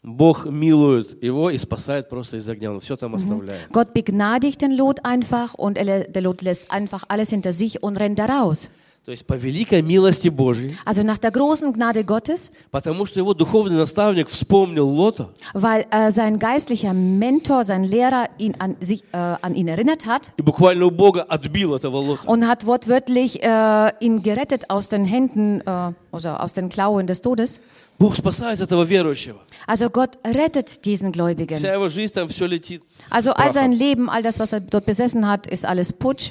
Бог 0.04 0.46
милует 0.46 1.22
его 1.22 1.50
и 1.50 1.58
спасает 1.58 2.08
просто 2.08 2.36
из 2.36 2.48
огня. 2.48 2.72
Он 2.72 2.80
все 2.80 2.96
там 2.96 3.14
оставляет. 3.14 3.70
Gott 3.70 3.92
begnadigt 3.94 4.60
den 4.60 4.72
Lot 4.72 5.04
einfach 5.04 5.54
und 5.54 5.78
er, 5.78 6.08
der 6.08 6.22
Lot 6.22 6.42
lässt 6.42 6.72
einfach 6.72 7.04
alles 7.08 7.30
hinter 7.30 7.52
sich 7.52 7.82
und 7.82 7.96
rennt 7.96 8.18
da 8.18 8.26
raus. 8.26 8.68
То 9.06 9.10
есть 9.10 9.26
по 9.26 9.34
великой 9.34 9.82
милости 9.82 10.28
Божьей, 10.28 10.76
Also 10.84 11.02
nach 11.02 11.18
der 11.18 11.32
großen 11.32 11.72
Gnade 11.72 12.04
Gottes, 12.04 12.52
потому 12.70 13.04
что 13.04 13.18
его 13.18 13.34
духовный 13.34 13.76
наставник 13.76 14.28
вспомнил 14.28 14.86
Лота, 14.88 15.30
weil 15.54 15.86
äh, 15.90 16.12
sein 16.12 16.38
geistlicher 16.38 16.92
Mentor, 16.92 17.64
sein 17.64 17.82
Lehrer 17.82 18.28
ihn 18.38 18.54
an, 18.60 18.76
sich, 18.78 19.02
äh, 19.12 19.16
an 19.16 19.56
ihn 19.56 19.66
erinnert 19.66 20.06
hat 20.06 20.30
и 20.36 20.42
буквально 20.42 20.86
у 20.86 20.92
Бога 20.92 21.22
отбил 21.22 21.74
этого 21.74 21.96
Лота. 21.96 22.28
und 22.28 22.46
hat 22.46 22.64
wortwörtlich 22.64 23.42
äh, 23.42 23.92
ihn 23.98 24.22
gerettet 24.22 24.70
aus 24.70 24.88
den 24.88 25.04
Händen, 25.04 25.62
äh, 25.62 25.92
also 26.12 26.28
aus 26.28 26.52
den 26.52 26.68
Klauen 26.68 27.08
des 27.08 27.22
Todes. 27.22 27.58
Бог 27.98 28.14
спасает 28.14 28.60
этого 28.60 28.84
верующего. 28.84 29.40
Also 29.66 29.90
Gott 29.90 30.16
rettet 30.24 30.84
diesen 30.84 31.10
Gläubigen. 31.10 31.56
Вся 31.58 31.72
его 31.74 31.88
жизнь 31.88 32.14
там 32.14 32.28
все 32.28 32.46
летит. 32.46 32.82
Also 33.10 33.30
all 33.30 33.46
прахом. 33.50 33.52
sein 33.52 33.72
Leben, 33.72 34.08
all 34.08 34.22
das, 34.22 34.38
was 34.38 34.52
er 34.52 34.60
dort 34.60 34.86
besessen 34.86 35.26
hat, 35.28 35.48
ist 35.48 35.64
alles 35.66 35.92
Putsch. 35.92 36.30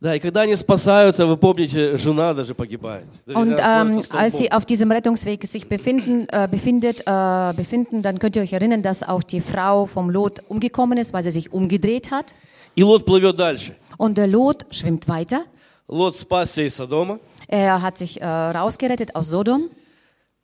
Да, 0.00 0.14
и 0.14 0.18
когда 0.20 0.42
они 0.42 0.54
спасаются, 0.56 1.24
вы 1.26 1.38
помните, 1.38 1.96
жена 1.96 2.34
даже 2.34 2.54
погибает. 2.54 3.06
Und 3.28 3.48
Доверяя 3.56 3.82
ähm, 3.82 3.88
становится 4.02 4.18
als 4.18 4.32
столбом. 4.34 4.38
sie 4.38 4.52
auf 4.52 4.66
diesem 4.66 4.90
Rettungsweg 4.92 5.46
sich 5.46 5.68
befinden, 5.68 6.26
äh, 6.28 6.46
befindet, 6.50 7.00
äh, 7.06 7.52
befinden, 7.56 8.02
dann 8.02 8.18
könnt 8.18 8.36
ihr 8.36 8.42
euch 8.42 8.52
erinnern, 8.52 8.82
dass 8.82 9.02
auch 9.02 9.22
die 9.22 9.40
Frau 9.40 9.86
vom 9.86 10.10
Lot 10.10 10.42
umgekommen 10.48 10.98
ist, 10.98 11.14
weil 11.14 11.22
sie 11.22 11.30
sich 11.30 11.50
umgedreht 11.50 12.10
hat. 12.10 12.34
И 12.76 12.82
Лот 12.82 13.06
плывет 13.06 13.38
дальше. 13.38 13.74
Und 13.96 14.18
der 14.18 14.26
Lot 14.26 14.66
schwimmt 14.70 15.08
weiter. 15.08 15.46
Лот 15.88 16.14
спасся 16.16 16.62
из 16.62 16.74
Содома, 16.76 17.18
Er 17.48 17.80
hat 17.80 17.96
sich 17.96 18.20
äh, 18.20 18.26
rausgerettet 18.26 19.14
aus 19.14 19.28
Sodom 19.30 19.70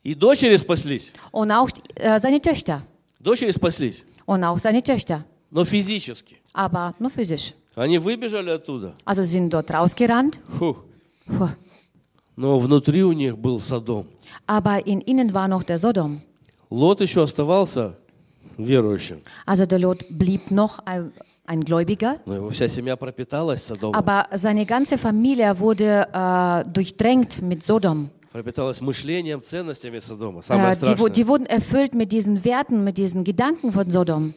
и 0.02 0.14
дочери 0.14 0.56
спаслись. 0.56 1.12
und 1.30 1.50
auch 1.50 1.68
äh, 1.96 2.18
seine 2.20 2.40
Töchter. 2.40 2.82
Дочери 3.20 3.50
спаслись, 3.52 4.06
Und 4.24 4.42
auch 4.44 4.58
seine 4.58 4.82
Töchter. 4.82 5.24
но 5.50 5.64
физически. 5.66 6.38
Aber 6.54 6.94
nur 6.98 7.10
physisch. 7.10 7.52
Они 7.77 7.99
выбежали 7.99 8.49
оттуда. 8.49 8.95
Also 9.05 9.23
sind 9.23 9.53
dort 9.53 9.69
rausgerannt. 9.71 10.39
Фух. 10.57 10.83
Puh. 11.27 11.49
Но 12.35 12.57
внутри 12.59 13.03
у 13.03 13.11
них 13.13 13.37
был 13.37 13.59
Содом. 13.59 14.07
Aber 14.47 14.85
in 14.85 15.01
ihnen 15.01 15.33
war 15.33 15.47
noch 15.47 15.63
der 15.63 15.77
Sodom. 15.77 16.21
Лот 16.69 17.01
еще 17.01 17.23
оставался 17.23 17.93
верующим, 18.57 19.21
Also 19.45 19.65
der 19.67 19.79
Lot 19.79 20.03
blieb 20.09 20.49
noch 20.51 20.79
ein, 20.85 21.11
ein 21.45 21.61
Gläubiger. 21.63 22.19
но 22.25 22.35
его 22.35 22.49
вся 22.49 22.67
семья 22.67 22.95
пропиталась 22.95 23.63
Содомом, 23.63 23.95
Aber 23.95 24.27
seine 24.33 24.65
ganze 24.65 24.97
Familie 24.97 25.59
wurde 25.59 26.07
äh, 26.11 26.65
durchdrängt 26.71 27.41
mit 27.41 27.63
Sodom. 27.63 28.09
пропиталась 28.33 28.81
мышлением, 28.81 29.41
ценностями 29.41 29.99
Содома. 29.99 30.41
Самое 30.41 30.71
Äh, 30.71 30.73
die, 30.73 30.75
страшное. 30.77 31.09
die 31.11 31.27
wurden 31.27 31.45
erfüllt 31.45 31.93
mit 31.93 32.11
diesen 32.11 32.43
Werten, 32.43 32.83
mit 32.83 32.97
diesen 32.97 33.23
Gedanken 33.23 33.71
von 33.71 33.89
Sodom. 33.91 34.33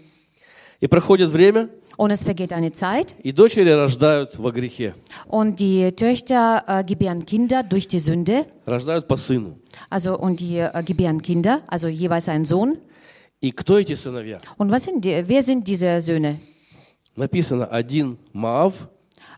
И 0.80 0.86
проходит 0.86 1.30
время, 1.30 1.68
Und 1.99 2.11
es 2.11 2.23
vergeht 2.23 2.51
eine 2.51 2.73
Zeit 2.73 3.15
и 3.23 3.31
дочери 3.31 3.69
рождают 3.71 4.37
во 4.37 4.51
грехе, 4.51 4.93
und 5.27 5.59
die 5.59 5.91
Töchter 5.93 6.63
äh, 6.67 6.83
gebären 6.83 7.25
Kinder 7.25 7.63
durch 7.63 7.87
die 7.87 7.99
Sünde. 7.99 8.45
рождают 8.65 9.07
по 9.07 9.15
сыну. 9.17 9.57
Also 9.89 10.17
und 10.17 10.39
die 10.41 10.57
äh, 10.57 10.83
gebären 10.83 11.21
Kinder, 11.21 11.61
also 11.67 11.87
jeweils 11.87 12.27
einen 12.27 12.43
Sohn. 12.45 12.77
И 13.41 13.51
кто 13.51 13.77
эти 13.79 13.93
сыновья? 13.95 14.39
Und 14.57 14.71
was 14.71 14.83
sind 14.83 15.05
die, 15.05 15.23
wer 15.27 15.41
sind 15.43 15.67
diese 15.67 16.01
Söhne? 16.01 16.39
Написано 17.15 17.65
один 17.67 18.17
Маав, 18.33 18.87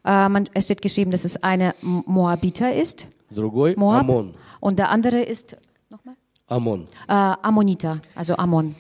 Äh, 0.06 0.30
man, 0.30 0.48
es 0.54 0.66
steht 0.66 0.82
geschrieben, 0.82 1.12
dass 1.12 1.26
es 1.26 1.44
eine 1.44 1.76
M- 1.84 2.04
Moabiter 2.08 2.74
ist, 2.74 3.06
другой 3.30 3.76
Moab, 3.76 4.02
Амон. 4.02 4.36
und 4.62 4.80
der 4.80 4.90
andere 4.90 5.20
ist 5.22 5.58
nochmal? 5.90 6.16
Амон. 6.48 6.88
Äh, 7.08 7.14
Ammoniter, 7.14 8.00
also 8.16 8.36
Ammon. 8.38 8.74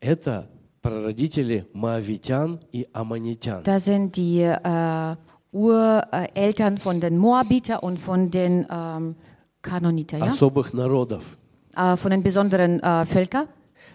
Это 0.00 0.46
прародители 0.82 1.66
Моавитян 1.72 2.60
и 2.72 2.86
Аммонитян. 2.92 3.62
Da 3.64 3.78
sind 3.78 4.16
die 4.16 4.40
äh, 4.42 5.16
Ureltern 5.52 6.78
von 6.78 7.00
den 7.00 7.18
Moabiter 7.18 7.82
und 7.82 7.98
von 7.98 8.30
den 8.30 8.66
ähm, 8.70 9.16
Kanoniter, 9.62 10.18
ja? 10.18 10.26
особых 10.26 10.72
народов. 10.72 11.36
Äh, 11.76 11.96
von 11.96 12.10
den 12.10 12.22
besonderen 12.22 12.80
äh, 12.80 13.06
Völkern. 13.06 13.48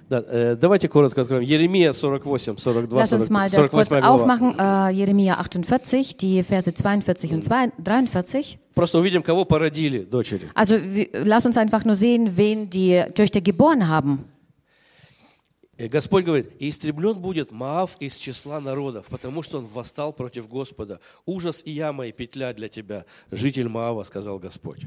Да, 0.10 0.20
э, 0.28 0.58
давайте 0.58 0.90
коротко 0.90 1.22
откроем. 1.22 1.42
Еремия 1.44 1.92
48, 1.94 2.58
42, 2.58 2.92
Lass 2.92 3.14
uns 3.14 3.28
40, 3.28 3.30
mal 3.30 3.50
das 3.50 3.72
kurz 3.72 3.88
48 3.88 4.02
глава. 4.02 4.10
aufmachen. 4.10 4.60
Äh, 4.60 4.90
Jeremia 4.92 5.36
48, 5.36 6.18
die 6.18 6.44
Verse 6.44 6.74
42 6.74 7.34
und 7.34 7.44
2 7.44 7.72
43. 7.82 8.60
Просто 8.76 9.00
увидим, 9.00 9.24
кого 9.24 9.46
породили 9.46 10.04
дочери. 10.04 10.50
Also 10.54 10.76
wir, 10.76 11.08
lass 11.14 11.46
uns 11.46 11.58
einfach 11.58 11.86
nur 11.86 11.96
sehen, 11.96 12.32
wen 12.36 12.70
die 12.70 13.02
Töchter 13.16 13.40
geboren 13.40 13.88
haben. 13.88 14.26
Господь 15.79 16.25
говорит, 16.25 16.51
«И 16.59 16.71
истреблен 16.71 17.19
будет 17.19 17.51
Маав 17.51 17.97
из 18.01 18.17
числа 18.17 18.61
народов, 18.61 19.07
потому 19.11 19.43
что 19.43 19.59
он 19.59 19.67
восстал 19.67 20.13
против 20.13 20.49
Господа. 20.49 21.01
Ужас 21.27 21.63
и 21.65 21.71
яма 21.71 22.07
и 22.07 22.13
петля 22.13 22.55
для 22.55 22.69
тебя, 22.69 23.05
житель 23.31 23.69
Маава, 23.69 24.03
сказал 24.05 24.39
Господь». 24.39 24.81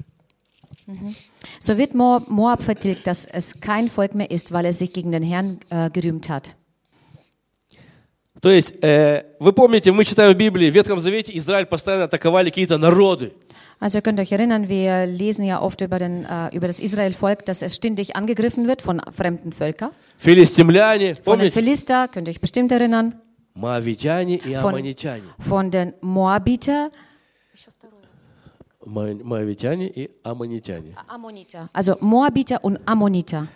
So 1.59 1.77
wird 1.77 1.93
Mo- 1.93 2.23
Moab 2.27 2.63
vertilgt, 2.63 3.05
dass 3.05 3.27
es 3.27 3.59
kein 3.61 3.89
Volk 3.89 4.15
mehr 4.15 4.31
ist, 4.31 4.51
weil 4.51 4.65
es 4.65 4.79
sich 4.79 4.91
gegen 4.91 5.11
den 5.11 5.21
Herrn 5.21 5.59
äh, 5.69 5.91
gerühmt 5.91 6.29
hat. 6.29 6.51
То 8.41 8.49
есть, 8.49 8.73
э, 8.81 9.25
вы 9.39 9.51
помните, 9.51 9.91
мы 9.91 10.05
читаем 10.05 10.33
в 10.33 10.37
Библии, 10.37 10.71
в 10.71 10.73
Ветхом 10.73 10.99
Завете 10.99 11.37
Израиль 11.37 11.65
постоянно 11.65 12.05
атаковали 12.05 12.49
какие-то 12.49 12.77
народы. 12.77 13.33
Also 13.80 13.98
ihr 13.98 14.02
könnt 14.02 14.18
euch 14.20 14.32
erinnern, 14.32 14.68
wir 14.68 15.06
lesen 15.06 15.44
ja 15.44 15.60
oft 15.60 15.80
über, 15.80 15.98
den, 15.98 16.24
äh, 16.24 16.54
über 16.56 16.66
das 16.66 16.80
Israel-Volk, 16.80 17.44
dass 17.46 17.62
es 17.62 17.74
ständig 17.76 18.16
angegriffen 18.16 18.66
wird 18.68 18.82
von 18.82 19.00
fremden 19.14 19.52
Völkern. 19.52 19.90
Филистимляне, 20.18 21.14
Von 21.14 21.38
den 21.38 21.50
помните? 21.50 21.52
Philister, 21.52 22.08
könnt 22.08 22.28
ihr 22.28 22.32
euch 22.32 22.40
bestimmt 22.40 22.70
erinnern. 22.72 23.14
Моавитяне 23.54 24.36
и 24.36 24.54
Von, 24.56 24.74
Аммонитяне. 24.74 25.22
von 25.38 25.70
den 25.70 25.92
Moabiter, 26.00 26.90
Мо- 28.86 29.14
Моавитяне 29.22 29.86
и 29.88 30.10
Аммонитяне. 30.22 30.94
Ammoniter. 31.08 31.68
Also 31.72 31.96
Moabiter 32.00 32.62
und 32.64 32.78
Ammoniter. 32.86 33.46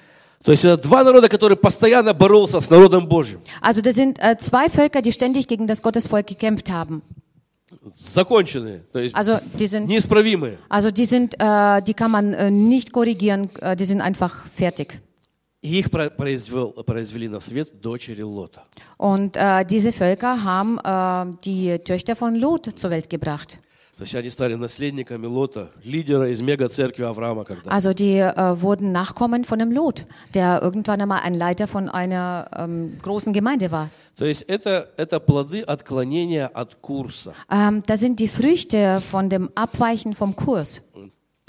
То 0.43 0.53
есть 0.53 0.65
это 0.65 0.77
два 0.79 1.03
народа, 1.05 1.29
которые 1.29 1.57
постоянно 1.57 2.15
боролся 2.15 2.61
с 2.61 2.71
народом 2.71 3.07
Божьим. 3.09 3.41
Also 3.61 3.83
das 3.83 3.97
sind 3.97 4.19
äh, 4.21 4.39
zwei 4.39 4.69
Völker, 4.71 5.03
die 5.03 5.13
ständig 5.13 5.49
gegen 5.49 5.67
das 5.67 5.83
Gottesvolk 5.83 6.27
gekämpft 6.29 6.71
haben. 6.71 7.03
Законченные, 7.95 8.81
то 8.93 8.99
есть 8.99 9.15
Also 9.15 9.39
die 9.59 9.67
sind, 9.67 9.89
неисправимые. 9.89 10.57
also 10.71 10.91
die 10.91 11.05
sind, 11.05 11.35
äh, 11.39 11.83
die 11.83 11.93
kann 11.95 12.11
man 12.11 12.33
äh, 12.33 12.51
nicht 12.51 12.93
korrigieren, 12.93 13.51
äh, 13.61 13.77
die 13.77 13.85
sind 13.85 14.01
einfach 14.01 14.47
fertig. 14.55 15.01
И 15.61 15.81
их 15.81 15.91
про- 15.91 16.09
произвел- 16.09 16.73
произвели 16.85 17.29
на 17.29 17.41
свет 17.41 17.81
дочери 17.81 18.23
Лота. 18.23 18.63
Und 18.97 19.37
äh, 19.37 19.65
diese 19.67 19.93
Völker 19.93 20.43
haben 20.45 20.79
äh, 20.79 21.37
die 21.45 21.79
Töchter 21.81 22.15
von 22.17 22.37
Lot 22.37 22.79
zur 22.79 22.91
Welt 22.91 23.11
gebracht. 23.11 23.59
То 23.99 24.05
есть 24.05 24.15
они 24.15 24.31
стали 24.31 24.55
наследниками 24.55 25.27
Лота, 25.27 25.73
лидера 25.83 26.31
из 26.31 26.41
мега-церкви 26.41 27.03
Авраама 27.03 27.45
когда. 27.45 27.69
Also 27.73 27.93
die 27.93 28.19
äh, 28.19 28.63
wurden 28.63 28.93
Nachkommen 28.93 29.43
von 29.45 29.59
dem 29.59 29.73
Lot, 29.73 30.07
der 30.35 30.63
irgendwann 30.63 31.01
einmal 31.01 31.23
ein 31.23 31.35
Leiter 31.35 31.67
von 31.67 31.89
einer 31.89 32.49
ähm, 32.57 32.97
großen 33.03 33.33
Gemeinde 33.33 33.73
war. 33.73 33.91
То 34.17 34.25
есть 34.25 34.43
это, 34.43 34.89
это 34.97 35.19
плоды 35.19 35.63
отклонения 35.63 36.47
от 36.47 36.77
курса. 36.77 37.35
Ähm, 37.51 37.83
da 37.89 37.97
sind 37.97 38.21
die 38.21 38.29
Früchte 38.29 39.01
von 39.01 39.31
dem 39.31 39.51
Abweichen 39.57 40.15
vom 40.15 40.37
Kurs. 40.37 40.81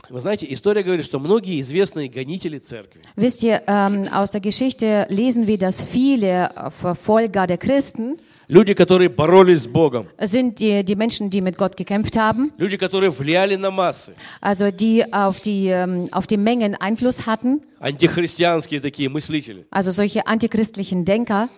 Вы 0.10 0.20
знаете, 0.22 0.48
история 0.50 0.82
говорит, 0.82 1.06
что 1.06 1.20
многие 1.20 1.60
известные 1.60 2.10
гонители 2.10 2.58
церкви, 2.58 3.02
Wisst 3.16 3.44
ihr, 3.44 3.62
ähm, 3.68 4.08
aus 4.12 4.32
der 4.32 4.42
Geschichte 4.42 5.06
lesen 5.10 5.46
wir, 5.46 5.60
dass 5.60 5.84
viele 5.84 6.50
äh, 6.56 6.72
Verfolger 6.72 7.46
der 7.46 7.60
Christen 7.60 8.18
люди, 8.48 8.74
которые 8.74 9.10
боролись 9.10 9.64
с 9.64 9.68
Богом, 9.68 10.08
sind 10.20 10.60
die, 10.60 10.84
die 10.84 10.96
Menschen, 10.96 11.30
die 11.30 11.42
mit 11.42 11.58
Gott 11.58 11.78
gekämpft 11.78 12.18
haben, 12.18 12.52
люди, 12.58 12.78
которые 12.78 13.12
влияли 13.12 13.56
на 13.56 13.72
массы, 13.72 14.14
also 14.42 14.72
die 14.72 15.12
auf 15.14 15.40
die, 15.42 15.68
ähm, 15.68 16.10
auf 16.12 16.28
die 16.28 16.38
Mengen 16.38 16.76
Einfluss 16.76 17.26
hatten, 17.26 17.62
антихристианские 17.80 18.82
такие 18.82 19.10
мыслители, 19.10 19.66
also 19.72 19.92
solche 19.92 20.28
antichristlichen 20.28 21.06
Denker, 21.06 21.50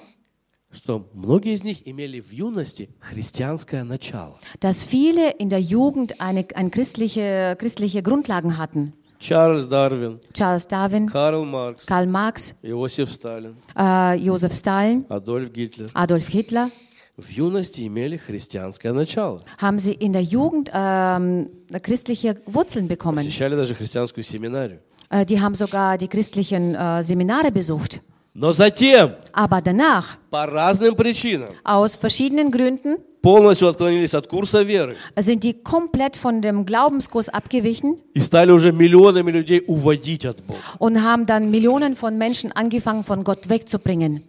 что 0.72 1.10
многие 1.14 1.54
из 1.54 1.64
них 1.64 1.86
имели 1.86 2.22
в 2.22 2.32
юности 2.32 2.90
христианское 3.00 3.84
начало. 3.84 4.38
dass 4.60 4.84
viele 4.84 5.32
in 5.32 5.50
der 5.50 5.60
Jugend 5.60 6.22
eine, 6.22 6.46
eine 6.56 6.70
christliche, 6.70 7.56
christliche 7.60 8.02
Grundlagen 8.04 8.58
hatten. 8.58 8.94
Чарльз 9.20 9.68
Дарвин, 9.68 10.20
Charles 10.34 10.68
Darwin, 10.68 11.08
Карл 11.08 11.46
Маркс, 11.46 11.86
Karl 11.86 12.08
Marx, 12.08 12.56
Иосиф 12.64 13.14
Сталин, 13.14 13.56
äh, 13.76 14.16
Josef 14.18 14.52
Stalin, 14.54 15.06
Адольф 15.10 15.52
Гитлер 15.52 15.90
Adolf 15.94 16.28
Hitler, 16.28 16.70
в 17.18 17.30
юности 17.30 17.86
имели 17.86 18.18
христианское 18.18 18.92
начало. 18.94 19.42
haben 19.60 19.78
sie 19.78 19.94
in 19.94 20.14
der 20.14 20.24
Jugend 20.24 20.72
ähm, 20.74 21.50
christliche 21.84 22.42
Wurzeln 22.48 22.88
bekommen. 22.88 23.18
Посещали 23.18 23.56
даже 23.56 23.76
христианскую 23.76 24.24
семинарию. 24.24 24.80
Äh, 25.12 25.26
die 25.26 25.40
haben 25.40 25.54
sogar 25.56 25.98
die 25.98 26.08
christlichen 26.08 26.74
äh, 26.74 27.04
Seminare 27.04 27.52
besucht. 27.52 28.00
Но 28.36 28.54
затем, 28.54 29.16
Aber 29.34 29.62
danach, 29.62 30.18
по 30.30 30.46
разным 30.46 30.96
причинам, 30.96 31.50
aus 31.66 31.96
verschiedenen 31.98 32.50
Gründen, 32.50 32.98
полностью 33.22 33.68
отклонились 33.68 34.14
от 34.16 34.28
курса 34.28 34.62
веры 34.64 34.96
sind 35.18 35.44
die 35.44 35.54
komplett 35.62 36.16
von 36.16 36.42
dem 36.42 36.66
Glaubenskurs 36.66 37.28
abgewichen 37.30 37.98
и 38.16 38.20
стали 38.22 38.52
уже 38.52 38.72
миллионами 38.72 39.32
людей 39.32 39.62
уводить 39.68 40.26
от 40.26 40.42
Бога. 40.44 40.60
und 40.80 41.02
haben 41.04 41.26
dann 41.26 41.52
Millionen 41.52 41.96
von 41.98 42.18
Menschen 42.18 42.52
angefangen, 42.54 43.04
von 43.04 43.24
Gott 43.26 43.50
wegzubringen. 43.50 44.24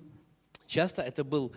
Часто 0.66 1.02
это 1.02 1.22
был, 1.24 1.52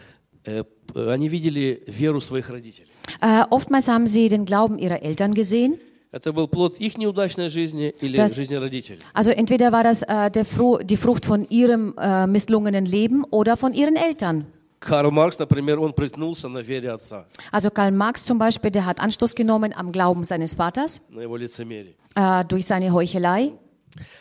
э, 0.46 0.64
п- 0.64 1.12
они 1.12 1.28
видели 1.30 1.84
веру 1.88 2.22
своих 2.22 2.50
родителей. 2.50 2.88
Äh, 3.22 3.44
oftmals 3.50 3.88
haben 3.88 4.06
sie 4.08 4.30
den 4.30 4.46
Glauben 4.46 4.78
ihrer 4.78 5.02
Eltern 5.02 5.34
gesehen. 5.34 5.80
Это 6.12 6.32
был 6.32 6.48
плод 6.48 6.78
их 6.80 6.98
неудачной 6.98 7.50
жизни 7.50 7.94
или 8.00 8.18
Das- 8.18 8.34
жизни 8.36 8.56
родителей. 8.56 9.00
Also 9.14 9.32
entweder 9.32 9.72
war 9.74 9.84
das 9.84 10.02
äh, 10.04 10.32
der 10.32 10.46
Fru 10.46 10.78
die 10.82 10.96
Frucht 10.98 11.26
von 11.26 11.46
ihrem 11.50 11.94
äh, 11.98 12.26
misslungenen 12.26 12.86
Leben 12.86 13.24
oder 13.26 13.58
von 13.58 13.74
ihren 13.74 13.96
Eltern. 13.98 14.46
Карл 14.80 15.10
Маркс, 15.12 15.40
например, 15.40 15.80
он 15.82 15.94
приткнулся 15.94 16.48
на 16.48 16.60
вере 16.60 16.92
отца, 16.92 17.26
Also 17.52 17.70
Karl 17.72 17.92
Marx 17.92 18.24
zum 18.24 18.38
Beispiel, 18.38 18.72
der 18.72 18.86
hat 18.86 19.00
Anstoß 19.00 19.34
genommen 19.36 19.74
am 19.76 19.92
Glauben 19.92 20.24
seines 20.24 20.54
Vaters 20.54 21.02
на 21.10 21.22
его 21.22 21.36
лицемерие. 21.38 21.96
äh, 22.16 22.46
durch 22.46 22.66
seine 22.66 22.94
Heuchelei. 22.94 23.52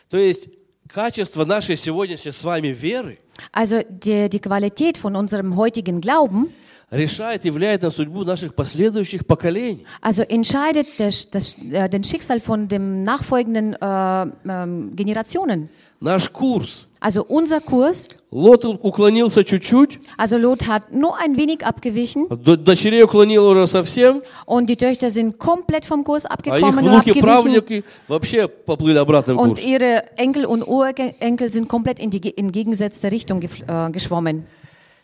То 0.08 0.16
есть 0.16 0.48
качество 0.88 1.44
нашей 1.44 1.76
сегодняшней 1.76 2.32
с 2.32 2.42
вами 2.42 2.68
веры 2.68 3.18
Also 3.52 3.82
die, 3.88 4.28
die 4.28 4.40
Qualität 4.40 4.96
von 4.98 5.14
unserem 5.16 5.54
heutigen 5.56 6.00
Glauben, 6.00 6.48
решает 6.90 7.44
и 7.46 7.50
влияет 7.50 7.82
на 7.82 7.90
судьбу 7.90 8.24
наших 8.24 8.54
последующих 8.54 9.26
поколений. 9.26 9.84
also 10.02 10.22
entscheidet 10.22 10.86
das, 10.98 11.30
das, 11.30 11.56
äh, 11.72 11.88
den 11.88 12.04
Schicksal 12.04 12.40
von 12.40 12.68
den 12.68 13.02
nachfolgenden 13.04 13.74
äh, 13.74 14.26
ähm, 14.48 14.92
Generationen. 14.94 15.68
Наш 16.00 16.30
курс. 16.32 16.88
Also 17.00 17.22
unser 17.24 17.60
Kurs, 17.60 18.08
Лот 18.30 18.64
уклонился 18.64 19.44
чуть-чуть, 19.44 20.00
also 20.16 20.36
Lot 20.38 20.66
hat 20.66 20.90
nur 20.92 21.16
ein 21.18 21.36
wenig 21.36 21.64
abgewichen 21.64 22.26
до- 22.28 22.56
дочерей 22.56 23.02
уклонил 23.04 23.46
уже 23.46 23.66
совсем, 23.66 24.22
und 24.46 24.66
die 24.70 24.76
Töchter 24.76 25.10
sind 25.10 25.38
komplett 25.38 25.84
vom 25.86 26.02
Kurs 26.02 26.24
а 26.26 26.32
их 26.34 26.52
abgekommen 26.52 26.78
und 26.78 26.84
внуки, 26.90 27.10
abgewichen. 27.10 27.22
правнуки 27.22 27.84
вообще 28.08 28.48
поплыли 28.48 28.98
обратно 28.98 29.34
в 29.34 29.38
Und 29.38 29.48
курс. 29.56 29.62
ihre 29.62 30.04
Enkel 30.16 30.46
und 30.46 30.62
Urenkel 30.66 31.50
sind 31.50 31.68
komplett 31.68 31.98
in 32.00 32.10
die 32.10 32.36
entgegengesetzte 32.36 33.10
Richtung 33.12 33.40
gef- 33.40 33.62
äh, 33.66 33.90
geschwommen. 33.92 34.46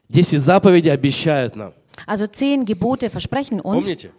Десять 0.10 0.42
заповедей 0.42 0.92
обещают 0.92 1.56
нам. 1.56 1.74
Also 2.06 2.28
zehn 2.28 2.66
Gebote 2.66 3.10
versprechen 3.10 3.60
uns. 3.60 3.86
Помните? 3.86 4.12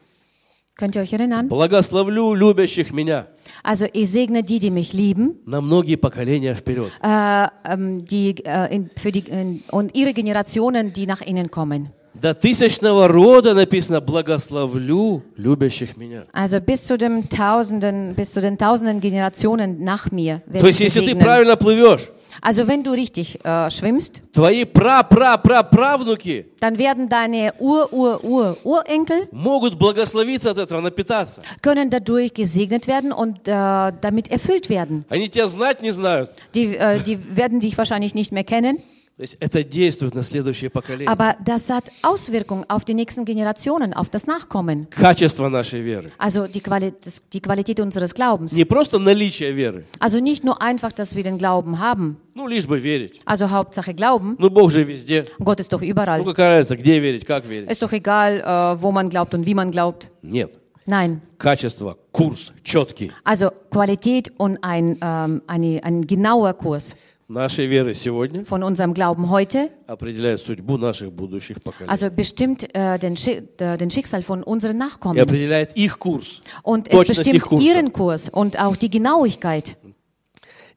Könnt 0.76 0.95
ihr 0.95 1.01
euch 1.01 1.12
erinnern? 1.12 1.49
Благословлю 1.49 2.34
любящих 2.34 2.93
меня 2.93 3.26
Also 3.62 3.87
ich 3.93 4.11
segne 4.11 4.43
die, 4.43 4.59
die 4.59 4.70
mich 4.70 4.93
lieben, 4.93 5.41
на 5.47 5.61
многие 5.61 5.97
поколения 5.97 6.55
вперед. 6.55 6.93
äh, 7.03 7.49
ähm, 7.64 8.05
die, 8.05 8.34
äh, 8.45 8.74
in, 8.74 8.91
für 8.97 9.11
die, 9.11 9.20
in, 9.20 9.62
und 9.70 9.95
ihre 9.95 10.12
Generationen, 10.12 10.93
die 10.93 11.07
nach 11.07 11.22
ihnen 11.22 11.51
kommen. 11.51 11.91
До 12.14 12.32
тысячного 12.34 13.09
рода 13.09 13.53
написано 13.53 14.01
«благословлю 14.01 15.22
любящих 15.37 15.97
меня». 15.97 16.24
Also 16.32 16.61
bis 16.61 16.84
zu 16.84 16.97
dem 16.97 17.28
Tausenden, 17.28 18.14
bis 18.14 18.32
zu 18.32 18.41
den 18.41 18.57
tausenden 18.57 19.01
Generationen 19.01 19.82
nach 19.84 20.11
mir 20.11 20.43
То 20.51 20.66
есть, 20.66 20.80
если 20.80 21.01
ты 21.01 21.14
правильно 21.14 21.57
плывешь, 21.57 22.09
Also 22.41 22.68
wenn 22.68 22.84
du 22.84 22.91
richtig 22.91 23.43
äh, 23.45 23.70
schwimmst, 23.70 24.22
твои 24.34 24.66
пра-пра-пра-правнуки 24.66 26.45
dann 26.59 26.78
werden 26.78 27.09
deine 27.09 27.53
Ur-Ur-Ur-Urenkel 27.59 29.28
могут 29.32 29.78
благословиться 29.78 30.51
от 30.51 30.57
этого, 30.57 30.82
напитаться. 30.82 31.41
können 31.62 31.89
dadurch 31.89 32.34
gesegnet 32.34 32.88
werden 32.88 33.12
und 33.12 33.47
äh, 33.47 33.91
damit 34.01 34.30
erfüllt 34.32 34.70
werden. 34.70 35.05
Они 35.09 35.30
тебя 35.30 35.47
знать 35.47 35.82
не 35.82 35.91
знают. 35.91 36.32
Die, 36.55 36.76
äh, 36.76 36.99
die 36.99 37.20
werden 37.36 37.59
dich 37.59 37.78
wahrscheinlich 37.78 38.16
nicht 38.16 38.32
mehr 38.32 38.43
kennen, 38.43 38.82
То 39.18 39.24
есть 39.24 39.38
это 39.39 39.64
действует 39.64 40.16
на 40.16 40.24
следующее 40.24 40.72
поколение. 40.72 41.07
aber 41.07 41.36
das 41.45 41.70
hat 41.70 41.91
Auswirkungen 42.01 42.66
auf 42.70 42.86
die 42.86 42.95
nächsten 42.95 43.24
Generationen, 43.24 43.93
auf 43.93 44.09
das 44.09 44.26
Nachkommen. 44.26 44.88
Качество 44.89 45.47
нашей 45.47 45.82
веры. 45.82 46.12
Also 46.18 46.47
die, 46.47 46.59
Quali 46.62 46.91
das, 47.03 47.22
die 47.32 47.39
Qualität 47.39 47.80
unseres 47.82 48.16
Glaubens. 48.16 48.53
Не 48.53 48.66
просто 48.66 48.97
наличие 48.97 49.51
веры. 49.51 49.84
Also 49.99 50.20
nicht 50.20 50.43
nur 50.43 50.59
einfach, 50.62 50.91
dass 50.91 51.16
wir 51.16 51.24
den 51.24 51.38
Glauben 51.38 51.78
haben. 51.78 52.18
Ну, 52.34 52.47
лишь 52.47 52.66
бы 52.66 52.80
верить. 52.82 53.22
Also 53.26 53.51
Hauptsache 53.51 53.93
Glauben. 53.93 54.38
Ну, 54.39 54.49
Бог 54.49 54.72
же 54.72 54.82
везде. 54.84 55.26
Gott 55.38 55.59
ist 55.59 55.72
doch 55.72 55.82
Ну, 55.82 55.88
überall. 55.88 56.24
какая 56.24 56.57
разница, 56.57 56.78
где 56.78 56.97
верить, 56.99 57.26
как 57.26 57.47
верить? 57.47 57.70
Ist 57.70 57.84
doch 57.84 57.91
egal, 57.93 58.39
äh, 58.39 58.82
wo 58.82 58.91
man 58.91 59.09
glaubt 59.09 59.36
und 59.36 59.45
wie 59.45 59.53
man 59.53 59.70
glaubt. 59.70 60.07
Нет. 60.24 60.57
Nein. 60.88 61.22
Качество, 61.38 61.95
курс 62.12 62.53
четкий 62.64 63.12
Also 63.24 63.51
Qualität 63.70 64.32
und 64.38 64.57
ein, 64.64 64.97
ähm, 64.99 65.43
eine, 65.45 65.84
ein 65.84 66.07
genauer 66.07 66.53
Kurs 66.53 66.95
Нашей 67.29 67.66
веры 67.66 67.95
сегодня 67.95 68.45
von 68.45 68.62
unserem 68.62 68.95
Glauben 68.95 69.29
heute, 69.31 69.70
определяет 69.87 70.41
судьбу 70.41 70.77
наших 70.79 71.12
будущих 71.12 71.61
поколений. 71.62 71.91
also 71.91 72.11
bestimmt 72.11 72.68
äh, 72.74 72.99
den, 72.99 73.16
Schi 73.16 73.43
äh, 73.59 73.77
den 73.77 73.91
Schicksal 73.91 74.22
von 74.22 74.43
unseren 74.43 74.77
И 74.77 74.79
Nachkommen. 74.79 75.20
определяет 75.20 75.77
их 75.77 75.99
курс, 75.99 76.43
Und 76.62 76.89
es 76.89 77.09
bestimmt 77.09 77.62
ihren 77.62 77.93
Kurs 77.93 78.29
und 78.29 78.59
auch 78.59 78.77
die 78.77 78.91
Genauigkeit. 78.91 79.77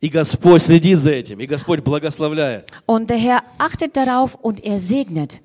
И 0.02 0.08
Господь 0.08 0.62
следит 0.62 0.98
за 0.98 1.12
этим, 1.12 1.40
и 1.42 1.46
Господь 1.46 1.82
благословляет. 1.84 2.66
Und 2.86 3.10
der 3.10 3.18
Herr 3.18 3.44
achtet 3.58 3.96
darauf 3.98 4.36
und 4.36 4.64
er 4.64 4.80
segnet. 4.80 5.40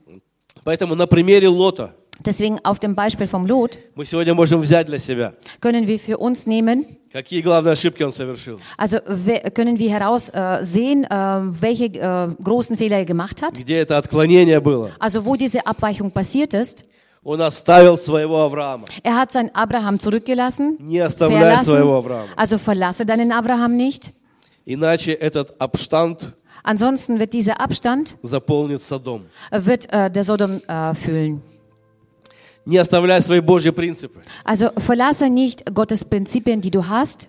Поэтому 0.65 0.95
на 0.95 1.07
примере 1.07 1.49
Лота 1.49 1.95
Deswegen 2.25 2.61
auf 2.65 2.79
dem 2.79 2.95
Beispiel 2.95 3.27
vom 3.27 3.47
Lot 3.47 3.77
können 5.61 5.87
wir 5.87 5.99
für 5.99 6.19
uns 6.19 6.47
nehmen, 6.47 6.87
also 8.77 8.99
können 9.53 9.79
wir 9.79 9.91
heraussehen, 9.91 11.05
äh, 11.05 11.07
äh, 11.07 11.61
welche 11.61 11.85
äh, 11.87 12.29
großen 12.43 12.77
Fehler 12.77 12.99
er 12.99 13.05
gemacht 13.05 13.43
hat, 13.43 13.59
also 15.01 15.25
wo 15.25 15.35
diese 15.37 15.67
Abweichung 15.67 16.11
passiert 16.13 16.55
ist. 16.55 16.85
Er 19.03 19.17
hat 19.17 19.33
seinen 19.33 19.55
Abraham 19.55 19.99
zurückgelassen. 19.99 20.79
Also 22.37 22.59
verlasse 22.59 23.07
deinen 23.07 23.33
Abraham 23.33 23.77
nicht. 23.77 24.13
Ansonsten 26.63 27.19
wird 27.19 27.33
dieser 27.33 27.61
Abstand 27.61 28.15
wird 29.51 29.93
äh, 29.93 30.11
der 30.11 30.25
Sodom 30.25 30.61
äh, 30.67 30.95
füllen. 30.95 31.43
Не 32.66 32.78
оставляй 32.78 33.22
свои 33.22 33.40
Божьи 33.40 33.72
принципы, 33.72 34.22
Also 34.44 34.72
verlasse 34.78 35.30
nicht 35.30 35.66
Gottes 35.74 36.04
Prinzipien, 36.06 36.62
die 36.62 36.72
du 36.72 36.88
hast. 36.88 37.28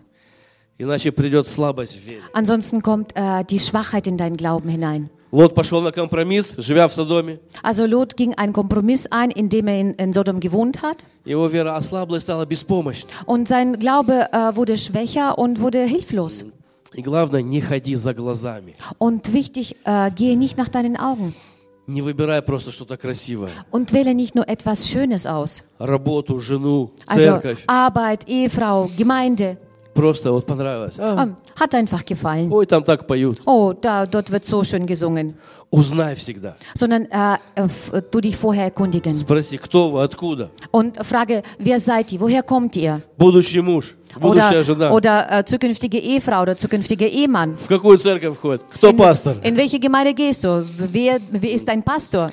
иначе 0.79 1.13
придет 1.13 1.47
слабость 1.47 1.97
в 1.97 2.07
вере. 2.07 2.23
Ansonsten 2.33 2.81
kommt 2.83 3.13
äh, 3.15 3.45
die 3.45 3.61
Schwachheit 3.61 4.07
in 4.07 4.17
deinen 4.17 4.37
Glauben 4.37 4.69
hinein. 4.69 5.11
Лот 5.33 5.55
пошел 5.55 5.81
на 5.81 5.93
компромисс, 5.93 6.57
живя 6.59 6.89
в 6.89 6.93
Содоме. 6.93 7.39
Also 7.63 7.87
Lot 7.87 8.17
ging 8.17 8.35
einen 8.35 8.53
Kompromiss 8.53 9.07
ein, 9.13 9.31
indem 9.31 9.69
er 9.69 9.81
in, 9.81 9.95
in 9.95 10.13
Sodom 10.13 10.41
gewohnt 10.41 10.83
hat. 10.83 11.05
Его 11.25 11.47
вера 11.47 11.77
ослабла 11.77 12.17
и 12.17 12.21
стала 12.21 12.47
беспомощной. 12.47 13.13
Und 13.27 13.47
sein 13.47 13.79
Glaube 13.79 14.29
äh, 14.33 14.57
wurde 14.57 14.77
schwächer 14.77 15.39
und 15.39 15.61
wurde 15.61 15.85
hilflos. 15.85 16.45
И 16.93 17.03
главное, 17.03 17.43
не 17.43 17.61
ходи 17.61 17.95
за 17.95 18.13
глазами. 18.15 18.75
Und 18.99 19.33
wichtig, 19.33 19.77
äh, 19.85 20.11
gehe 20.11 20.37
nicht 20.37 20.59
nach 20.59 20.69
deinen 20.69 20.97
Augen. 20.97 21.35
Не 21.88 22.02
выбирай 22.02 22.42
просто 22.42 22.72
что-то 22.72 22.98
красивое. 22.98 23.52
Und 23.72 23.94
wähle 23.94 24.16
nicht 24.16 24.34
nur 24.34 24.48
etwas 24.50 24.88
Schönes 24.88 25.28
aus. 25.28 25.64
Работу, 25.80 26.40
жену, 26.40 26.92
Also 27.06 27.24
церковь. 27.24 27.64
Arbeit, 27.68 28.28
Ehefrau, 28.28 28.90
Gemeinde. 28.98 29.58
Просто 29.95 30.31
вот 30.33 30.47
понравилось. 30.47 30.99
А, 31.01 31.25
Ähm, 31.25 31.37
hat 31.59 31.75
einfach 31.75 32.05
gefallen. 32.05 32.51
ой, 32.53 32.65
там 32.65 32.85
так 32.85 33.07
поют. 33.09 33.41
Oh, 33.45 33.73
da, 33.73 34.07
dort 34.07 34.31
wird 34.31 34.45
so 34.45 34.63
schön 34.63 34.87
gesungen. 34.87 35.35
Узнай 35.73 36.15
всегда. 36.15 36.55
Sondern 36.75 37.07
äh, 37.11 37.35
äh, 37.57 37.65
f- 37.65 37.91
du 38.11 38.21
dich 38.21 38.37
vorher 38.37 38.65
erkundigen. 38.65 39.15
Спроси, 39.15 39.59
кто 39.59 39.91
вы, 39.91 40.03
откуда? 40.03 40.51
Und 40.71 40.97
frage, 41.05 41.43
wer 41.59 41.81
seid 41.81 42.13
ihr? 42.13 42.21
Woher 42.21 42.43
kommt 42.45 42.77
ihr? 42.77 43.03
Будущий 43.19 43.61
муж, 43.61 43.97
будущая 44.19 44.63
жена. 44.63 44.91
Oder, 44.93 45.27
oder 45.29 45.39
äh, 45.41 45.45
zukünftige 45.45 45.99
Ehefrau 45.99 46.43
oder 46.43 46.57
zukünftiger 46.57 47.07
Ehemann. 47.09 47.57
В 47.57 47.67
какую 47.69 47.99
церковь 47.99 48.37
входит? 48.37 48.63
Кто 48.73 48.91
In, 48.91 48.97
пастор? 48.97 49.37
in 49.43 49.57
welche 49.57 49.81
Gemeinde 49.81 50.15
gehst 50.15 50.45
du? 50.45 50.65
Wer, 50.79 51.19
wer 51.31 51.51
ist 51.53 51.67
dein 51.69 51.83
Pastor? 51.83 52.31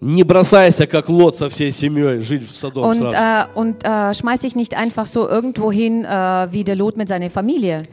Не 0.00 0.24
бросайся, 0.24 0.86
как 0.86 1.08
Лот 1.08 1.38
со 1.38 1.48
всей 1.48 1.70
семьей, 1.72 2.20
жить 2.20 2.44
в 2.44 2.54
Содом 2.54 2.84
Und, 2.84 2.98
сразу. 2.98 3.16
äh, 3.16 3.58
und 3.58 3.82
äh, 3.84 4.14
schmeiß 4.14 4.40
dich 4.40 4.54
nicht 4.54 4.76
einfach 4.76 5.06
so 5.06 5.26
irgendwo 5.28 5.72
hin 5.72 6.04
äh, 6.04 6.48
wie 6.50 6.64
der 6.64 6.76
Lot 6.76 6.96
mit 6.96 7.08
seiner 7.08 7.30
Familie, 7.30 7.88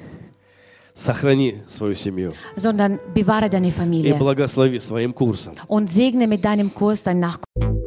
Сохрани 0.94 1.62
свою 1.68 1.96
семью 1.96 2.34
sondern 2.56 3.00
bewahre 3.16 3.50
deine 3.50 3.70
и 3.70 3.72
Familie 3.72 4.14
благослови 4.14 4.80
своим 4.80 5.12
курсом. 5.14 5.54
und 5.68 5.90
segne 5.90 6.28
mit 6.28 6.44
deinem 6.46 6.74
Kurs 6.74 7.04
dein 7.04 7.20
Nachkommen. 7.20 7.83